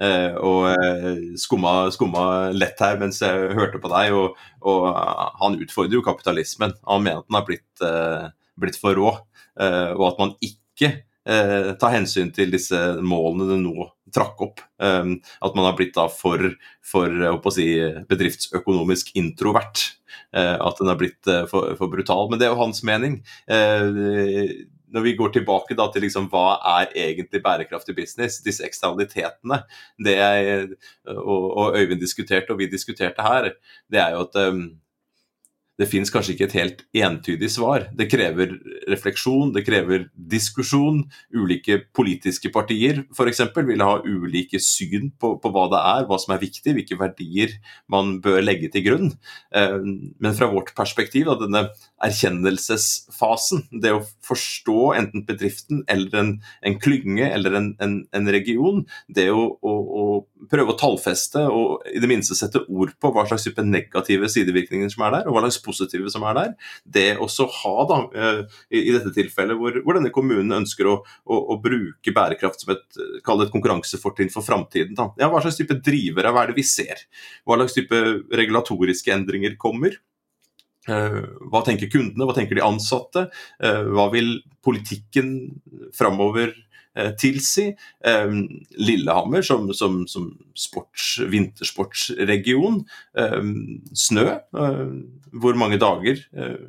Uh, 0.00 0.32
og 0.40 1.36
skumma, 1.42 1.74
skumma, 1.92 2.24
lett 2.56 2.80
her 2.80 2.96
mens 3.02 3.20
jeg 3.20 3.52
hørte 3.52 3.82
på 3.84 3.92
deg, 3.92 4.16
og, 4.16 4.40
og 4.64 4.88
han 5.42 5.60
utfordrer 5.60 5.98
jo 5.98 6.06
kapitalismen. 6.08 6.72
Han 6.88 7.04
mener 7.04 7.20
at 7.20 7.28
den 7.28 7.38
har 7.42 7.46
blitt 7.50 7.84
blitt 8.60 8.78
for 8.80 8.96
rå, 8.98 9.10
eh, 9.60 9.90
og 9.94 10.06
at 10.12 10.20
man 10.22 10.34
ikke 10.44 10.90
eh, 10.90 11.70
tar 11.80 11.94
hensyn 11.96 12.32
til 12.34 12.54
disse 12.54 12.80
målene 13.02 13.48
det 13.50 13.60
nå 13.62 13.88
trakk 14.14 14.44
opp. 14.46 14.62
Eh, 14.82 15.14
at 15.16 15.56
man 15.56 15.68
har 15.68 15.78
blitt 15.78 15.96
da 15.96 16.06
for, 16.12 16.52
for 16.86 17.54
si, 17.54 17.68
bedriftsøkonomisk 18.10 19.14
introvert. 19.20 19.90
At 20.34 20.78
den 20.78 20.88
har 20.90 20.98
blitt 20.98 21.26
for, 21.50 21.74
for, 21.78 21.90
brutal. 21.90 22.28
Men 22.30 22.38
det 22.38 22.46
er 22.46 22.52
jo 22.52 22.58
hans 22.58 22.80
mening. 22.86 23.20
Når 23.46 25.02
vi 25.02 25.12
går 25.18 25.32
tilbake 25.34 25.76
da 25.78 25.86
til 25.90 26.04
liksom, 26.06 26.26
hva 26.30 26.56
er 26.74 26.90
egentlig 27.04 27.40
bærekraftig 27.42 27.94
business, 27.98 28.40
disse 28.42 28.62
eksternalitetene 28.66 29.60
det 30.06 30.14
jeg 30.18 30.66
og, 31.10 31.46
og 31.50 31.78
Øyvind 31.78 32.02
diskuterte, 32.02 32.54
og 32.54 32.62
vi 32.62 32.70
diskuterte 32.70 33.26
her, 33.26 33.50
det 33.90 34.02
er 34.02 34.14
jo 34.14 34.24
at 34.26 34.38
det 35.80 35.88
finnes 35.90 36.12
kanskje 36.12 36.36
ikke 36.36 36.46
et 36.46 36.56
helt 36.58 36.82
entydig 36.94 37.48
svar. 37.50 37.88
Det 37.98 38.06
krever 38.10 38.52
refleksjon, 38.90 39.50
det 39.54 39.64
krever 39.66 40.06
diskusjon. 40.14 41.00
Ulike 41.34 41.80
politiske 41.96 42.52
partier 42.54 43.02
f.eks. 43.10 43.42
vil 43.56 43.82
ha 43.82 43.96
ulike 44.06 44.60
syn 44.62 45.10
på, 45.18 45.34
på, 45.42 45.52
hva 45.54 45.66
det 45.72 45.80
er, 45.80 46.06
hva 46.06 46.18
som 46.22 46.36
er 46.36 46.42
viktig, 46.44 46.76
hvilke 46.76 46.98
verdier 47.00 47.56
man 47.90 48.18
bør 48.22 48.38
legge 48.44 48.70
til 48.74 48.86
grunn. 48.86 49.10
Eh, 49.54 49.80
men 49.82 50.38
fra 50.38 50.50
vårt 50.52 50.70
perspektiv, 50.78 51.26
da, 51.26 51.36
denne 51.42 51.64
erkjennelsesfasen, 52.04 53.66
det 53.82 53.96
å 53.96 54.04
forstå 54.26 54.78
enten 55.00 55.26
bedriften 55.26 55.82
eller 55.90 56.20
en, 56.20 56.32
en 56.62 56.78
klynge 56.78 57.26
eller 57.32 57.58
en, 57.58 57.72
en, 57.82 57.98
en, 58.14 58.32
region, 58.34 58.84
det 59.10 59.26
å, 59.34 59.48
å, 59.58 59.74
å 59.74 60.46
prøve 60.50 60.74
å 60.74 60.78
tallfeste 60.78 61.42
og 61.50 61.84
i 61.90 62.00
det 62.02 62.10
minste 62.10 62.36
sette 62.38 62.62
ord 62.68 62.94
på 63.00 63.10
hva 63.14 63.26
slags 63.28 63.48
type 63.48 63.64
negative 63.66 64.30
sidevirkninger 64.30 64.92
som 64.92 65.06
er 65.06 65.18
der, 65.18 65.28
og 65.28 65.36
hva 65.36 65.44
slags 65.44 65.63
positive 65.64 66.12
som 66.12 66.26
er 66.28 66.38
der. 66.38 66.54
Det 66.84 67.06
også 67.22 67.48
ha, 67.60 67.74
da, 67.90 68.00
eh, 68.14 68.40
i, 68.74 68.86
dette 68.94 69.14
tilfellet 69.16 69.58
hvor, 69.60 69.80
hvor, 69.84 69.98
denne 69.98 70.12
kommunen 70.14 70.60
ønsker 70.60 70.90
å, 70.90 70.96
å, 71.02 71.40
å 71.54 71.58
bruke 71.62 72.14
bærekraft 72.14 72.64
som 72.64 72.74
et, 72.76 72.86
et 73.00 73.54
konkurransefortrinn 73.54 74.32
for 74.34 74.46
framtiden. 74.46 74.98
Ja, 75.20 75.30
hva 75.32 75.42
slags 75.44 75.60
type 75.60 75.78
drivere 75.84 76.32
hva 76.34 76.44
er 76.44 76.52
det 76.52 76.60
vi 76.60 76.66
ser? 76.68 77.06
Hva 77.44 77.58
slags 77.60 77.76
type 77.76 78.02
regulatoriske 78.34 79.14
endringer 79.14 79.56
kommer? 79.60 79.96
Eh, 80.84 81.20
hva 81.48 81.62
tenker 81.64 81.88
kundene, 81.92 82.26
hva 82.28 82.36
tenker 82.36 82.58
de 82.58 82.64
ansatte? 82.64 83.28
Eh, 83.62 83.82
hva 83.94 84.10
vil 84.12 84.36
politikken 84.64 85.34
framover 85.96 86.52
tilsi. 87.18 87.72
Eh, 88.06 88.32
Lillehammer 88.78 89.42
som, 89.42 89.72
som, 89.74 90.04
som 90.06 90.30
sports, 90.58 91.18
vintersportsregion. 91.30 92.82
Eh, 93.18 93.40
snø. 93.94 94.26
Hvor 95.34 95.56
mange 95.58 95.80
dager 95.82 96.20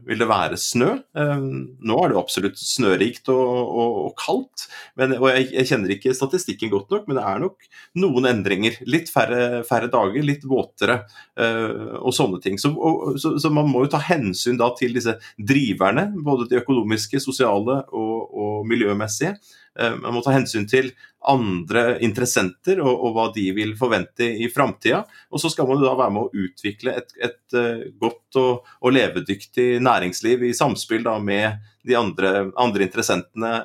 vil 0.08 0.22
det 0.22 0.26
være 0.26 0.58
snø? 0.58 0.88
Nå 1.14 1.98
er 2.02 2.10
det 2.10 2.18
absolutt 2.18 2.58
snørikt 2.58 3.30
og, 3.30 3.44
og, 3.46 4.00
og 4.08 4.16
kaldt. 4.18 4.66
Men, 4.98 5.14
og 5.20 5.28
jeg, 5.30 5.52
jeg, 5.54 5.68
kjenner 5.70 5.94
ikke 5.94 6.16
statistikken 6.18 6.72
godt 6.74 6.90
nok, 6.94 7.06
men 7.06 7.20
det 7.20 7.26
er 7.30 7.44
nok 7.44 7.68
noen 8.02 8.30
endringer. 8.32 8.80
Litt 8.90 9.12
færre, 9.14 9.62
færre 9.70 9.92
dager, 9.94 10.26
litt 10.26 10.48
våtere 10.50 11.04
og 11.38 12.10
sånne 12.16 12.42
ting. 12.42 12.58
Så, 12.62 12.72
og, 12.74 13.20
så, 13.22 13.36
så, 13.42 13.54
man 13.54 13.70
må 13.70 13.86
jo 13.86 13.92
ta 13.94 14.02
hensyn 14.02 14.58
da 14.58 14.72
til 14.80 14.98
disse 14.98 15.14
driverne, 15.38 16.08
både 16.26 16.50
de 16.50 16.58
økonomiske, 16.64 17.22
sosiale 17.22 17.84
og 17.94 18.66
miljømessige. 18.66 19.36
Eh, 19.80 19.96
man 20.00 20.16
må 20.16 20.24
ta 20.24 20.32
hensyn 20.36 20.68
til 20.70 20.94
andre 21.26 21.98
interessenter 22.06 22.80
og, 22.84 22.94
og 22.94 23.16
hva 23.16 23.26
de 23.36 23.48
vil 23.56 23.74
forvente 23.78 24.28
i 24.40 24.48
framtida. 24.52 25.02
Og 25.34 25.42
så 25.42 25.52
skal 25.52 25.68
man 25.68 25.82
da 25.82 25.96
være 25.98 26.14
med 26.16 26.28
å 26.28 26.44
utvikle 26.46 26.94
et, 27.02 27.16
et 27.18 27.58
uh, 27.58 27.82
godt 28.00 28.38
og, 28.40 28.68
og, 28.80 28.94
levedyktig 28.94 29.82
næringsliv 29.84 30.46
i 30.46 30.54
samspill 30.56 31.04
da, 31.08 31.18
med 31.20 31.58
de 31.86 31.98
andre, 31.98 32.52
andre, 32.62 32.86
interessentene 32.86 33.56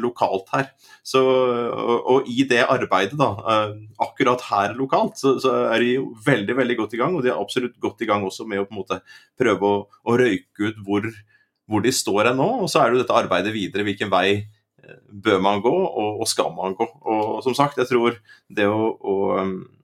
lokalt 0.00 0.52
her. 0.54 0.70
Så, 1.06 1.20
og, 1.20 1.96
og, 1.98 2.30
i 2.30 2.46
det 2.48 2.62
arbeidet, 2.62 3.18
da, 3.20 3.32
uh, 3.42 3.74
akkurat 4.06 4.46
her 4.52 4.78
lokalt, 4.78 5.18
så, 5.20 5.34
så, 5.42 5.56
er 5.74 5.82
de 5.82 5.90
veldig 6.26 6.56
veldig 6.62 6.78
godt 6.84 6.94
i 6.94 7.02
gang. 7.02 7.18
Og 7.18 7.26
de 7.26 7.34
er 7.34 7.42
absolutt 7.42 7.76
godt 7.82 8.06
i 8.06 8.08
gang 8.10 8.24
også 8.26 8.46
med 8.48 8.62
å 8.62 8.68
på 8.70 8.76
en 8.76 8.80
måte 8.84 9.02
prøve 9.40 9.74
å, 9.74 9.82
å 10.06 10.16
røyke 10.22 10.70
ut 10.70 10.80
hvor, 10.86 11.10
hvor 11.66 11.84
de 11.84 11.94
står 11.94 12.30
her 12.30 12.38
nå. 12.38 12.48
Og 12.62 12.70
så 12.70 12.84
er 12.84 12.88
det 12.88 13.00
jo 13.00 13.04
dette 13.04 13.20
arbeidet 13.24 13.56
videre, 13.56 13.88
hvilken 13.90 14.14
vei 14.14 14.44
bør 15.10 15.40
man 15.44 15.62
gå, 15.64 15.72
og, 15.72 16.20
og, 16.20 16.28
skal 16.28 16.52
man 16.56 16.76
gå. 16.78 16.86
Og 17.04 17.40
som 17.46 17.56
sagt, 17.56 17.78
jeg 17.80 17.90
tror 17.90 18.16
det 18.48 18.68
å, 18.70 18.90
å, 18.94 19.16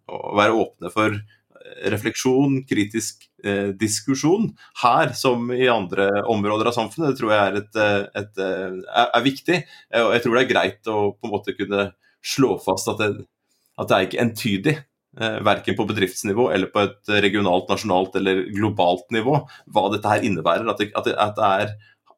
å 0.06 0.20
være 0.38 0.56
åpne 0.64 0.92
for 0.94 1.18
refleksjon, 1.90 2.60
kritisk 2.68 3.26
eh, 3.44 3.72
diskusjon 3.76 4.52
her 4.82 5.12
som 5.18 5.50
i 5.54 5.66
andre 5.70 6.08
områder 6.30 6.70
av 6.70 6.76
samfunnet, 6.76 7.12
det 7.12 7.20
tror 7.20 7.34
jeg 7.34 7.42
er, 7.42 7.60
et, 7.60 7.80
et, 8.22 8.42
er, 8.42 8.76
er, 9.06 9.24
viktig. 9.24 9.62
Og 10.02 10.12
jeg 10.14 10.24
tror 10.24 10.36
det 10.36 10.44
er 10.44 10.52
greit 10.52 10.92
å 10.92 10.98
på 11.16 11.28
en 11.28 11.34
måte 11.34 11.56
kunne 11.58 11.88
slå 12.26 12.56
fast 12.62 12.90
at 12.92 13.02
det, 13.02 13.10
at 13.76 13.90
det 13.90 13.96
er 13.96 14.06
ikke 14.08 14.22
entydig. 14.24 14.76
Eh, 15.16 15.38
verken 15.40 15.72
på 15.78 15.86
bedriftsnivå 15.88 16.50
eller 16.52 16.68
på 16.68 16.82
et 16.82 17.10
regionalt, 17.24 17.70
nasjonalt 17.72 18.18
eller 18.18 18.42
globalt 18.52 19.06
nivå, 19.16 19.38
hva 19.72 19.84
dette 19.94 20.10
her 20.12 20.26
innebærer. 20.28 20.68
At 20.68 20.82
det, 20.82 20.90
at 20.92 21.06
det, 21.08 21.14
at 21.16 21.38
det 21.38 21.46
er 21.48 21.70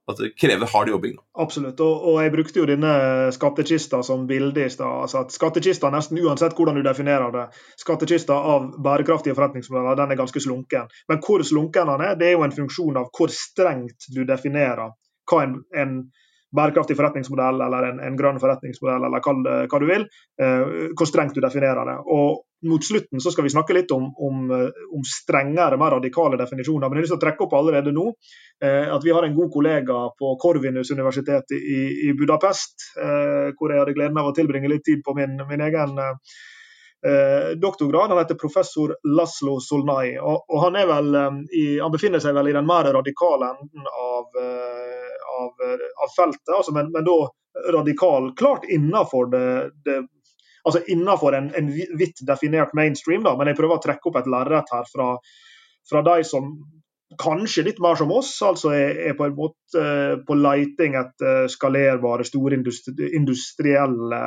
at 0.08 0.20
det 0.20 0.30
krever 0.40 0.68
hard 0.72 0.88
jobbing. 0.88 1.16
Absolutt. 1.38 1.80
Og, 1.84 2.04
og, 2.08 2.20
jeg 2.22 2.32
brukte 2.32 2.62
jo 2.62 2.68
denne 2.68 2.92
skattkista 3.34 4.00
som 4.06 4.26
bilde 4.28 4.64
i 4.64 4.70
stad. 4.72 5.04
Altså 5.04 5.22
at 5.24 5.34
skattkista, 5.34 5.90
nesten 5.92 6.20
uansett 6.22 6.56
hvordan 6.56 6.78
du 6.78 6.84
definerer 6.86 7.34
det, 7.34 7.44
skattkista 7.80 8.38
av 8.52 8.70
bærekraftige 8.84 9.36
forretningsmodeller, 9.36 9.98
den 10.00 10.14
er 10.14 10.20
ganske 10.22 10.42
slunken. 10.42 10.88
Men 11.12 11.20
hvor 11.24 11.44
slunken 11.44 11.92
den 11.92 12.06
er, 12.06 12.16
det 12.20 12.30
er 12.30 12.38
jo 12.38 12.46
en 12.46 12.56
funksjon 12.56 13.02
av 13.02 13.12
hvor 13.12 13.32
strengt 13.34 14.08
du 14.14 14.24
definerer 14.28 14.96
hva 15.28 15.44
en, 15.44 15.58
en 15.76 15.98
bærekraftig 16.56 16.96
forretningsmodell 16.96 17.60
eller 17.60 17.90
en, 17.90 17.98
en 18.00 18.16
grønn 18.16 18.40
forretningsmodell, 18.40 19.04
eller 19.04 19.24
kall 19.24 19.42
hva 19.44 19.80
du 19.82 19.88
vil, 19.90 20.06
eh, 20.40 20.92
hvor 20.96 21.08
strengt 21.10 21.36
du 21.36 21.44
definerer 21.44 21.84
det. 21.90 21.98
Og 22.08 22.47
mot 22.66 22.84
slutten 22.84 23.20
så 23.20 23.30
skal 23.30 23.44
vi 23.44 23.50
snakke 23.50 23.74
litt 23.76 23.90
om, 23.94 24.08
om, 24.16 24.50
eh, 24.50 24.84
om, 24.96 25.04
strengere, 25.06 25.78
mer 25.78 25.90
radikale 25.90 26.38
definisjoner. 26.40 26.88
Men 26.88 26.98
jeg 26.98 27.00
har 27.00 27.06
lyst 27.06 27.14
til 27.14 27.20
å 27.20 27.24
trekke 27.24 27.46
opp 27.46 27.56
allerede 27.58 27.94
nå 27.94 28.06
eh, 28.10 28.86
at 28.94 29.04
vi 29.04 29.14
har 29.14 29.26
en 29.26 29.36
god 29.36 29.52
kollega 29.54 29.98
på 30.18 30.34
Korvinus 30.42 30.90
universitet 30.90 31.54
i, 31.54 31.80
i 32.08 32.14
Budapest, 32.18 32.90
eh, 32.98 33.54
hvor 33.58 33.72
jeg 33.72 33.82
hadde 33.82 33.96
gleden 33.96 34.18
av 34.18 34.30
å 34.30 34.36
tilbringe 34.36 34.70
litt 34.70 34.86
tid 34.88 35.04
på 35.06 35.14
min, 35.18 35.38
min 35.48 35.64
egen 35.68 35.94
eh, 36.02 37.54
doktorgrad. 37.62 38.10
Han 38.10 38.18
heter 38.18 38.40
professor 38.42 38.96
Laslo 39.16 39.58
Solnai. 39.62 40.18
Og, 40.18 40.44
og 40.48 40.62
han, 40.66 40.82
vel, 40.92 41.14
eh, 41.14 41.40
i, 41.54 41.66
han, 41.78 41.94
befinner 41.94 42.22
seg 42.24 42.34
vel 42.38 42.50
i 42.50 42.58
den 42.58 42.66
mer 42.66 42.90
radikale 42.98 43.54
enden 43.54 43.90
av, 43.94 44.42
eh, 44.42 45.18
av, 45.38 45.66
av 46.02 46.16
feltet, 46.16 46.54
altså, 46.56 46.74
men, 46.74 46.90
men, 46.94 47.06
da 47.06 47.20
radikal 47.74 48.34
klart 48.38 48.64
innenfor 48.70 49.30
det, 49.32 49.70
det 49.84 49.96
altså 50.68 50.82
innenfor 50.86 51.36
en, 51.36 51.52
en 51.56 51.70
vidt 51.72 52.20
definert 52.28 52.74
mainstream, 52.76 53.24
da, 53.26 53.34
men 53.38 53.50
jeg 53.50 53.58
prøver 53.58 53.78
å 53.78 53.84
trekke 53.84 54.10
opp 54.10 54.18
et 54.20 54.30
lerret 54.30 54.74
her 54.74 54.88
fra, 54.92 55.12
fra 55.88 56.04
de 56.06 56.18
som 56.28 56.52
kanskje 57.18 57.64
litt 57.64 57.78
mer 57.80 57.96
som 57.96 58.10
oss, 58.12 58.34
altså 58.44 58.74
er, 58.76 59.14
på 59.16 59.24
en 59.24 59.36
måte 59.36 59.80
uh, 59.80 60.16
på 60.28 60.36
leiting 60.36 60.98
etter 61.00 61.48
skalerbare, 61.52 62.26
store 62.28 62.58
industri 62.58 63.12
industrielle 63.16 64.22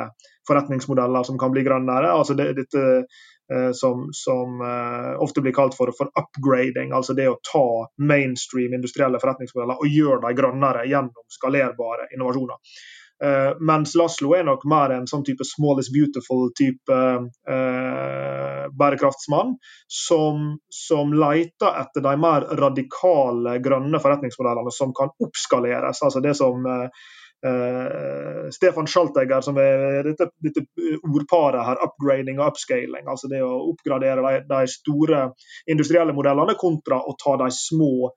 forretningsmodeller 0.48 1.28
som 1.28 1.38
kan 1.38 1.52
bli 1.54 1.62
grønnere. 1.62 2.10
altså 2.10 2.34
det, 2.34 2.48
dette 2.58 2.82
uh, 2.82 3.70
som, 3.78 4.08
som 4.16 4.64
ofte 5.22 5.44
blir 5.44 5.54
kalt 5.54 5.76
for, 5.78 5.92
for, 5.94 6.10
upgrading, 6.18 6.90
altså 6.96 7.14
det 7.14 7.28
å 7.30 7.38
ta 7.46 7.66
mainstream 8.02 8.74
industrielle 8.74 9.20
forretningsmodeller 9.22 9.78
og 9.78 9.94
gjøre 10.00 10.24
dem 10.24 10.40
grønnere 10.40 10.88
gjennom 10.90 11.30
skalerbare 11.30 12.10
innovasjoner. 12.16 12.58
Uh, 13.22 13.54
mens 13.62 13.94
Laslo 13.94 14.32
er 14.34 14.42
nok 14.48 14.64
mer 14.66 14.96
en 14.96 15.04
sånn 15.06 15.22
type 15.22 15.44
small 15.46 15.78
is 15.78 15.92
beautiful-type 15.94 16.96
uh, 16.98 18.66
bærekraftsmann, 18.74 19.54
som, 19.86 20.56
som 20.74 21.14
leter 21.14 21.78
etter 21.84 22.02
de 22.02 22.14
mer 22.18 22.48
radikale 22.58 23.60
grønne 23.62 24.00
forretningsmodellene 24.02 24.74
som 24.74 24.94
kan 24.96 25.14
oppskaleres. 25.22 26.02
Altså 26.02 26.22
det 26.24 26.34
som 26.40 26.66
uh, 26.66 27.06
Stefan 28.54 28.90
Schaltegger, 28.90 29.46
som 29.46 29.58
er 29.58 30.02
dette, 30.06 30.28
dette, 30.42 30.66
ordparet 31.06 31.62
her, 31.66 31.78
upgrading 31.86 32.42
og 32.42 32.52
upscaling. 32.52 33.06
Altså 33.06 33.30
det 33.30 33.44
å 33.46 33.54
oppgradere 33.70 34.22
de, 34.22 34.46
de 34.50 34.64
store 34.70 35.28
industrielle 35.70 36.14
modellene 36.14 36.58
kontra 36.58 36.98
å 37.02 37.14
ta 37.22 37.38
de 37.44 37.50
små 37.54 38.10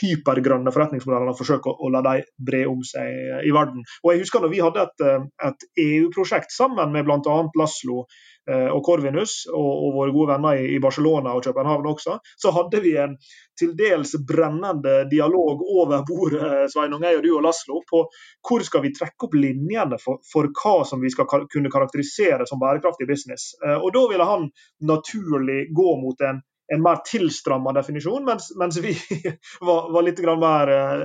hypergrønne 0.00 0.72
forretningsmodellene 0.74 1.34
og 1.34 1.40
forsøke 1.40 1.72
å, 1.72 1.76
å, 1.78 1.92
la 1.94 2.02
dem 2.06 2.26
bre 2.50 2.64
om 2.70 2.80
seg 2.86 3.44
i 3.44 3.52
verden. 3.54 3.84
Og 4.04 4.12
jeg 4.12 4.24
husker 4.24 4.44
når 4.44 4.54
Vi 4.54 4.64
hadde 4.64 4.86
et, 4.86 5.06
et 5.48 5.68
EU-prosjekt 5.84 6.54
sammen 6.54 6.92
med 6.94 7.06
bl.a. 7.08 7.38
Laslo 7.58 8.04
Eh, 8.48 8.68
og 8.72 8.80
Corvinus 8.84 9.42
og, 9.50 9.66
og, 9.68 9.90
våre 9.92 10.12
gode 10.14 10.32
venner 10.32 10.60
i, 10.62 10.78
Barcelona 10.80 11.34
og 11.36 11.44
København 11.44 11.88
også, 11.90 12.14
så 12.40 12.52
hadde 12.56 12.80
vi 12.80 12.94
en 12.96 13.18
til 13.58 13.74
dels 13.76 14.14
brennende 14.24 15.02
dialog 15.10 15.60
over 15.68 16.04
bordet 16.08 16.70
Sveinung, 16.72 17.04
jeg 17.04 17.18
og 17.18 17.26
du 17.26 17.30
og 17.34 17.44
Laslo, 17.44 17.82
på 17.90 18.06
hvor 18.48 18.64
skal 18.64 18.86
vi 18.86 18.94
trekke 18.96 19.28
opp 19.28 19.36
linjene 19.36 19.98
for, 20.00 20.22
for 20.32 20.48
hva 20.62 20.78
som 20.88 21.02
vi 21.04 21.12
skal 21.12 21.28
kunne 21.28 21.72
karakterisere 21.74 22.46
som 22.48 22.62
bærekraftig 22.62 23.08
business. 23.10 23.50
Eh, 23.60 23.76
og 23.76 23.92
Da 23.98 24.06
ville 24.08 24.30
han 24.30 24.48
naturlig 24.94 25.66
gå 25.76 25.90
mot 26.00 26.24
en, 26.24 26.40
en 26.74 26.82
mer 26.82 26.96
tilstramma 27.04 27.72
definisjon, 27.72 28.24
mens, 28.24 28.52
mens 28.56 28.78
vi 28.84 28.92
var, 29.60 29.92
var, 29.92 30.02
litt 30.02 30.20
mer 30.20 30.68
eh, 30.68 31.04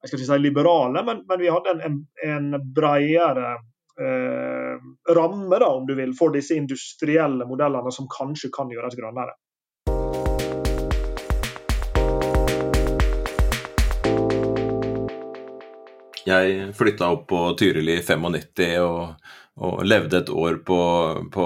jeg 0.00 0.08
skal 0.08 0.20
ikke 0.20 0.30
si 0.32 0.40
liberale, 0.40 1.04
men, 1.04 1.22
men 1.28 1.40
vi 1.40 1.52
hadde 1.52 1.74
en, 1.74 1.80
en, 1.84 2.00
en 2.28 2.72
bredere 2.76 3.54
eh, 4.00 4.76
ramme 5.16 5.58
da, 5.60 5.68
om 5.68 5.86
du 5.86 5.94
vil, 5.96 6.12
for 6.16 6.32
disse 6.34 6.56
industrielle 6.56 7.46
modellene 7.48 7.92
som 7.92 8.08
kanskje 8.12 8.52
kan 8.52 8.72
gjøres 8.72 8.96
grønnere. 9.00 9.36
Jeg 16.24 16.70
flytta 16.72 17.08
opp 17.12 17.26
på 17.28 17.40
Tyrili 17.60 17.98
i 17.98 18.04
95 18.04 18.78
og 18.80 19.32
og 19.54 19.84
levde 19.86 20.18
et 20.18 20.30
år 20.34 20.56
på, 20.66 20.76
på, 21.30 21.44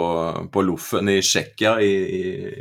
på 0.52 0.62
Loffen 0.64 1.11
i 1.12 1.18
Tsjekkia 1.20 1.74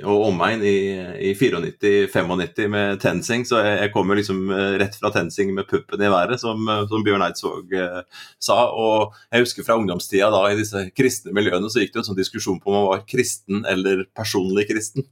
og 0.04 0.26
omegn 0.28 0.64
i, 0.68 0.76
i 1.24 1.32
94-95 1.40 2.68
med 2.74 3.00
TenSing, 3.00 3.46
så 3.48 3.62
jeg, 3.64 3.78
jeg 3.86 3.94
kommer 3.94 4.20
liksom 4.20 4.42
eh, 4.52 4.76
rett 4.82 4.98
fra 5.00 5.12
TenSing 5.16 5.54
med 5.56 5.70
puppen 5.70 6.04
i 6.04 6.10
været, 6.12 6.42
som, 6.42 6.68
som 6.92 7.06
Bjørn 7.06 7.24
Eidsvåg 7.24 7.72
eh, 7.80 8.02
sa. 8.44 8.58
Og 8.76 9.16
jeg 9.32 9.46
husker 9.46 9.68
fra 9.68 9.78
ungdomstida 9.80 10.28
da 10.34 10.42
i 10.52 10.58
disse 10.60 10.84
kristne 10.98 11.32
miljøene 11.38 11.72
så 11.72 11.80
gikk 11.80 11.94
det 11.94 12.02
jo 12.02 12.04
en 12.04 12.10
sånn 12.10 12.20
diskusjon 12.20 12.60
på 12.60 12.74
om 12.74 12.78
man 12.78 12.86
var 12.90 13.08
kristen 13.08 13.64
eller 13.72 14.04
personlig 14.18 14.68
kristen. 14.68 15.08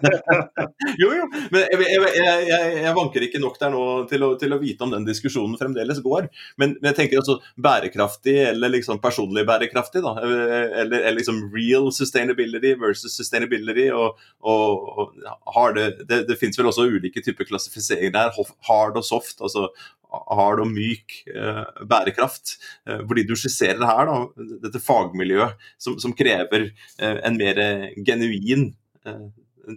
jo, 1.02 1.10
jo, 1.10 1.28
men 1.52 1.60
jeg, 1.68 1.84
jeg, 1.84 2.72
jeg, 2.80 2.96
vanker 2.96 3.28
ikke 3.28 3.44
nok 3.44 3.60
der 3.60 3.76
nå 3.76 3.84
til 4.08 4.24
å, 4.24 4.32
til 4.40 4.56
å, 4.56 4.60
vite 4.64 4.88
om 4.88 4.96
den 4.96 5.04
diskusjonen 5.04 5.60
fremdeles 5.60 6.00
går. 6.04 6.32
Men, 6.56 6.78
men 6.80 6.92
jeg 6.94 7.00
tenker 7.02 7.20
altså 7.20 7.40
bærekraftig 7.60 8.38
eller 8.48 8.72
liksom 8.72 9.04
personlig 9.04 9.33
personlig 9.34 9.46
bærekraftig, 9.46 10.02
da. 10.02 10.14
Eller, 10.22 11.00
eller 11.00 11.18
liksom 11.18 11.50
real 11.52 11.90
sustainability 11.92 12.74
versus 12.78 13.16
sustainability. 13.16 13.90
Og, 13.92 14.18
og, 14.42 15.12
og 15.46 15.74
det, 15.76 16.06
det, 16.08 16.26
det 16.28 16.38
finnes 16.38 16.58
vel 16.58 16.70
også 16.70 16.86
ulike 16.88 17.22
typer 17.22 17.44
klassifiseringer 17.44 18.12
der. 18.12 18.32
Hard 18.68 18.96
og 18.96 19.04
soft. 19.04 19.40
altså 19.40 19.68
hard 20.14 20.60
og 20.62 20.68
myk 20.70 21.24
eh, 21.26 21.64
bærekraft. 21.88 22.58
Eh, 22.86 23.02
fordi 23.06 23.26
du 23.26 23.34
skisserer 23.36 23.82
her 23.84 24.06
da, 24.06 24.18
dette 24.62 24.82
fagmiljøet 24.82 25.56
som, 25.78 25.98
som 25.98 26.14
krever 26.14 26.70
eh, 26.98 27.18
en 27.24 27.38
mer 27.38 27.58
genuin 28.06 28.74
eh, 29.06 29.24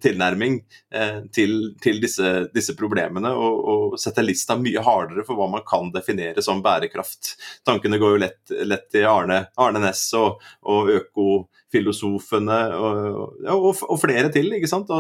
tilnærming 0.04 0.60
eh, 0.94 1.20
til, 1.34 1.54
til 1.84 2.02
disse, 2.04 2.32
disse, 2.54 2.76
problemene, 2.78 3.32
og, 3.34 3.60
og 3.74 4.00
setter 4.02 4.26
lista 4.26 4.58
mye 4.60 4.84
hardere 4.86 5.26
for 5.28 5.40
hva 5.40 5.50
man 5.52 5.66
kan 5.68 5.92
definere 5.94 6.44
som 6.46 6.64
bærekraft. 6.66 7.36
Tankene 7.68 8.00
går 8.02 8.16
jo 8.16 8.24
lett, 8.26 8.42
lett 8.68 8.90
til 8.94 9.08
Arne, 9.10 9.44
Arne 9.62 9.84
Næss 9.84 10.10
og, 10.18 10.42
og 10.68 10.92
økofilosofene 10.96 12.60
og, 12.78 13.46
og, 13.56 13.96
flere 14.02 14.32
til. 14.34 14.52
ikke 14.58 14.72
sant? 14.72 14.92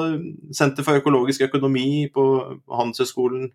Senter 0.56 0.88
for 0.88 1.02
økologisk 1.02 1.48
økonomi 1.50 2.08
på 2.14 2.30
Handelshøyskolen 2.72 3.52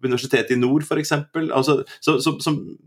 Universitetet 0.00 0.54
i 0.54 0.58
nord 0.58 0.84
f.eks. 0.86 1.12
Altså, 1.12 1.80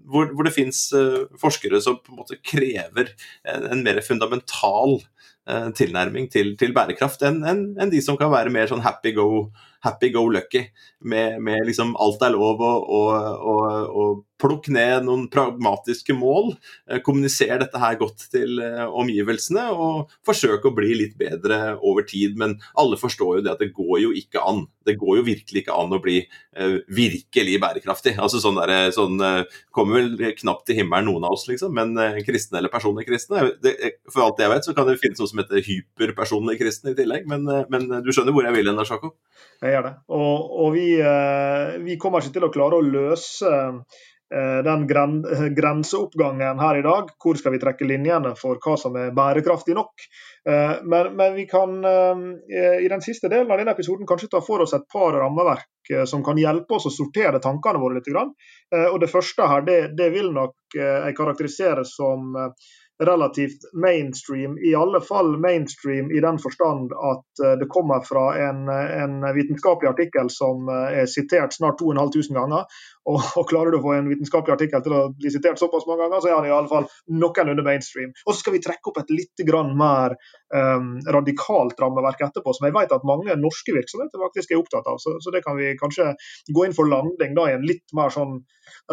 hvor, 0.07 0.29
hvor, 0.33 0.45
det 0.47 0.53
finnes 0.55 0.79
uh, 0.95 1.25
forskere 1.41 1.81
som 1.83 1.99
på 1.99 2.13
en 2.13 2.21
måte 2.21 2.39
krever 2.41 3.11
en, 3.43 3.67
en 3.75 3.83
mer 3.85 3.99
fundamental 4.05 5.01
tilnærming 5.75 6.29
til, 6.31 6.53
til 6.59 6.71
bærekraft 6.75 7.25
enn 7.27 7.41
en, 7.43 7.63
en 7.75 7.89
de 7.91 7.99
som 8.01 8.15
kan 8.19 8.31
være 8.31 8.53
mer 8.53 8.69
sånn 8.69 8.83
happy 8.85 9.11
go 9.17 9.25
happy 9.83 10.11
go 10.13 10.27
lucky. 10.31 10.63
Med, 10.99 11.41
med 11.43 11.65
liksom 11.67 11.95
alt 11.99 12.23
er 12.23 12.31
lov 12.35 12.61
og, 12.63 12.87
og, 12.87 13.11
og, 13.51 13.65
å 13.91 14.05
plukke 14.43 14.73
ned 14.75 15.07
noen 15.07 15.27
pragmatiske 15.33 16.15
mål. 16.17 16.53
Kommuniser 17.01 17.23
kommunisere 17.23 17.59
dette 17.61 17.79
her 17.79 17.97
godt 17.99 18.27
til 18.33 18.59
eh, 18.61 18.83
omgivelsene 18.85 19.69
og 19.71 20.11
forsøk 20.25 20.65
å 20.65 20.73
bli 20.75 20.93
litt 20.97 21.17
bedre 21.17 21.77
over 21.81 22.03
tid. 22.07 22.37
Men 22.37 22.57
alle 22.79 22.99
forstår 22.99 23.39
jo 23.39 23.43
det 23.45 23.53
at 23.53 23.63
det 23.63 23.73
går 23.73 24.01
jo 24.03 24.11
ikke 24.11 24.41
an. 24.43 24.65
Det 24.83 24.97
går 24.99 25.21
jo 25.21 25.25
virkelig 25.27 25.63
ikke 25.63 25.75
an 25.79 25.95
å 25.95 26.01
bli 26.03 26.17
uh, 26.27 26.81
virkelig 26.91 27.55
bærekraftig. 27.63 28.17
Altså 28.19 28.41
sånn 28.43 28.59
der, 28.59 28.91
sånn, 28.91 29.21
Kommer 29.73 30.01
vel 30.01 30.33
knapt 30.35 30.65
til 30.67 30.81
himmelen 30.81 31.07
noen 31.07 31.23
av 31.23 31.37
oss, 31.37 31.45
liksom. 31.47 31.71
Men 31.77 31.95
kristne 32.27 32.59
eller 32.59 32.71
personlig 32.73 33.05
kristne 33.07 33.45
det, 33.63 33.73
For 34.11 34.25
alt 34.25 34.41
jeg 34.43 34.51
vet, 34.51 34.67
så 34.67 34.75
kan 34.75 34.89
det 34.89 34.99
finnes 35.01 35.21
noe 35.21 35.31
som 35.31 35.39
heter 35.39 35.63
hyperpersonlig 35.63 36.57
kristne 36.59 36.91
i 36.91 36.97
tillegg. 36.99 37.29
Men, 37.31 37.47
men 37.71 37.87
du 38.03 38.11
skjønner 38.11 38.35
hvor 38.35 38.45
jeg 38.47 38.57
vil 38.57 38.69
hen, 38.69 38.83
Jakob? 38.83 39.15
Jeg 39.63 39.77
gjør 39.77 39.85
det. 39.87 39.93
Og, 40.11 40.55
og 40.63 40.73
vi, 40.75 40.87
eh, 40.99 41.77
vi, 41.85 41.95
kommer 42.01 42.23
ikke 42.23 42.35
til 42.35 42.47
å 42.47 42.51
klare 42.53 42.79
å 42.79 42.83
løse 42.83 43.47
eh, 43.47 44.01
den 44.65 44.88
grenseoppgangen 45.55 46.59
her 46.59 46.79
i 46.79 46.86
dag. 46.86 47.11
Hvor 47.23 47.38
skal 47.39 47.53
vi 47.53 47.61
trekke 47.61 47.88
linjene 47.88 48.34
for 48.39 48.57
hva 48.63 48.75
som 48.79 48.97
er 48.97 49.13
bærekraftig 49.15 49.75
nok? 49.77 50.05
Eh, 50.49 50.75
men, 50.84 51.13
men, 51.19 51.36
vi 51.38 51.45
kan 51.49 51.79
i 51.84 52.89
den 52.89 53.01
siste 53.05 53.29
delen 53.31 53.51
av 53.51 53.61
denne 53.61 53.75
episoden 53.75 54.07
kanskje 54.09 54.31
ta 54.34 54.41
for 54.43 54.63
oss 54.65 54.75
et 54.77 54.86
par 54.91 55.15
rammeverk 55.17 55.69
som 56.07 56.21
kan 56.23 56.38
hjelpe 56.39 56.77
oss 56.77 56.88
å 56.88 56.93
sortere 56.95 57.41
tankene 57.43 57.81
våre 57.81 57.97
litt. 57.99 58.07
Og 58.07 58.99
Det 59.01 59.09
første 59.11 59.47
her, 59.51 59.65
det, 59.67 59.79
det 59.97 60.09
vil 60.13 60.29
nok 60.31 60.77
jeg 60.77 61.15
karakterisere 61.17 61.84
som 61.88 62.31
relativt 63.05 63.73
mainstream, 63.73 64.57
i 64.57 64.75
alle 64.75 65.01
fall 65.01 65.39
mainstream 65.39 66.11
i 66.11 66.19
den 66.19 66.39
forstand 66.39 66.91
at 66.93 67.45
eh, 67.45 67.57
det 67.59 67.65
kommer 67.69 67.99
fra 67.99 68.25
en, 68.38 68.69
en 68.69 69.36
vitenskapelig 69.36 69.89
artikkel 69.89 70.29
som 70.29 70.69
eh, 70.69 71.01
er 71.01 71.09
sitert 71.09 71.53
snart 71.53 71.79
2500 71.79 72.39
ganger. 72.39 72.65
Og, 73.10 73.20
og, 73.20 73.43
klarer 73.49 73.74
du 73.74 73.80
å 73.80 73.84
få 73.84 73.95
en 73.97 74.08
vitenskapelig 74.08 74.56
artikkel 74.56 74.84
til 74.86 74.95
å 74.95 75.01
bli 75.18 75.32
sitert 75.34 75.60
såpass 75.60 75.88
mange 75.89 76.06
ganger, 76.06 76.24
så 76.24 76.32
er 76.32 76.38
han 76.38 76.47
i 76.47 76.54
alle 76.56 76.72
fall 76.72 76.88
noenlunde 77.12 77.66
mainstream. 77.66 78.14
Og 78.24 78.32
så 78.32 78.39
skal 78.39 78.56
vi 78.56 78.64
trekke 78.64 78.91
opp 78.91 79.01
et 79.01 79.12
litt 79.12 79.43
mer 79.54 80.16
um, 80.54 80.95
radikalt 81.18 81.80
rammeverk 81.82 82.24
etterpå, 82.30 82.56
som 82.56 82.68
jeg 82.68 82.76
vet 82.78 82.95
at 82.95 83.08
mange 83.08 83.36
norske 83.39 83.76
virksomheter 83.76 84.24
faktisk 84.24 84.54
er 84.54 84.62
opptatt 84.62 84.88
av. 84.88 85.01
Så, 85.04 85.18
så 85.20 85.34
det 85.36 85.43
kan 85.45 85.60
vi 85.60 85.74
kanskje 85.80 86.14
gå 86.54 86.66
inn 86.66 86.76
for 86.76 86.89
landing 86.89 87.36
da, 87.36 87.49
i 87.49 87.58
en 87.58 87.68
litt 87.68 87.91
mer 87.97 88.14
sånn 88.14 88.39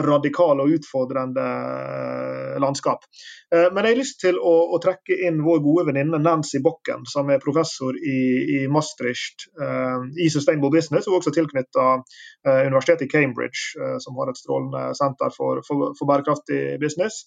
radikal 0.03 0.61
og 0.63 0.73
utfordrende 0.75 1.45
eh, 1.45 2.57
landskap. 2.63 3.07
Uh, 3.55 3.69
men 3.71 3.87
jeg 3.87 3.95
har 3.95 3.99
lyst 4.01 4.19
til 4.23 4.39
å, 4.39 4.55
å 4.75 4.81
trekke 4.83 5.17
inn 5.27 5.41
vår 5.47 5.63
gode 5.65 5.87
venninne 5.91 6.21
Nancy 6.23 6.61
Bokken, 6.63 7.07
som 7.11 7.31
er 7.31 7.43
professor 7.43 7.95
i, 7.95 8.19
i 8.57 8.61
Maastricht 8.71 9.47
uh, 9.61 10.03
i 10.19 10.29
Sustainable 10.33 10.73
Business, 10.75 11.09
og 11.09 11.21
også 11.21 11.35
tilknyttet 11.35 11.79
uh, 11.79 12.03
Universitetet 12.67 13.07
i 13.07 13.11
Cambridge 13.13 14.00
som 14.01 14.19
har 14.21 14.31
et 14.31 14.41
strålende 14.41 14.91
senter 14.99 15.33
for, 15.37 15.63
for, 15.67 15.95
for 15.99 16.11
bærekraftig 16.11 16.79
business. 16.83 17.25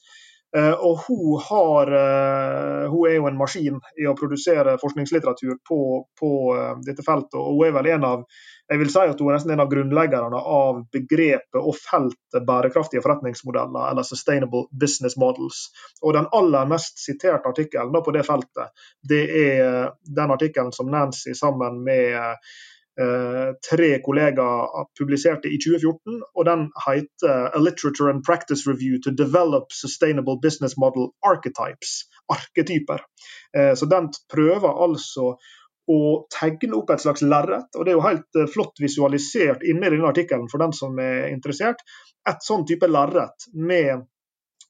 Uh, 0.57 0.73
og 0.85 0.99
hun, 1.07 1.39
har, 1.49 1.89
uh, 1.89 2.91
hun, 2.91 3.07
er 3.09 3.15
jo 3.15 3.25
en 3.25 3.37
maskin 3.39 3.79
i 3.97 4.05
å 4.05 4.13
produsere 4.13 4.75
forskningslitteratur 4.77 5.55
på, 5.65 5.79
på 6.19 6.29
uh, 6.53 6.75
dette 6.85 7.01
feltet. 7.05 7.39
Og 7.39 7.57
hun 7.57 7.69
er 7.71 7.73
vel 7.79 7.89
en 7.95 8.05
av 8.05 8.27
jeg 8.69 8.79
vil 8.79 8.91
si 8.93 9.01
at 9.01 9.19
hun 9.19 9.27
er 9.27 9.35
nesten 9.35 9.51
en 9.53 9.61
av 9.65 9.71
grunnleggerne 9.71 10.39
av 10.39 10.77
begrepet 10.93 11.57
og 11.59 11.75
feltet 11.75 12.45
bærekraftige 12.47 13.01
forretningsmodeller, 13.03 13.89
eller 13.89 14.07
sustainable 14.07 14.69
business 14.71 15.17
models. 15.19 15.65
Og 16.01 16.13
Den 16.15 16.29
aller 16.31 16.69
mest 16.69 17.01
siterte 17.01 17.49
artikkelen 17.49 17.97
på 18.05 18.13
det 18.15 18.23
feltet, 18.25 18.71
det 19.03 19.23
er 19.41 19.91
den 20.05 20.31
artikkelen 20.37 20.71
som 20.73 20.89
Nancy 20.93 21.35
sammen 21.37 21.81
med 21.83 22.15
Eh, 22.15 22.37
tre 22.93 23.87
kollegaer 24.05 24.83
publiserte 24.99 25.49
i 25.49 25.57
2014, 25.57 26.19
og 26.37 26.45
den 26.45 26.67
heter 26.85 27.47
A 27.57 27.61
Literature 27.61 28.11
and 28.13 28.21
Practice 28.27 28.69
Review 28.69 28.99
to 29.01 29.09
Develop 29.09 29.73
Sustainable 29.73 30.37
Business 30.43 30.77
Model 30.77 31.09
Archetypes. 31.25 32.03
Arketyper. 32.27 33.01
Eh, 33.57 33.73
så 33.75 33.85
den 33.85 34.09
prøver 34.33 34.83
altså 34.85 35.35
å 35.91 35.99
tegne 36.31 36.77
opp 36.77 36.93
et 36.93 37.03
slags 37.03 37.23
lerret, 37.25 37.67
og 37.75 37.83
det 37.83 37.91
er 37.91 37.97
jo 37.97 38.05
helt 38.05 38.39
eh, 38.39 38.49
flott 38.49 38.79
visualisert 38.79 39.65
inni 39.67 39.89
denne 39.89 40.09
artikkelen 40.09 40.49
for 40.51 40.63
den 40.63 40.75
som 40.75 40.99
er 41.03 41.29
interessert. 41.33 41.83
Et 42.29 42.45
sånn 42.45 42.63
type 42.67 42.87
lerret 42.87 43.49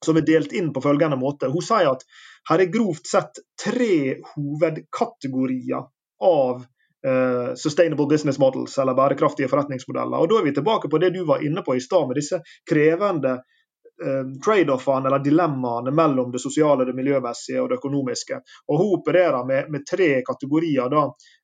som 0.04 0.18
er 0.18 0.26
delt 0.26 0.56
inn 0.58 0.72
på 0.74 0.82
følgende 0.84 1.20
måte. 1.22 1.52
Hun 1.54 1.64
sier 1.64 1.92
at 1.94 2.02
her 2.50 2.64
er 2.64 2.74
grovt 2.74 3.08
sett 3.08 3.40
tre 3.62 4.24
hovedkategorier 4.34 5.86
av 6.24 6.66
Uh, 7.04 7.52
sustainable 7.60 8.08
business 8.08 8.40
models, 8.40 8.78
eller 8.80 8.96
bærekraftige 8.96 9.50
forretningsmodeller. 9.52 10.22
Og 10.24 10.30
Da 10.30 10.38
er 10.40 10.46
vi 10.46 10.54
tilbake 10.56 10.88
på 10.90 11.02
det 11.04 11.10
du 11.12 11.26
var 11.28 11.44
inne 11.44 11.62
på 11.62 11.76
i 11.76 11.82
stad, 11.84 12.08
med 12.08 12.16
disse 12.16 12.40
krevende 12.70 13.34
eh, 14.04 14.24
trade-offene 14.46 15.08
eller 15.08 15.20
dilemmaene 15.20 15.92
mellom 15.92 16.32
det 16.32 16.40
sosiale, 16.40 16.86
det 16.86 16.96
miljømessige 16.96 17.62
og 17.62 17.70
det 17.70 17.80
økonomiske. 17.82 18.40
Og 18.68 18.78
Hun 18.78 18.96
opererer 19.00 19.46
med, 19.46 19.70
med 19.70 19.86
tre 19.90 20.22
kategorier 20.26 20.90
da, 20.90 21.04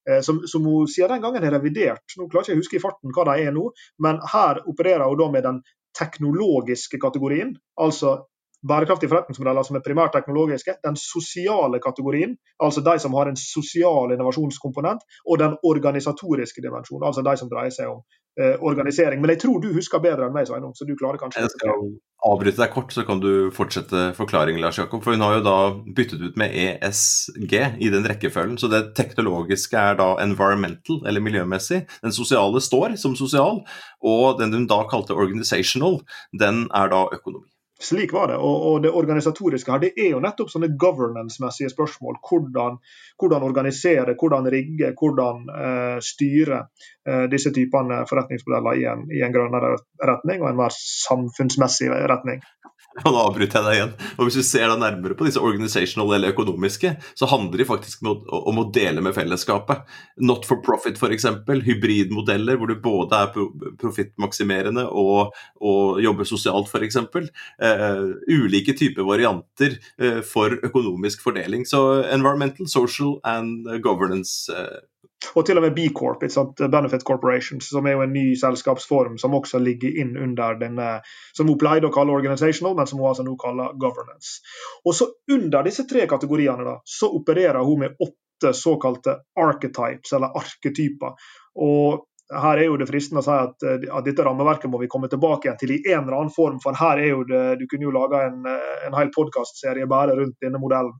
eh, 0.10 0.22
som, 0.22 0.42
som, 0.48 0.66
hun 0.66 0.88
siden 0.88 1.18
den 1.18 1.22
gangen 1.22 1.44
har 1.44 1.58
revidert. 1.58 2.18
Nå 2.18 2.30
klarer 2.30 2.48
ikke 2.48 2.56
jeg 2.56 2.64
huske 2.64 2.80
i 2.80 2.84
farten 2.84 3.14
hva 3.16 3.28
de 3.32 3.38
er 3.44 3.56
nå, 3.56 3.70
men 4.06 4.24
her 4.34 4.64
opererer 4.66 5.08
hun 5.08 5.22
da 5.22 5.30
med 5.36 5.48
den 5.50 5.62
teknologiske 6.00 7.00
kategorien. 7.02 7.56
Altså 7.82 8.20
bærekraftige 8.68 9.10
forretningsmodeller 9.12 9.64
som 9.64 9.78
er 9.80 9.86
primært 9.86 10.14
teknologiske, 10.16 10.76
den 10.84 10.98
sosiale 11.00 11.80
kategorien, 11.84 12.36
altså 12.60 12.84
de 12.84 12.96
som 13.00 13.16
har 13.16 13.32
en 13.32 13.40
sosial 13.40 14.16
innovasjonskomponent, 14.16 15.06
og 15.30 15.40
den 15.40 15.56
organisatoriske 15.64 16.64
dimensjonen, 16.66 17.08
altså 17.08 17.24
de 17.26 17.36
som 17.40 17.52
dreier 17.52 17.74
seg 17.74 17.92
om 17.92 18.02
eh, 18.40 18.56
organisering. 18.60 19.22
Men 19.22 19.36
jeg 19.36 19.44
tror 19.46 19.62
du 19.64 19.72
husker 19.76 20.04
bedre 20.04 20.28
enn 20.28 20.36
meg, 20.36 20.50
Sveinung, 20.50 20.76
så 20.76 20.88
du 20.88 20.96
klarer 21.00 21.22
kanskje 21.22 21.46
Jeg 21.46 21.54
skal 21.56 21.86
avbryte 22.28 22.60
deg 22.60 22.74
kort, 22.74 22.92
så 22.92 23.06
kan 23.08 23.22
du 23.24 23.32
fortsette 23.56 24.10
forklaringen, 24.18 24.62
Lars 24.64 24.80
Jakob. 24.82 25.04
For 25.06 25.16
hun 25.16 25.24
har 25.24 25.38
jo 25.38 25.46
da 25.46 25.60
byttet 25.96 26.26
ut 26.26 26.40
med 26.40 26.52
ESG 26.52 27.54
i 27.80 27.92
den 27.94 28.08
rekkefølgen. 28.12 28.58
Så 28.60 28.68
det 28.72 28.90
teknologiske 29.00 29.80
er 29.80 29.96
da 30.02 30.10
environmental, 30.24 31.00
eller 31.08 31.24
miljømessig. 31.24 31.86
Den 32.04 32.16
sosiale 32.16 32.60
står 32.64 32.98
som 33.00 33.16
sosial, 33.16 33.64
og 34.04 34.42
den 34.42 34.52
hun 34.56 34.68
da 34.68 34.84
kalte 34.92 35.16
organizational, 35.16 36.02
den 36.36 36.68
er 36.76 36.92
da 36.92 37.06
økonomi. 37.16 37.48
Slik 37.82 38.14
var 38.14 38.28
det. 38.28 38.36
Og, 38.36 38.56
og, 38.68 38.82
det 38.84 38.92
organisatoriske 38.92 39.72
her, 39.72 39.80
det 39.80 39.92
er 39.96 40.10
jo 40.12 40.20
nettopp 40.24 40.52
sånne 40.52 40.72
governance-messige 40.80 41.72
spørsmål. 41.72 42.18
Hvordan, 42.30 42.80
hvordan, 43.22 43.46
organisere, 43.48 44.18
hvordan 44.20 44.50
rigge, 44.52 44.92
hvordan 45.00 45.46
uh, 45.48 46.00
styre 46.04 46.66
uh, 46.66 47.26
disse 47.32 47.54
typene 47.56 48.02
forretningsmodeller 48.10 48.82
i 48.82 48.88
en, 48.92 49.06
i 49.16 49.24
en 49.24 49.36
grønnere 49.36 49.78
retning 50.12 50.44
og 50.44 50.52
en 50.52 50.60
mer 50.60 50.76
samfunnsmessig 50.76 51.88
retning. 52.12 52.44
Og 53.00 53.14
nå 53.14 53.20
avbryter 53.22 53.60
jeg 53.60 53.66
deg 53.66 53.78
igjen. 53.78 53.92
Og 54.18 54.28
Hvis 54.28 54.38
du 54.40 54.44
ser 54.44 54.66
da 54.68 54.76
nærmere 54.80 55.16
på 55.18 55.28
disse 55.28 55.42
organizational 55.44 56.16
eller 56.16 56.34
økonomiske, 56.34 56.92
så 57.16 57.30
handler 57.30 57.62
de 57.62 57.68
faktisk 57.70 58.04
om 58.04 58.60
å 58.60 58.66
dele 58.76 59.04
med 59.06 59.16
fellesskapet. 59.16 59.86
Not 60.26 60.48
for 60.50 60.64
profit 60.66 61.00
f.eks. 61.00 61.28
Hybridmodeller 61.48 62.60
hvor 62.60 62.72
du 62.72 62.76
både 62.82 63.22
er 63.22 63.48
profittmaksimerende 63.80 64.88
og, 64.90 65.38
og, 65.62 66.02
jobber 66.04 66.28
sosialt 66.28 66.72
f.eks. 66.72 67.00
Eh, 67.70 68.36
ulike 68.36 68.74
typer 68.74 69.04
varianter 69.04 69.78
eh, 70.02 70.22
for 70.22 70.56
økonomisk 70.66 71.24
fordeling. 71.24 71.66
Så 71.66 72.04
environmental, 72.04 72.68
social 72.68 73.20
and 73.24 73.68
governance. 73.84 74.50
Eh, 74.54 74.80
og 75.36 75.46
til 75.46 75.60
og 75.60 75.66
med 75.66 75.76
B-Corp, 75.76 76.22
Benefit 76.72 77.04
Corporations, 77.04 77.70
som 77.70 77.88
er 77.88 77.98
jo 77.98 78.04
en 78.06 78.14
ny 78.16 78.36
selskapsform 78.40 79.18
som 79.20 79.36
også 79.36 79.60
ligger 79.60 79.98
inn 80.02 80.16
under 80.18 80.56
denne, 80.62 80.88
som 81.36 81.50
hun 81.52 81.60
pleide 81.60 81.90
å 81.90 81.94
kalle 81.94 82.16
organizational, 82.16 82.78
men 82.78 82.88
som 82.88 83.02
hun 83.02 83.10
altså 83.12 83.26
nå 83.28 83.36
kaller 83.42 83.76
governance. 83.82 84.40
Og 84.86 84.96
så 84.96 85.10
Under 85.30 85.64
disse 85.64 85.84
tre 85.86 86.08
kategoriene 86.10 86.64
da, 86.66 86.80
så 86.88 87.12
opererer 87.14 87.62
hun 87.68 87.84
med 87.84 88.00
åtte 88.02 88.54
såkalte 88.56 89.20
archetypes, 89.38 90.14
eller 90.16 90.34
arketyper. 90.40 91.20
Og 91.62 92.09
her 92.30 92.58
er 92.58 92.68
jo 92.68 92.78
det 92.78 92.88
fristende 92.90 93.24
å 93.24 93.26
si 93.26 93.34
at, 93.34 93.64
at, 93.66 94.06
dette 94.06 94.26
rammeverket 94.26 94.70
må 94.70 94.82
vi 94.82 94.90
komme 94.92 95.10
tilbake 95.10 95.48
igjen 95.48 95.58
til 95.62 95.74
i 95.74 95.80
en 95.94 96.04
eller 96.04 96.18
annen 96.20 96.34
form, 96.34 96.60
for 96.62 96.78
her 96.78 97.02
er 97.02 97.10
jo 97.14 97.24
det, 97.30 97.42
du 97.62 97.66
kunne 97.70 97.88
jo 97.88 97.96
laga 97.96 98.28
en, 98.28 98.46
en 98.86 98.98
hel 98.98 99.10
podkastserie 99.16 99.90
bare 99.90 100.18
rundt 100.20 100.38
denne 100.44 100.62
modellen. 100.62 100.94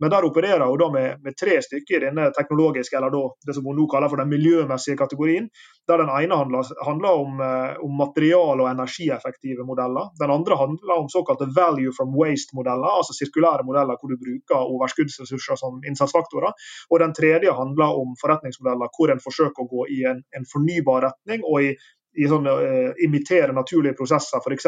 Men 0.00 0.12
der 0.12 0.26
opererer 0.28 0.66
hun 0.68 0.78
da 0.78 0.88
med, 0.92 1.22
med, 1.24 1.36
tre 1.40 1.56
stykker 1.64 1.96
i 1.96 2.04
denne 2.08 2.28
teknologiske, 2.36 2.96
eller 2.98 3.12
da, 3.14 3.22
det 3.46 3.54
som 3.56 3.64
hun 3.68 3.78
nå 3.80 3.86
kaller 3.90 4.12
for 4.12 4.20
den 4.20 4.28
miljømessige 4.28 4.98
kategorien. 5.00 5.48
Der 5.88 6.02
den 6.02 6.12
ene 6.12 6.36
handler, 6.36 6.68
handler 6.84 7.22
om, 7.22 7.40
eh, 7.40 7.76
om 7.86 7.96
material- 7.96 8.60
og 8.60 8.68
energieffektive 8.70 9.64
modeller. 9.64 10.10
Den 10.20 10.30
andre 10.36 10.58
handler 10.62 10.94
om 11.00 11.08
såkalte 11.08 11.48
value 11.56 11.94
from 11.96 12.12
waste-modeller, 12.20 12.90
altså 12.98 13.16
sirkulære 13.16 13.64
modeller 13.64 13.96
hvor 13.96 14.12
du 14.12 14.18
bruker 14.20 14.68
overskuddsressurser 14.74 15.56
som 15.62 15.80
innsatsfaktorer. 15.88 16.52
Og 16.90 17.00
den 17.00 17.14
tredje 17.16 17.56
handler 17.60 18.00
om 18.02 18.16
forretningsmodeller 18.22 18.92
hvor 18.92 19.12
en 19.12 19.24
forsøker 19.26 19.64
å 19.64 19.70
gå 19.70 19.88
i 19.96 20.02
en, 20.10 20.20
en 20.36 20.48
fornybar 20.52 21.08
retning 21.08 21.46
og 21.46 21.70
i 21.70 21.72
i 22.16 22.28
sånne, 22.30 22.52
uh, 22.52 22.90
imitere 23.04 23.54
naturlige 23.56 23.96
prosesser, 23.98 24.40
f.eks. 24.40 24.66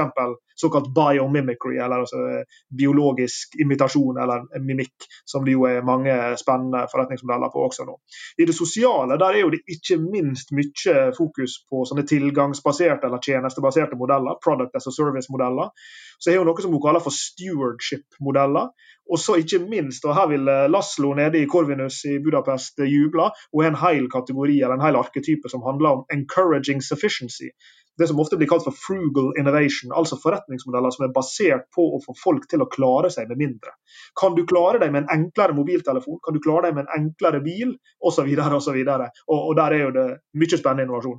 såkalt 0.58 0.90
biomimicry, 0.94 1.76
eller 1.78 2.04
altså, 2.04 2.22
uh, 2.22 2.62
biologisk 2.78 3.58
imitasjon 3.60 4.20
eller 4.22 4.44
mimikk, 4.64 5.08
som 5.24 5.46
det 5.46 5.56
jo 5.56 5.66
er 5.68 5.86
mange 5.86 6.14
spennende 6.40 6.84
forretningsmodeller 6.92 7.52
på 7.54 7.64
også 7.68 7.86
nå. 7.88 7.98
I 8.38 8.48
det 8.48 8.56
sosiale 8.56 9.18
der 9.20 9.38
er 9.38 9.44
jo 9.44 9.52
det 9.54 9.62
ikke 9.68 9.98
minst 10.02 10.52
mye 10.56 11.08
fokus 11.16 11.60
på 11.70 11.84
sånne 11.88 12.06
tilgangsbaserte 12.08 13.08
eller 13.08 13.22
tjenestebaserte 13.24 13.98
modeller, 13.98 14.38
product 14.44 14.76
as 14.76 14.88
a 14.88 14.94
service-modeller. 14.94 15.72
Så 16.18 16.32
er 16.32 16.40
jo 16.40 16.46
noe 16.48 16.62
som 16.62 16.74
hun 16.74 16.82
kaller 16.82 17.02
for 17.02 17.14
stewardship-modeller. 17.14 18.70
Og 19.08 19.18
så 19.18 19.38
ikke 19.40 19.62
minst, 19.64 20.04
og 20.04 20.14
her 20.16 20.26
vil 20.28 20.48
eh, 20.52 20.66
Laslo 20.68 21.14
nede 21.16 21.40
i 21.40 21.46
Corvinus 21.48 22.02
i 22.04 22.18
Budapest 22.24 22.82
juble, 22.84 23.30
hun 23.54 23.62
og 23.62 23.68
en 23.68 23.78
hel 23.80 24.08
kategori 24.12 24.58
eller 24.58 24.76
en 24.76 24.84
hel 24.84 24.98
arketype 25.00 25.48
som 25.48 25.64
handler 25.64 25.88
om 25.88 26.02
'encouraging 26.12 26.82
sufficiency'. 26.84 27.37
Det 27.98 28.06
som 28.06 28.20
ofte 28.22 28.36
blir 28.38 28.46
kalt 28.46 28.62
for 28.62 28.76
frugal 28.78 29.32
innovation, 29.40 29.90
altså 29.90 30.20
forretningsmodeller 30.22 30.92
som 30.94 31.06
er 31.08 31.14
basert 31.14 31.64
på 31.74 31.82
å 31.96 32.02
få 32.04 32.14
folk 32.18 32.46
til 32.50 32.62
å 32.62 32.68
klare 32.70 33.10
seg 33.10 33.30
med 33.30 33.40
mindre. 33.40 33.74
Kan 34.20 34.36
du 34.36 34.44
klare 34.46 34.78
deg 34.82 34.92
med 34.94 35.04
en 35.04 35.14
enklere 35.16 35.56
mobiltelefon, 35.58 36.20
kan 36.22 36.36
du 36.36 36.42
klare 36.44 36.68
deg 36.68 36.76
med 36.76 36.86
en 36.86 37.00
enklere 37.00 37.42
bil, 37.42 37.74
osv. 37.98 38.28
Og, 38.28 38.68
og, 38.70 39.38
og 39.38 39.56
der 39.58 39.74
er 39.74 39.82
jo 39.88 39.96
det 39.96 40.06
mye 40.38 40.60
spennende 40.60 40.86
innovasjon. 40.86 41.18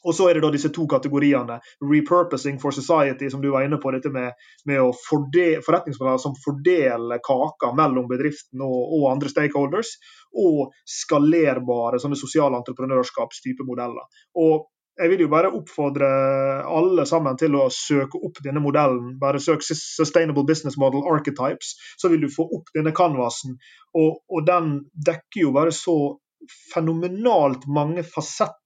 Og 0.00 0.14
så 0.16 0.28
er 0.28 0.38
det 0.38 0.44
da 0.44 0.50
disse 0.52 0.70
to 0.72 0.86
kategoriene. 0.88 1.58
Repurposing 1.84 2.56
for 2.62 2.72
society, 2.72 3.28
som 3.30 3.42
du 3.42 3.50
var 3.52 3.66
inne 3.66 3.76
på. 3.80 3.92
Dette 3.92 4.12
med, 4.12 4.32
med 4.68 4.80
å 4.80 4.94
fordele, 4.96 5.60
forretningsmodeller 5.66 6.22
som 6.22 6.36
fordeler 6.40 7.20
kaka 7.24 7.74
mellom 7.76 8.08
bedriften 8.08 8.64
og, 8.64 8.78
og, 8.96 9.10
andre 9.12 9.32
stakeholders. 9.32 9.92
Og 10.40 10.72
skalerbare 10.88 12.00
sånne 12.00 12.18
sosiale 12.18 12.60
entreprenørskapstype 12.62 13.66
modeller. 13.68 14.08
Og 14.40 14.70
jeg 15.00 15.10
vil 15.12 15.24
jo 15.24 15.30
bare 15.32 15.50
oppfordre 15.56 16.08
alle 16.68 17.06
sammen 17.08 17.38
til 17.40 17.56
å 17.56 17.68
søke 17.72 18.20
opp 18.20 18.40
denne 18.44 18.62
modellen. 18.62 19.14
Bare 19.20 19.40
søk 19.40 19.64
'Sustainable 19.64 20.44
Business 20.46 20.76
Model 20.76 21.06
Archetypes', 21.08 21.74
så 21.98 22.12
vil 22.12 22.20
du 22.20 22.28
få 22.28 22.48
opp 22.58 22.72
denne 22.76 22.92
canvasen. 22.92 23.56
Og, 23.94 24.20
og 24.28 24.46
den 24.46 24.72
dekker 25.06 25.46
jo 25.46 25.52
bare 25.56 25.72
så 25.72 25.96
fenomenalt 26.72 27.66
mange 27.68 28.04
fasetter 28.04 28.59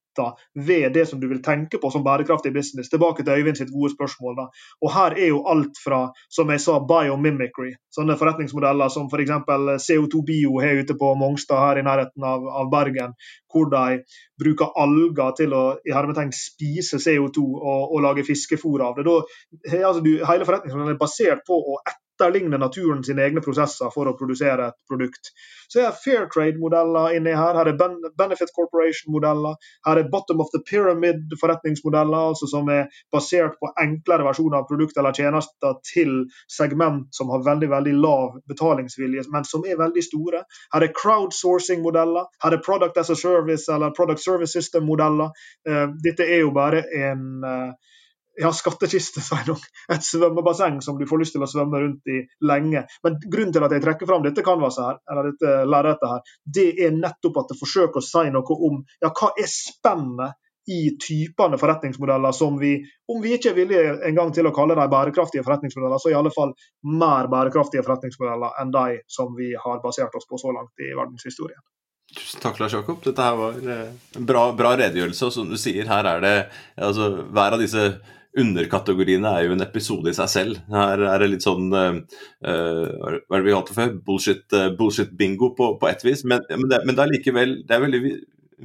ved 0.54 0.92
det 0.94 1.06
som 1.08 1.20
du 1.20 1.28
vil 1.28 1.42
tenke 1.42 1.78
på 1.78 1.90
som 1.90 2.04
bærekraftig 2.04 2.52
business. 2.54 2.90
Tilbake 2.90 3.24
til 3.24 3.32
Øyvind 3.34 3.58
sitt 3.58 3.72
gode 3.72 3.92
spørsmål. 3.94 4.36
Da. 4.38 4.46
Og 4.82 4.92
Her 4.94 5.16
er 5.18 5.30
jo 5.32 5.42
alt 5.50 5.80
fra 5.84 6.00
som 6.30 6.50
jeg 6.50 6.60
sa, 6.60 6.78
biomimicry, 6.88 7.74
sånne 7.94 8.16
forretningsmodeller 8.20 8.92
som 8.92 9.08
f.eks. 9.10 9.32
For 9.44 9.74
CO2 9.86 10.22
Bio 10.26 10.60
har 10.62 10.80
ute 10.82 10.96
på 10.98 11.14
Mongstad 11.18 11.60
her 11.60 11.80
i 11.80 11.86
nærheten 11.86 12.24
av, 12.24 12.46
av, 12.48 12.70
Bergen, 12.72 13.14
hvor 13.52 13.68
de 13.70 14.00
bruker 14.40 14.72
alger 14.80 15.34
til 15.38 15.54
å 15.54 15.64
i 15.86 15.94
hermetegn 15.94 16.32
spise 16.34 16.98
CO2 17.02 17.44
og, 17.44 17.92
og 17.94 18.02
lage 18.04 18.26
fiskefôr 18.26 18.82
av 18.86 18.98
det. 18.98 19.06
Da, 19.08 19.20
altså, 19.82 20.02
du, 20.04 20.16
hele 20.26 20.48
forretningsmodellen 20.48 20.96
er 20.96 21.00
basert 21.00 21.44
på 21.46 21.58
å 21.58 21.78
etterligne 22.14 22.58
naturen 22.58 23.04
sine 23.04 23.22
egne 23.22 23.42
prosesser 23.42 23.90
for 23.94 24.08
å 24.08 24.14
produsere 24.18 24.68
et 24.70 24.76
produkt. 24.88 25.32
Så 25.68 25.80
er 25.82 25.94
fair 25.96 26.26
trade-modeller 26.32 27.16
inni 27.16 27.34
her. 27.34 27.56
Her 27.58 27.70
er 27.72 27.78
Benefit 28.18 28.52
Corporation-modeller. 28.54 29.56
Her 29.86 29.98
er 29.98 30.10
bottom 30.10 30.40
of 30.40 30.50
the 30.52 30.60
pyramid-forretningsmodeller, 30.70 32.28
altså 32.30 32.46
som 32.50 32.68
er 32.70 32.86
basert 33.12 33.58
på 33.60 33.72
enklere 33.80 34.26
versjoner 34.28 34.60
av 34.60 34.68
produkter 34.68 35.02
eller 35.02 35.16
tjenester 35.16 35.78
til 35.94 36.24
segment 36.50 37.08
som 37.14 37.32
har 37.34 37.44
veldig 37.46 37.70
veldig 37.72 37.96
lav 38.04 38.38
betalingsvilje, 38.50 39.26
men 39.32 39.48
som 39.48 39.64
er 39.66 39.80
veldig 39.80 40.04
store. 40.04 40.44
Her 40.74 40.86
er 40.86 40.94
crowdsourcing-modeller. 40.94 42.30
Her 42.44 42.58
er 42.58 42.64
product 42.64 43.00
as 43.00 43.10
a 43.10 43.18
service 43.18 43.68
eller 43.72 43.90
product 43.96 44.22
service 44.22 44.54
system-modeller. 44.54 45.34
Eh, 45.68 45.88
dette 46.04 46.28
er 46.28 46.44
jo 46.44 46.54
bare 46.54 46.84
en 46.94 47.44
eh, 47.44 47.93
ja, 48.40 48.52
skattkiste, 48.52 49.22
Sveinung. 49.24 49.60
Et 49.92 50.04
svømmebasseng 50.04 50.80
som 50.82 50.98
du 50.98 51.06
får 51.08 51.22
lyst 51.22 51.36
til 51.36 51.44
å 51.44 51.50
svømme 51.50 51.82
rundt 51.82 52.12
i 52.12 52.22
lenge. 52.46 52.84
Men 53.06 53.18
grunnen 53.22 53.54
til 53.54 53.66
at 53.66 53.74
jeg 53.74 53.84
trekker 53.84 54.10
fram 54.10 54.24
dette 54.26 54.44
kanvaset 54.46 54.84
her, 54.84 55.02
eller 55.10 55.32
dette 55.32 55.58
lerretet 55.70 56.08
her, 56.14 56.32
det 56.58 56.70
er 56.86 56.96
nettopp 56.96 57.42
at 57.42 57.52
det 57.52 57.60
forsøker 57.60 58.02
å 58.02 58.06
si 58.06 58.24
noe 58.34 58.58
om 58.70 58.80
ja, 59.02 59.10
hva 59.10 59.34
er 59.38 59.50
spennet 59.50 60.40
i 60.66 60.96
typene 60.96 61.58
forretningsmodeller 61.60 62.32
som 62.32 62.56
vi, 62.58 62.78
om 63.12 63.20
vi 63.20 63.34
ikke 63.36 63.50
er 63.52 63.58
villige 63.58 63.96
engang 64.08 64.32
til 64.32 64.48
å 64.48 64.52
kalle 64.56 64.76
dem 64.78 64.88
bærekraftige 64.90 65.44
forretningsmodeller, 65.44 66.00
så 66.00 66.12
i 66.12 66.16
alle 66.16 66.32
fall 66.32 66.54
mer 66.88 67.28
bærekraftige 67.32 67.84
forretningsmodeller 67.84 68.56
enn 68.62 68.72
de 68.72 69.02
som 69.04 69.36
vi 69.36 69.52
har 69.60 69.82
basert 69.84 70.16
oss 70.16 70.28
på 70.30 70.40
så 70.40 70.54
langt 70.56 70.72
i 70.80 70.94
verdenshistorien. 70.96 71.60
Tusen 72.14 72.40
takk, 72.40 72.60
Lars 72.62 72.72
Jakob. 72.72 73.00
Dette 73.04 73.26
her 73.26 73.36
var 73.36 73.56
en 73.58 73.70
eh, 73.74 74.18
bra, 74.22 74.44
bra 74.56 74.74
redegjørelse. 74.78 75.26
Og 75.26 75.34
som 75.34 75.48
du 75.50 75.56
sier, 75.58 75.88
her 75.88 76.06
er 76.06 76.20
det 76.22 76.34
altså, 76.76 77.08
Hver 77.34 77.56
av 77.56 77.62
disse 77.62 77.86
underkategoriene 78.40 79.30
er 79.30 79.46
jo 79.46 79.54
en 79.54 79.64
episode 79.64 80.10
i 80.10 80.16
seg 80.16 80.30
selv. 80.30 80.60
Her 80.72 81.02
er 81.06 81.22
det 81.22 81.30
litt 81.30 81.46
sånn 81.46 81.68
uh, 81.70 81.98
Hva 82.42 83.14
er 83.14 83.20
det 83.36 83.44
vi 83.46 83.54
kalte 83.54 83.72
det 83.72 83.78
før? 83.78 83.96
Bullshit, 84.08 84.44
uh, 84.56 84.70
bullshit 84.78 85.12
bingo 85.18 85.52
på, 85.58 85.74
på 85.80 85.90
ett 85.90 86.04
vis. 86.06 86.24
Men, 86.26 86.44
men, 86.50 86.68
det, 86.70 86.80
men, 86.84 86.96
det, 86.96 87.04
er 87.04 87.12
likevel 87.12 87.58
det 87.68 87.76
er 87.76 87.84
veldig 87.84 88.02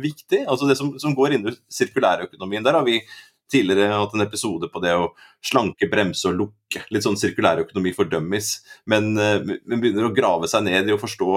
viktig. 0.05 0.43
altså 0.45 0.69
Det 0.69 0.77
som, 0.79 0.93
som 1.01 1.17
går 1.17 1.37
inn 1.37 1.51
i 1.51 1.55
sirkulærøkonomien. 1.73 2.65
Der 2.65 2.79
har 2.79 2.87
vi 2.87 3.01
tidligere 3.49 3.97
hatt 3.97 4.13
en 4.13 4.25
episode 4.25 4.69
på 4.69 4.81
det 4.81 4.93
å 4.93 5.11
slanke, 5.45 5.89
bremse 5.89 6.29
og 6.29 6.37
lukke. 6.37 6.83
Litt 6.93 7.05
sånn 7.05 7.17
sirkulærøkonomi 7.17 7.93
for 7.97 8.09
dummies. 8.09 8.59
Men, 8.89 9.15
men 9.15 9.81
begynner 9.81 10.09
å 10.09 10.13
grave 10.13 10.49
seg 10.49 10.67
ned 10.67 10.89
i 10.89 10.93
å 10.93 11.01
forstå 11.01 11.31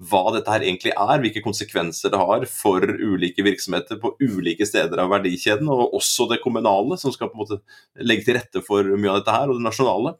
hva 0.00 0.22
dette 0.32 0.52
her 0.52 0.64
egentlig 0.64 0.94
er, 0.94 1.20
hvilke 1.20 1.42
konsekvenser 1.44 2.12
det 2.12 2.20
har 2.20 2.46
for 2.48 2.84
ulike 2.84 3.44
virksomheter 3.44 3.98
på 4.00 4.14
ulike 4.22 4.64
steder 4.68 5.02
av 5.02 5.10
verdikjeden, 5.12 5.68
og 5.68 5.96
også 5.98 6.28
det 6.30 6.40
kommunale, 6.44 6.96
som 7.00 7.12
skal 7.12 7.28
på 7.28 7.36
en 7.36 7.42
måte 7.44 7.60
legge 8.00 8.24
til 8.28 8.38
rette 8.38 8.62
for 8.64 8.86
mye 8.94 9.12
av 9.12 9.20
dette 9.20 9.34
her, 9.36 9.50
og 9.50 9.60
det 9.60 9.66
nasjonale. 9.66 10.14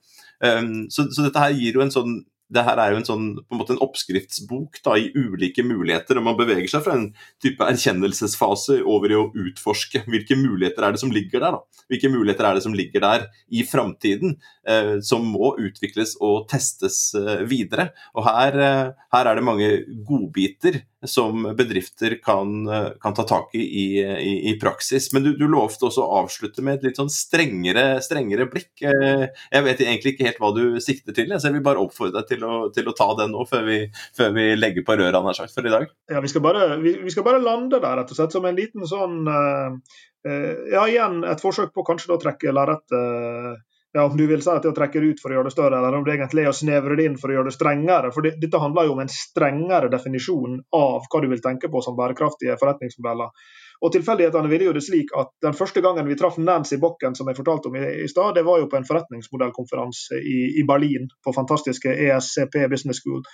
Så, 0.92 1.06
så 1.12 1.24
dette 1.24 1.40
her 1.40 1.56
gir 1.56 1.78
jo 1.78 1.84
en 1.84 1.92
sånn 1.92 2.18
det 2.50 2.64
her 2.66 2.80
er 2.82 2.92
jo 2.92 3.00
en 3.00 3.06
sånn, 3.06 3.26
på 3.46 3.54
en 3.54 3.60
måte 3.60 3.74
en 3.76 3.82
oppskriftsbok 3.84 4.80
da, 4.84 4.96
i 4.98 5.10
ulike 5.14 5.62
muligheter. 5.66 6.18
og 6.18 6.26
Man 6.26 6.38
beveger 6.38 6.68
seg 6.72 6.84
fra 6.86 6.96
en 6.98 7.06
type 7.42 7.66
erkjennelsesfase 7.66 8.80
over 8.82 9.12
i 9.12 9.18
å 9.18 9.28
utforske 9.30 10.02
hvilke 10.10 10.38
muligheter 10.38 10.86
er 10.86 10.96
det 10.96 11.02
som 11.02 11.14
ligger 11.14 11.44
der. 11.44 11.58
da. 11.58 11.84
Hvilke 11.92 12.12
muligheter 12.12 12.48
er 12.48 12.58
det 12.58 12.64
som 12.66 12.76
ligger 12.76 13.06
der 13.06 13.28
i 13.54 13.64
framtiden, 13.66 14.36
eh, 14.66 14.96
som 15.06 15.26
må 15.30 15.54
utvikles 15.62 16.16
og 16.18 16.48
testes 16.50 17.02
eh, 17.18 17.44
videre. 17.50 17.90
Og 18.16 18.26
her, 18.26 18.58
eh, 18.58 19.06
her, 19.14 19.30
er 19.30 19.38
det 19.38 19.46
mange 19.46 19.70
godbiter 20.06 20.82
som 21.08 21.46
bedrifter 21.56 22.18
kan, 22.20 22.66
kan 23.00 23.14
ta 23.16 23.24
tak 23.24 23.54
i 23.56 23.70
i, 23.70 24.00
i, 24.02 24.50
i 24.50 24.58
praksis. 24.60 25.12
Men 25.12 25.24
du, 25.24 25.32
du, 25.36 25.46
lovte 25.50 25.88
også 25.88 26.04
å 26.04 26.20
avslutte 26.22 26.64
med 26.64 26.78
et 26.78 26.88
litt 26.88 27.00
sånn 27.00 27.12
strengere, 27.12 28.00
strengere 28.04 28.46
blikk. 28.50 28.72
Eh, 28.86 29.26
jeg 29.28 29.66
vet 29.66 29.82
egentlig 29.84 30.14
ikke 30.14 30.28
helt 30.28 30.42
hva 30.42 30.52
du 30.56 30.64
sikter 30.82 31.16
til, 31.16 31.32
så 31.36 31.48
jeg 31.48 31.58
vil 31.58 31.66
bare 31.66 31.82
oppfordre 31.82 32.20
deg 32.20 32.34
til 32.34 32.46
å, 32.46 32.60
til 32.74 32.90
å 32.90 32.96
ta 32.96 33.08
den 33.20 33.34
nå, 33.34 33.46
før 33.50 33.66
vi, 33.68 33.80
før 34.16 34.34
vi 34.36 34.50
legger 34.58 34.86
på 34.86 34.98
røra 35.00 35.22
nær 35.24 35.38
sagt 35.38 35.56
for 35.56 35.66
i 35.66 35.74
dag. 35.74 35.88
Ja, 36.10 36.22
vi 36.22 36.32
skal, 36.32 36.44
bare, 36.44 36.68
vi, 36.82 36.96
vi 37.04 37.14
skal 37.14 37.26
bare 37.26 37.42
lande 37.42 37.80
der, 37.80 38.00
rett 38.00 38.12
og 38.12 38.20
slett, 38.20 38.36
som 38.36 38.46
en 38.48 38.58
liten 38.58 38.86
sånn 38.88 39.22
uh, 39.28 39.98
Ja, 40.20 40.84
igjen 40.84 41.22
et 41.24 41.40
forsøk 41.40 41.72
på 41.76 41.84
kanskje 41.86 42.12
å 42.12 42.20
trekke 42.20 42.52
lerretet 42.52 42.96
uh, 42.96 43.56
ja, 43.92 44.04
om 44.04 44.16
du 44.16 44.26
vil 44.26 44.42
si 44.42 44.50
at 44.52 44.62
det 44.62 44.70
å 44.70 44.76
trekke 44.76 45.00
det 45.02 45.14
ut 45.14 45.22
for 45.22 45.32
å 45.32 45.38
gjøre 45.38 45.50
det 45.50 45.54
større, 45.54 45.78
eller 45.78 45.96
om 45.98 46.04
det 46.06 46.12
egentlig 46.14 46.44
er 46.44 46.52
å 46.52 46.56
snevre 46.56 46.96
det 46.98 47.08
inn 47.08 47.16
for 47.18 47.32
å 47.32 47.38
gjøre 47.38 47.50
det 47.50 47.56
strengere. 47.56 48.12
For 48.14 48.26
det, 48.26 48.36
Dette 48.42 48.60
handler 48.62 48.86
jo 48.86 48.94
om 48.94 49.02
en 49.02 49.10
strengere 49.10 49.90
definisjon 49.90 50.60
av 50.78 51.08
hva 51.10 51.22
du 51.24 51.26
vil 51.32 51.42
tenke 51.42 51.70
på 51.72 51.82
som 51.82 51.96
bærekraftige 51.98 52.54
forretningsmodeller. 52.60 53.34
Og 53.80 53.94
tilfeldighetene 53.94 54.50
ville 54.52 54.68
jo 54.68 54.74
det 54.76 54.84
slik 54.84 55.10
at 55.16 55.32
Den 55.42 55.56
første 55.56 55.80
gangen 55.80 56.06
vi 56.06 56.18
traff 56.20 56.36
Nancy 56.38 56.76
Bokken, 56.78 57.16
som 57.16 57.30
jeg 57.30 57.38
fortalte 57.38 57.70
om 57.70 57.78
i, 57.80 57.86
i 58.04 58.08
stad, 58.12 58.36
det 58.36 58.44
var 58.46 58.60
jo 58.60 58.68
på 58.70 58.78
en 58.78 58.86
forretningsmodellkonferanse 58.86 60.20
i, 60.20 60.38
i 60.60 60.66
Berlin, 60.68 61.08
på 61.24 61.34
fantastiske 61.34 61.96
ESCP 62.06 62.68
Business 62.70 63.02
School. 63.02 63.24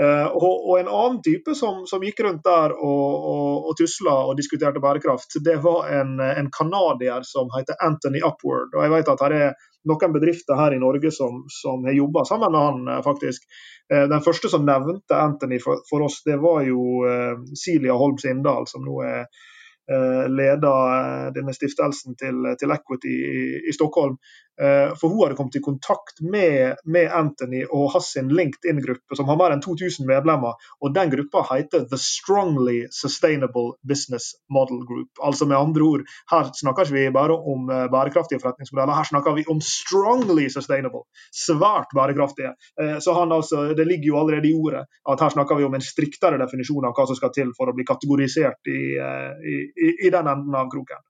Uh, 0.00 0.32
og, 0.32 0.78
En 0.80 0.88
annen 0.88 1.18
type 1.20 1.52
som, 1.54 1.82
som 1.86 2.00
gikk 2.00 2.22
rundt 2.24 2.44
der 2.46 2.72
og, 2.72 3.24
og, 3.32 3.66
og 3.68 3.74
tusla 3.76 4.14
og 4.30 4.38
diskuterte 4.38 4.80
bærekraft, 4.80 5.36
det 5.44 5.58
var 5.60 5.90
en, 5.92 6.14
en 6.24 6.48
canadier 6.56 7.26
som 7.28 7.50
heter 7.52 7.76
Anthony 7.84 8.22
Upward. 8.24 8.72
og 8.72 8.86
jeg 8.86 8.94
vet 8.94 9.10
at 9.12 9.24
det 9.28 9.42
er 9.44 9.66
noen 9.90 10.14
bedrifter 10.14 10.56
her 10.56 10.72
i 10.72 10.80
Norge 10.80 11.12
som, 11.12 11.42
som 11.52 11.84
har 11.84 11.98
jobba 11.98 12.24
sammen 12.28 12.52
med 12.52 12.64
han, 12.64 12.88
eh, 12.94 13.04
faktisk. 13.04 13.44
Uh, 13.92 14.06
den 14.08 14.24
første 14.24 14.48
som 14.48 14.64
nevnte 14.64 15.20
Anthony 15.20 15.60
for, 15.60 15.84
for 15.90 16.08
oss, 16.08 16.22
det 16.24 16.40
var 16.40 16.64
jo 16.64 17.04
Silja 17.52 17.96
Holm 18.00 18.16
Sindal, 18.20 18.68
som 18.72 18.86
nå 18.86 19.00
er 19.04 19.24
leder 20.30 21.32
denne 21.34 21.50
stiftelsen 21.50 22.14
til, 22.14 22.44
til 22.60 22.70
Equity 22.70 23.10
i, 23.10 23.40
i 23.66 23.72
Stockholm. 23.74 24.20
Eh, 24.60 24.94
for 25.00 25.08
hun 25.08 25.22
hadde 25.22 25.36
kommet 25.38 25.56
i 25.56 25.60
kontakt 25.60 26.20
med, 26.20 26.76
med 26.84 27.12
Anthony 27.16 27.62
og 27.64 27.94
hans 27.94 28.10
LinkedIn-gruppe, 28.16 29.16
som 29.16 29.30
har 29.30 29.38
mer 29.40 29.54
enn 29.54 29.62
2000 29.64 30.04
medlemmer. 30.08 30.58
og 30.80 30.92
Den 30.94 31.12
gruppa 31.14 31.46
heter 31.48 31.86
The 31.88 31.96
Strongly 32.00 32.82
Sustainable 32.92 33.78
Business 33.88 34.34
Model 34.52 34.82
Group. 34.90 35.08
Altså 35.24 35.48
med 35.48 35.56
andre 35.56 35.86
ord, 35.86 36.04
Her 36.30 36.52
snakker 36.60 36.84
ikke 36.84 36.98
vi 36.98 37.06
bare 37.16 37.38
om 37.54 37.72
eh, 37.72 37.86
bærekraftige 37.88 38.42
forretningsmodeller, 38.44 38.94
her 39.00 39.08
snakker 39.08 39.38
vi 39.38 39.46
om 39.48 39.64
strongly 39.64 40.48
sustainable. 40.52 41.06
Svært 41.32 41.96
bærekraftige. 41.96 42.52
Eh, 42.80 42.98
så 43.00 43.16
han 43.16 43.32
altså, 43.32 43.72
Det 43.74 43.86
ligger 43.86 44.12
jo 44.12 44.20
allerede 44.20 44.48
i 44.48 44.54
ordet 44.54 44.84
at 45.08 45.20
her 45.20 45.28
snakker 45.28 45.56
vi 45.56 45.64
om 45.64 45.74
en 45.74 45.88
striktere 45.88 46.38
definisjon 46.38 46.84
av 46.84 46.92
hva 46.92 47.08
som 47.08 47.16
skal 47.16 47.32
til 47.32 47.56
for 47.56 47.70
å 47.70 47.76
bli 47.76 47.88
kategorisert 47.88 48.68
i, 48.68 48.80
i, 49.00 49.90
i 50.06 50.10
den 50.12 50.28
enden 50.28 50.54
av 50.54 50.68
kroken. 50.68 51.00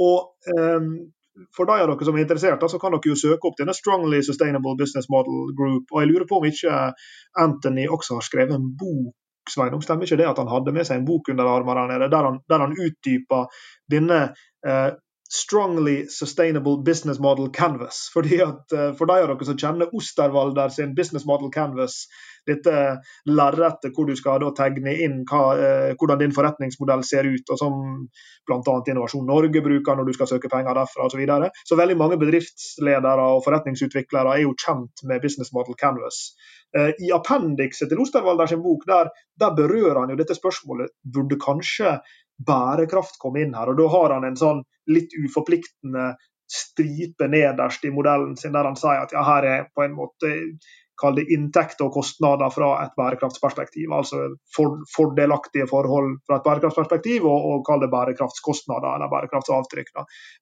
Og 0.00 0.32
um, 0.56 1.10
for 1.56 1.68
de 1.68 1.78
av 1.78 1.88
dere 1.88 2.06
som 2.08 2.16
er 2.16 2.24
interessert, 2.24 2.64
så 2.72 2.80
kan 2.82 2.94
dere 2.96 3.12
jo 3.12 3.18
søke 3.18 3.48
opp 3.48 3.58
denne 3.60 3.74
Strongly 3.76 4.22
Sustainable 4.26 4.76
Business 4.78 5.10
Model 5.12 5.54
Group. 5.56 5.90
Og 5.92 6.02
jeg 6.02 6.10
lurer 6.10 6.28
på 6.28 6.40
om 6.40 6.48
ikke 6.48 6.82
Anthony 7.40 7.88
også 7.88 8.20
har 8.20 8.26
skrevet 8.26 8.56
en 8.56 8.70
bok 8.78 9.16
Sveinung, 9.50 9.82
stemmer 9.82 10.06
ikke 10.06 10.18
det 10.20 10.28
at 10.28 10.38
han 10.38 10.50
hadde 10.50 10.72
med 10.76 10.86
seg 10.86 11.00
en 11.00 11.06
bok 11.08 11.30
under 11.32 11.48
armene 11.48 11.96
der 12.02 12.12
der 12.12 12.62
han 12.62 12.74
utdypa 12.76 13.46
denne 13.90 14.18
eh, 14.66 14.90
Strongly 15.32 16.06
Sustainable 16.08 16.82
Business 16.82 17.18
Model 17.18 17.50
Canvas. 17.50 18.10
Fordi 18.14 18.40
at 18.42 18.72
eh, 18.72 18.90
For 18.98 19.06
de 19.06 19.20
av 19.22 19.30
dere 19.30 19.46
som 19.46 19.58
kjenner 19.58 19.94
Osterwalder 19.94 20.74
sin 20.74 20.94
Business 20.94 21.26
Model 21.26 21.52
Canvas, 21.54 22.02
dette 22.48 22.74
lerretet 23.28 23.94
hvor 23.94 24.08
du 24.08 24.16
skal 24.18 24.42
tegne 24.56 24.94
inn 25.04 25.20
hva, 25.30 25.42
eh, 25.54 25.90
hvordan 26.00 26.22
din 26.22 26.34
forretningsmodell 26.34 27.04
ser 27.06 27.28
ut, 27.30 27.52
og 27.52 27.60
som 27.60 27.80
bl.a. 28.48 28.76
Innovasjon 28.90 29.28
Norge 29.28 29.62
bruker 29.62 29.98
når 29.98 30.08
du 30.08 30.16
skal 30.16 30.32
søke 30.32 30.50
penger 30.50 30.74
derfra 30.74 31.06
osv. 31.06 31.14
Så, 31.14 31.20
videre. 31.20 31.50
så 31.68 31.78
veldig 31.78 31.98
mange 32.00 32.18
bedriftsledere 32.18 33.26
og 33.36 33.44
forretningsutviklere 33.46 34.34
er 34.34 34.46
jo 34.46 34.56
kjent 34.58 35.04
med 35.06 35.22
Business 35.22 35.52
Model 35.54 35.78
Canvas. 35.78 36.30
Eh, 36.78 36.92
I 37.06 37.10
appendikset 37.14 37.90
til 37.90 38.02
Osterwalder 38.02 38.50
sin 38.50 38.62
bok 38.62 38.86
der, 38.86 39.10
der 39.40 39.54
berører 39.58 40.02
han 40.02 40.12
jo 40.12 40.18
dette 40.18 40.36
spørsmålet. 40.38 40.92
Burde 41.02 41.38
kanskje 41.42 41.96
bærekraft 42.46 43.18
komme 43.20 43.44
inn 43.44 43.54
her? 43.56 43.72
Og 43.72 43.78
Da 43.78 43.88
har 43.94 44.16
han 44.16 44.26
en 44.28 44.38
sånn 44.38 44.62
litt 44.90 45.14
uforpliktende 45.18 46.12
stripe 46.50 47.28
nederst 47.30 47.84
i 47.86 47.92
modellen 47.94 48.36
sin, 48.36 48.52
der 48.52 48.66
han 48.66 48.78
sier 48.78 49.04
at 49.04 49.12
ja, 49.14 49.22
her 49.22 49.46
er 49.46 49.66
på 49.74 49.84
en 49.84 49.94
måte 49.94 50.32
kall 51.00 51.16
det 51.16 51.26
inntekter 51.32 51.86
og 51.86 51.94
kostnader 51.96 52.50
fra 52.52 52.70
et 52.84 52.92
bærekraftsperspektiv. 52.98 53.92
Altså 53.96 54.26
for, 54.56 54.80
fordelaktige 54.94 55.68
forhold 55.70 56.18
fra 56.28 56.38
et 56.38 56.46
bærekraftsperspektiv, 56.46 57.24
og, 57.24 57.46
og 57.50 57.64
kall 57.68 57.80
det 57.84 57.90
bærekraftskostnader 57.94 58.98
eller 58.98 59.12
bærekraftsavtrykk. 59.14 59.94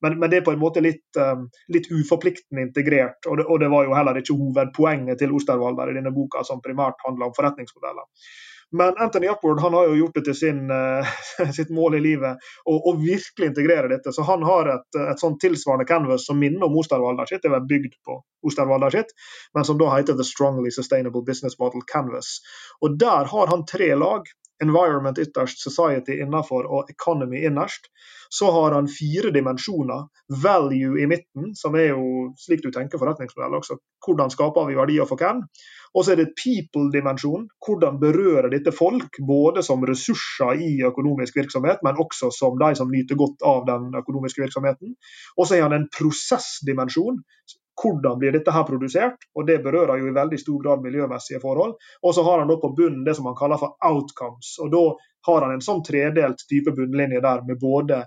Men, 0.03 0.19
men, 0.19 0.27
det 0.31 0.41
er 0.41 0.47
på 0.49 0.57
en 0.57 0.63
måte 0.63 0.83
litt, 0.85 1.07
um, 1.21 1.47
litt 1.75 1.91
uforpliktende 1.95 2.67
integrert, 2.67 3.21
og 3.31 3.41
det, 3.41 3.47
og 3.47 3.63
det, 3.63 3.71
var 3.75 3.87
jo 3.87 3.97
heller 3.99 4.21
ikke 4.21 4.39
hovedpoenget 4.41 5.23
til 5.23 5.35
Osterwalder 5.39 5.93
i 5.93 5.99
denne 6.01 6.15
boka, 6.17 6.43
som 6.47 6.65
primært 6.65 7.07
handler 7.07 7.31
om 7.31 7.37
forretningsmodeller. 7.39 8.09
Men 8.77 8.97
Anthony 9.01 9.29
Upward 9.29 9.61
han 9.61 9.75
har 9.75 9.87
jo 9.89 9.95
gjort 9.97 10.15
det 10.19 10.25
til 10.27 10.37
sin, 10.37 10.59
uh, 10.71 11.13
sitt 11.57 11.71
mål 11.73 11.97
i 11.97 12.03
livet 12.05 12.49
å 12.69 12.93
virkelig 13.01 13.53
integrere 13.53 13.89
dette. 13.93 14.13
Så 14.13 14.27
han 14.29 14.45
har 14.45 14.69
et, 14.75 14.99
et 15.01 15.23
sånn 15.23 15.39
tilsvarende 15.41 15.89
canvas 15.89 16.27
som 16.29 16.41
minner 16.41 16.69
om 16.69 16.77
Osterwalder 16.81 17.31
sitt. 17.31 17.45
Det 17.45 17.55
er 17.55 17.71
bygd 17.71 17.97
på 18.05 18.19
Osterwalder 18.49 18.93
sitt, 18.95 19.15
men 19.57 19.65
som 19.65 19.81
da 19.81 19.89
heter 19.95 20.19
The 20.19 20.27
Strongly 20.27 20.75
Sustainable 20.75 21.25
Business 21.25 21.57
Model 21.61 21.87
Canvas. 21.89 22.39
Og 22.85 23.01
Der 23.01 23.33
har 23.33 23.55
han 23.55 23.65
tre 23.67 23.95
lag. 23.97 24.29
Environment 24.59 25.19
ytterst, 25.23 25.61
Society 25.63 26.17
innenfor 26.19 26.67
og 26.67 26.89
Economy 26.91 27.45
innerst. 27.47 27.85
Så 28.29 28.51
har 28.51 28.75
han 28.75 28.89
fire 28.91 29.31
dimensjoner. 29.31 30.09
Value 30.43 30.99
i 31.01 31.07
midten, 31.07 31.55
som 31.55 31.77
er 31.79 31.93
jo 31.93 32.33
slik 32.43 32.65
du 32.65 32.73
tenker 32.75 32.99
forretningsmodell 32.99 33.55
også. 33.61 33.79
Hvordan 34.05 34.35
skaper 34.35 34.67
vi 34.69 34.77
verdier 34.77 35.07
for 35.09 35.21
hvem? 35.21 35.45
Og 35.95 36.05
så 36.05 36.13
er 36.13 36.21
det 36.21 36.35
people-dimensjon. 36.39 37.47
Hvordan 37.65 38.01
berører 38.01 38.51
dette 38.53 38.73
folk, 38.75 39.21
både 39.27 39.65
som 39.67 39.85
ressurser 39.89 40.61
i 40.65 40.73
økonomisk 40.89 41.39
virksomhet, 41.39 41.83
men 41.87 42.01
også 42.01 42.31
som 42.35 42.59
de 42.61 42.75
som 42.79 42.93
nyter 42.93 43.19
godt 43.19 43.45
av 43.47 43.65
den 43.69 43.89
økonomiske 43.99 44.45
virksomheten. 44.45 44.95
Og 45.37 45.49
så 45.49 45.59
er 45.59 45.67
han 45.67 45.77
en 45.77 45.89
prosessdimensjon. 45.95 47.23
Hvordan 47.79 48.19
blir 48.19 48.35
dette 48.35 48.53
her 48.53 48.65
produsert? 48.67 49.29
Og 49.39 49.47
Det 49.47 49.61
berører 49.63 50.01
jo 50.01 50.09
i 50.09 50.15
veldig 50.17 50.39
stor 50.39 50.63
grad 50.63 50.83
miljømessige 50.83 51.41
forhold. 51.41 51.77
Og 52.03 52.15
så 52.15 52.25
har 52.27 52.41
han 52.43 52.49
da 52.51 52.59
på 52.59 52.75
bunnen 52.77 53.05
det 53.07 53.15
som 53.17 53.29
han 53.31 53.39
kaller 53.39 53.61
for 53.61 53.77
outcomes. 53.81 54.57
og 54.59 54.73
Da 54.73 54.85
har 55.31 55.45
han 55.47 55.55
en 55.55 55.63
sånn 55.63 55.85
tredelt 55.87 56.43
type 56.51 56.75
bunnlinje 56.75 57.23
der 57.23 57.45
med 57.47 57.61
både 57.61 58.05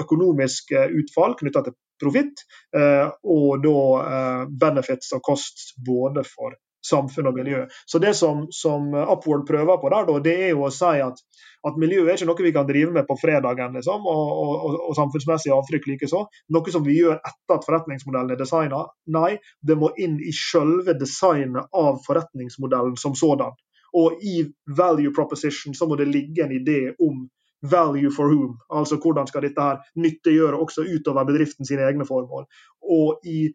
økonomisk 0.00 0.72
utfall 0.72 1.34
knytta 1.36 1.62
til 1.64 1.74
profitt, 2.00 2.44
eh, 2.76 3.06
og 3.24 3.62
da 3.64 3.76
eh, 4.00 4.42
benefits 4.62 5.12
og 5.16 5.24
kost 5.26 5.74
både 5.86 6.24
for 6.28 6.56
samfunn 6.86 7.30
og 7.30 7.38
miljø. 7.38 7.64
Så 7.86 7.98
Det 7.98 8.14
som, 8.16 8.46
som 8.50 8.94
Upward 8.94 9.46
prøver 9.46 9.80
på, 9.80 9.88
der, 9.92 10.20
det 10.24 10.36
er 10.46 10.52
jo 10.54 10.66
å 10.66 10.72
si 10.74 11.00
at, 11.04 11.22
at 11.66 11.80
miljø 11.80 12.04
er 12.06 12.16
ikke 12.16 12.28
noe 12.30 12.46
vi 12.46 12.52
kan 12.56 12.68
drive 12.68 12.92
med 12.94 13.08
på 13.08 13.16
fredagen, 13.20 13.74
liksom, 13.76 14.06
og, 14.08 14.30
og, 14.42 14.78
og 14.88 14.96
samfunnsmessig 14.98 15.52
avtrykk 15.54 15.90
likeså. 15.92 16.22
Noe 16.56 16.74
som 16.74 16.86
vi 16.86 16.98
gjør 17.00 17.18
etter 17.18 17.56
at 17.56 17.66
forretningsmodellen 17.68 18.36
er 18.36 18.40
designa. 18.40 18.84
Nei, 19.12 19.34
det 19.60 19.76
må 19.80 19.92
inn 20.00 20.18
i 20.20 20.32
selve 20.36 20.96
designet 20.98 21.68
av 21.76 22.00
forretningsmodellen 22.06 22.96
som 23.00 23.18
sådan. 23.18 23.58
Og 23.96 24.22
i 24.22 24.44
value 24.76 25.12
proposition 25.14 25.74
så 25.74 25.88
må 25.90 25.98
det 25.98 26.08
ligge 26.08 26.44
en 26.44 26.54
idé 26.54 26.92
om 27.02 27.26
value 27.62 28.10
for 28.14 28.32
whom, 28.32 28.54
altså 28.72 28.96
hvordan 28.96 29.26
skal 29.28 29.44
dette 29.44 29.64
her 29.64 29.80
nyttiggjøre 30.00 30.56
også 30.56 30.86
utover 30.88 31.26
bedriften 31.28 31.68
sine 31.68 31.84
egne 31.84 32.06
formål. 32.08 32.46
Og 32.80 33.26
i 33.28 33.50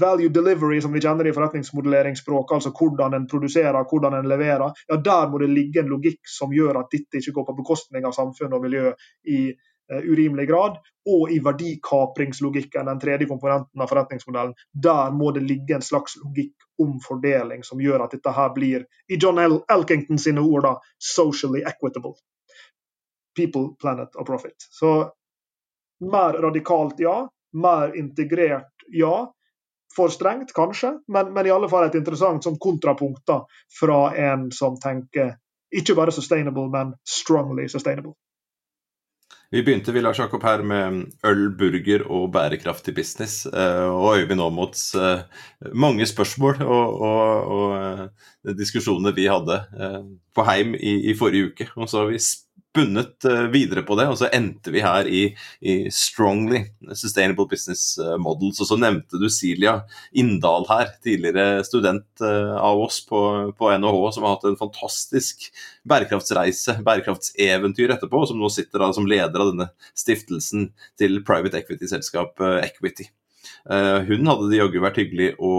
value 0.00 0.28
delivery, 0.28 0.80
som 0.82 0.92
vi 0.92 1.00
kjenner 1.00 1.28
i 1.28 1.32
forretningsmodelleringsspråket, 1.36 2.54
altså 2.54 2.72
hvordan 2.74 3.14
en 3.14 3.28
produserer, 3.30 3.84
hvordan 3.90 4.18
en 4.18 4.28
leverer, 4.28 4.82
ja, 4.88 4.96
der 4.96 5.30
må 5.30 5.38
det 5.38 5.52
ligge 5.52 5.82
en 5.82 5.92
logikk 5.92 6.20
som 6.30 6.54
gjør 6.54 6.80
at 6.82 6.90
dette 6.92 7.20
ikke 7.20 7.36
går 7.38 7.48
på 7.50 7.56
bekostning 7.62 8.06
av 8.06 8.16
samfunn 8.16 8.56
og 8.56 8.66
miljø 8.66 8.92
i 9.30 9.40
urimelig 9.86 10.48
grad, 10.48 10.78
og 11.06 11.30
i 11.30 11.38
verdikapringslogikken, 11.38 12.86
den 12.86 13.00
tredje 13.00 13.28
komponenten 13.30 13.82
av 13.82 13.90
forretningsmodellen. 13.90 14.54
Der 14.72 15.12
må 15.14 15.30
det 15.30 15.44
ligge 15.46 15.76
en 15.76 15.84
slags 15.84 16.16
logikk 16.18 16.66
om 16.82 16.96
fordeling 17.00 17.62
som 17.64 17.80
gjør 17.80 18.04
at 18.04 18.16
dette 18.16 18.32
her 18.34 18.50
blir, 18.54 18.86
i 19.08 19.18
John 19.22 19.38
L. 19.38 19.60
Elkington 19.72 20.18
sine 20.18 20.42
ord, 20.42 20.66
da, 20.66 20.74
socially 20.98 21.62
equitable. 21.62 22.16
People, 23.36 23.76
planet 23.80 24.16
og 24.16 24.26
profit. 24.26 24.56
Så 24.58 25.10
mer 26.10 26.42
radikalt, 26.42 27.00
ja. 27.00 27.28
Mer 27.56 27.94
integrert, 27.96 28.72
ja. 28.90 29.32
For 29.96 30.12
strengt, 30.12 30.52
kanskje, 30.56 30.92
men, 31.08 31.32
men 31.32 31.48
i 31.48 31.52
alle 31.54 31.70
fall 31.72 31.86
et 31.88 31.96
interessant 31.96 32.44
sånn 32.44 32.58
kontrapunkt 32.60 33.24
da, 33.28 33.40
fra 33.80 34.00
en 34.28 34.50
som 34.52 34.76
tenker 34.80 35.38
ikke 35.76 35.96
bare 35.96 36.12
sustainable, 36.14 36.68
men 36.72 36.94
strongly 37.08 37.66
sustainable. 37.72 38.14
Vi 39.50 39.62
begynte 39.62 39.92
vi 39.94 40.02
Lars 40.02 40.18
Jakob, 40.18 40.42
her 40.42 40.62
med 40.66 41.04
øl, 41.24 41.42
burger 41.58 42.02
og 42.10 42.32
bærekraftig 42.34 42.94
business. 42.96 43.46
Eh, 43.46 43.86
og 43.86 44.18
Øyvind 44.18 44.40
nå 44.42 44.48
mot 44.50 44.76
mange 45.72 46.06
spørsmål 46.06 46.62
og, 46.66 47.00
og, 47.08 47.52
og, 47.56 47.76
eh, 47.78 48.56
diskusjoner 48.58 49.14
vi 49.14 49.28
hadde 49.30 49.60
på 50.36 50.44
heim 50.46 50.74
i, 50.76 50.98
i 51.10 51.16
forrige 51.18 51.52
uke. 51.52 51.70
Og 51.76 51.88
så 51.90 52.02
har 52.02 52.12
vi 52.12 52.20
spunnet 52.76 53.24
eh, 53.24 53.46
videre 53.52 53.82
på 53.86 53.96
det, 53.96 54.06
og 54.10 54.18
så 54.20 54.28
endte 54.34 54.72
vi 54.74 54.82
her 54.84 55.08
i, 55.08 55.22
i 55.64 55.76
Strongly 55.92 56.62
Sustainable 56.92 57.46
Business 57.48 57.96
eh, 57.98 58.16
Models. 58.20 58.60
Og 58.60 58.68
så 58.68 58.76
nevnte 58.80 59.20
du 59.20 59.28
Silja 59.32 59.78
Inndal 60.12 60.66
her, 60.68 60.92
tidligere 61.04 61.64
student 61.66 62.24
eh, 62.24 62.54
av 62.56 62.80
oss 62.84 63.00
på, 63.08 63.20
på 63.56 63.70
NHH, 63.80 64.00
som 64.16 64.26
har 64.26 64.36
hatt 64.36 64.48
en 64.50 64.60
fantastisk 64.60 65.48
bærekraftsreise, 65.88 66.78
bærekraftseventyr 66.86 67.96
etterpå, 67.96 68.24
og 68.24 68.32
som 68.32 68.40
nå 68.42 68.50
sitter 68.52 68.84
da 68.84 68.90
som 68.96 69.08
leder 69.08 69.40
av 69.40 69.54
denne 69.54 69.70
stiftelsen 69.96 70.70
til 71.00 71.22
private 71.26 71.62
equity-selskap 71.62 72.44
Equity. 72.60 73.08
Hun 73.66 74.28
hadde 74.28 74.48
det 74.50 74.58
jaggu 74.58 74.78
vært 74.82 74.98
hyggelig 75.00 75.28
å 75.42 75.52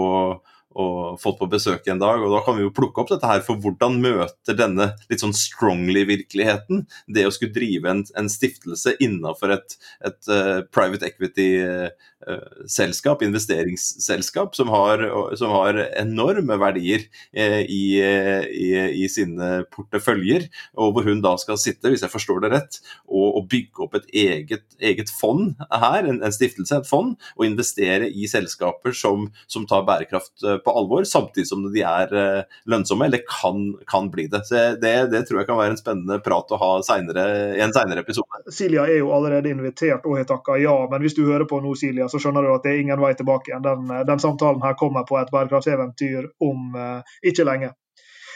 og 0.76 1.16
fått 1.22 1.38
på 1.40 1.48
besøk 1.50 1.86
en 1.88 2.00
dag. 2.00 2.22
og 2.22 2.32
Da 2.34 2.40
kan 2.44 2.56
vi 2.58 2.62
jo 2.66 2.74
plukke 2.74 3.00
opp 3.02 3.10
dette 3.12 3.26
her, 3.28 3.40
for 3.44 3.56
hvordan 3.62 4.00
møter 4.02 4.54
denne 4.56 4.86
litt 5.08 5.20
sånn 5.22 5.36
strongly-virkeligheten 5.36 6.86
det 7.14 7.26
å 7.26 7.30
skulle 7.34 7.56
drive 7.56 7.90
en, 7.90 8.04
en 8.18 8.28
stiftelse 8.30 8.90
innenfor 9.02 9.48
et, 9.56 9.68
et 10.06 10.22
uh, 10.30 10.60
private 10.74 11.06
equity-selskap, 11.08 13.18
uh, 13.22 13.26
investeringsselskap, 13.26 14.50
som 14.58 14.68
har, 14.74 14.96
som 15.40 15.50
har 15.56 15.72
enorme 15.98 16.56
verdier 16.60 17.00
uh, 17.08 17.62
i, 17.64 17.98
i, 17.98 18.94
i, 19.04 19.06
sine 19.08 19.64
porteføljer, 19.72 20.42
og 20.78 20.92
hvor 20.94 21.04
hun 21.08 21.22
da 21.24 21.36
skal 21.40 21.58
sitte, 21.60 21.90
hvis 21.90 22.02
jeg 22.04 22.12
forstår 22.12 22.38
det 22.44 22.50
rett, 22.54 22.74
og, 23.08 23.28
og 23.40 23.48
bygge 23.50 23.78
opp 23.86 23.94
et 23.98 24.08
eget, 24.12 24.66
eget 24.78 25.10
fond 25.10 25.54
her, 25.72 26.04
en, 26.04 26.20
en, 26.20 26.32
stiftelse, 26.34 26.76
et 26.76 26.88
fond, 26.88 27.16
og 27.38 27.46
investere 27.48 28.08
i 28.12 28.28
selskaper 28.30 28.92
som, 28.94 29.32
som 29.50 29.66
tar 29.68 29.86
bærekraft 29.88 30.44
på 30.64 30.74
alvor, 30.80 31.04
samtidig 31.08 31.48
som 31.48 31.64
de 31.72 31.82
er 31.86 32.14
eh, 32.16 32.58
lønnsomme, 32.70 33.08
eller 33.08 33.22
kan, 33.28 33.62
kan 33.90 34.10
bli 34.12 34.26
det. 34.32 34.44
Så 34.48 34.62
det, 34.82 34.94
det, 35.12 35.24
tror 35.28 35.42
jeg 35.42 35.48
kan 35.50 35.60
være 35.60 35.74
en 35.76 35.80
spennende 35.80 36.20
prat 36.24 36.54
å 36.54 36.60
ha 36.60 36.70
senere, 36.86 37.26
i 37.56 37.64
en 37.64 37.74
senere 37.74 38.04
episode. 38.04 38.44
Silja 38.54 38.86
er 38.88 39.00
jo 39.00 39.12
allerede 39.16 39.52
invitert 39.52 40.06
og 40.06 40.18
har 40.20 40.28
takka 40.28 40.58
ja, 40.62 40.76
men 40.90 41.04
hvis 41.04 41.16
du 41.18 41.24
hører 41.26 41.48
på 41.48 41.60
nå, 41.64 41.74
Silja, 41.78 42.08
så 42.12 42.20
skjønner 42.22 42.46
du 42.46 42.54
at 42.54 42.64
det 42.66 42.74
er 42.74 42.84
ingen 42.84 43.02
vei 43.02 43.14
tilbake 43.18 43.52
igjen. 43.52 43.66
Den, 43.66 43.92
den 44.08 44.22
samtalen 44.22 44.64
her 44.64 44.78
kommer 44.78 45.06
på 45.08 45.20
et 45.20 45.30
bærekraftseventyr 45.34 46.32
om 46.44 46.74
uh, 46.78 47.18
ikke 47.26 47.46
lenge. 47.48 47.74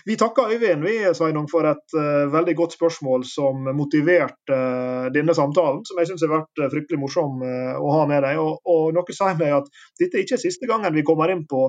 Vi 0.05 0.17
takker 0.17 0.51
Øyvind 0.51 0.83
vi, 0.83 0.97
Sveinung, 1.15 1.47
for 1.51 1.67
et 1.71 1.95
uh, 1.95 2.33
veldig 2.33 2.57
godt 2.59 2.75
spørsmål 2.75 3.25
som 3.29 3.69
motiverte 3.79 4.57
uh, 4.57 5.11
denne 5.15 5.35
samtalen, 5.35 5.85
som 5.87 5.99
jeg 6.01 6.11
syns 6.11 6.25
har 6.27 6.33
vært 6.33 6.63
uh, 6.63 6.71
fryktelig 6.73 6.99
morsom 6.99 7.43
å 7.43 7.93
ha 7.95 8.07
med 8.11 8.25
deg. 8.27 8.41
Og, 8.43 8.59
og 8.67 8.97
noe 8.97 9.15
sier 9.15 9.39
meg 9.39 9.55
at 9.61 9.71
dette 10.01 10.19
er 10.19 10.27
ikke 10.27 10.41
siste 10.43 10.71
gangen 10.71 10.95
vi 10.97 11.07
kommer 11.07 11.31
inn 11.31 11.45
på 11.47 11.69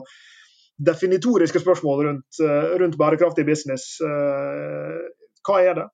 definitoriske 0.79 1.59
spørsmål 1.59 2.05
rundt, 2.07 2.39
eh, 2.43 2.77
rundt 2.81 2.97
bærekraftig 2.97 3.45
business. 3.45 4.01
Eh, 4.01 5.01
hva 5.47 5.59
er 5.61 5.73
det? 5.73 5.87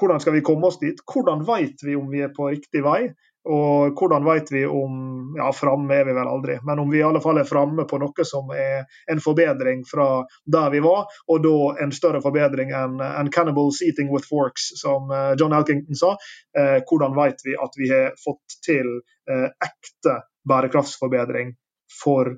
Hvordan 0.00 0.20
skal 0.20 0.32
vi 0.32 0.40
komme 0.40 0.66
oss 0.66 0.78
dit? 0.80 1.00
Hvordan 1.06 1.44
vet 1.46 1.84
vi 1.84 1.96
om 1.96 2.08
vi 2.10 2.22
er 2.24 2.32
på 2.32 2.48
riktig 2.50 2.82
vei? 2.84 3.12
Og 3.42 3.98
hvordan 3.98 4.24
vet 4.24 4.52
vi 4.54 4.62
om 4.66 5.08
Ja, 5.36 5.48
framme 5.56 5.94
er 5.96 6.04
vi 6.04 6.12
vel 6.12 6.28
aldri, 6.28 6.58
men 6.62 6.78
om 6.78 6.90
vi 6.92 6.98
i 7.00 7.02
alle 7.02 7.20
fall 7.24 7.40
er 7.40 7.48
framme 7.48 7.86
på 7.88 7.98
noe 7.98 8.24
som 8.28 8.50
er 8.52 8.84
en 9.10 9.20
forbedring 9.24 9.80
fra 9.88 10.26
der 10.44 10.68
vi 10.70 10.82
var, 10.84 11.06
og 11.26 11.40
da 11.42 11.54
en 11.82 11.94
større 11.96 12.20
forbedring 12.20 12.70
enn 12.76 13.00
en 13.00 13.30
cannibals 13.32 13.80
eating 13.82 14.12
with 14.12 14.28
forks, 14.28 14.68
som 14.76 15.10
eh, 15.10 15.32
John 15.40 15.56
Elkington 15.56 15.96
sa. 15.96 16.12
Eh, 16.58 16.84
hvordan 16.84 17.16
vet 17.16 17.40
vi 17.46 17.56
at 17.56 17.80
vi 17.80 17.88
har 17.90 18.12
fått 18.20 18.60
til 18.66 18.92
eh, 19.30 19.48
ekte 19.64 20.18
bærekraftsforbedring 20.48 21.56
for 22.02 22.36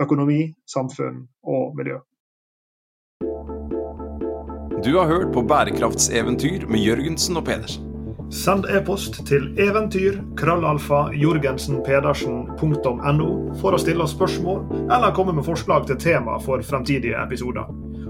økonomi, 0.00 0.54
samfunn 0.66 1.26
og 1.42 1.76
miljø. 1.78 1.98
Du 4.84 4.98
har 4.98 5.06
hørt 5.06 5.32
på 5.32 5.42
Bærekraftseventyr 5.48 6.66
med 6.68 6.78
Jørgensen 6.78 7.36
og 7.36 7.44
Pedersen. 7.44 7.94
Send 8.32 8.64
e-post 8.72 9.26
til 9.28 9.60
eventyr 9.60 10.16
krøllalfa 10.36 11.10
jorgensenpedersen.no 11.14 13.28
for 13.60 13.76
å 13.76 13.78
stille 13.80 14.02
oss 14.04 14.12
spørsmål 14.16 14.88
eller 14.88 15.14
komme 15.16 15.32
med 15.36 15.46
forslag 15.46 15.86
til 15.88 15.98
tema 16.00 16.38
for 16.42 16.62
fremtidige 16.64 17.16
episoder. 17.20 17.64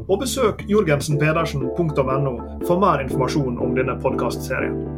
Og 0.08 0.20
besøk 0.22 0.64
jorgensenpedersen.no 0.70 2.34
for 2.66 2.78
mer 2.80 2.98
informasjon 3.04 3.58
om 3.58 3.74
denne 3.76 4.00
podkastserien. 4.00 4.93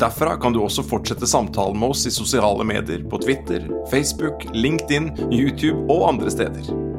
Derfra 0.00 0.36
kan 0.40 0.54
du 0.54 0.62
også 0.62 0.84
fortsette 0.86 1.28
samtalen 1.30 1.78
med 1.78 1.94
oss 1.94 2.06
i 2.08 2.14
sosiale 2.14 2.64
medier 2.66 3.04
på 3.08 3.20
Twitter, 3.22 3.68
Facebook, 3.92 4.48
LinkedIn, 4.54 5.12
YouTube 5.30 5.86
og 5.92 6.08
andre 6.14 6.32
steder. 6.32 6.91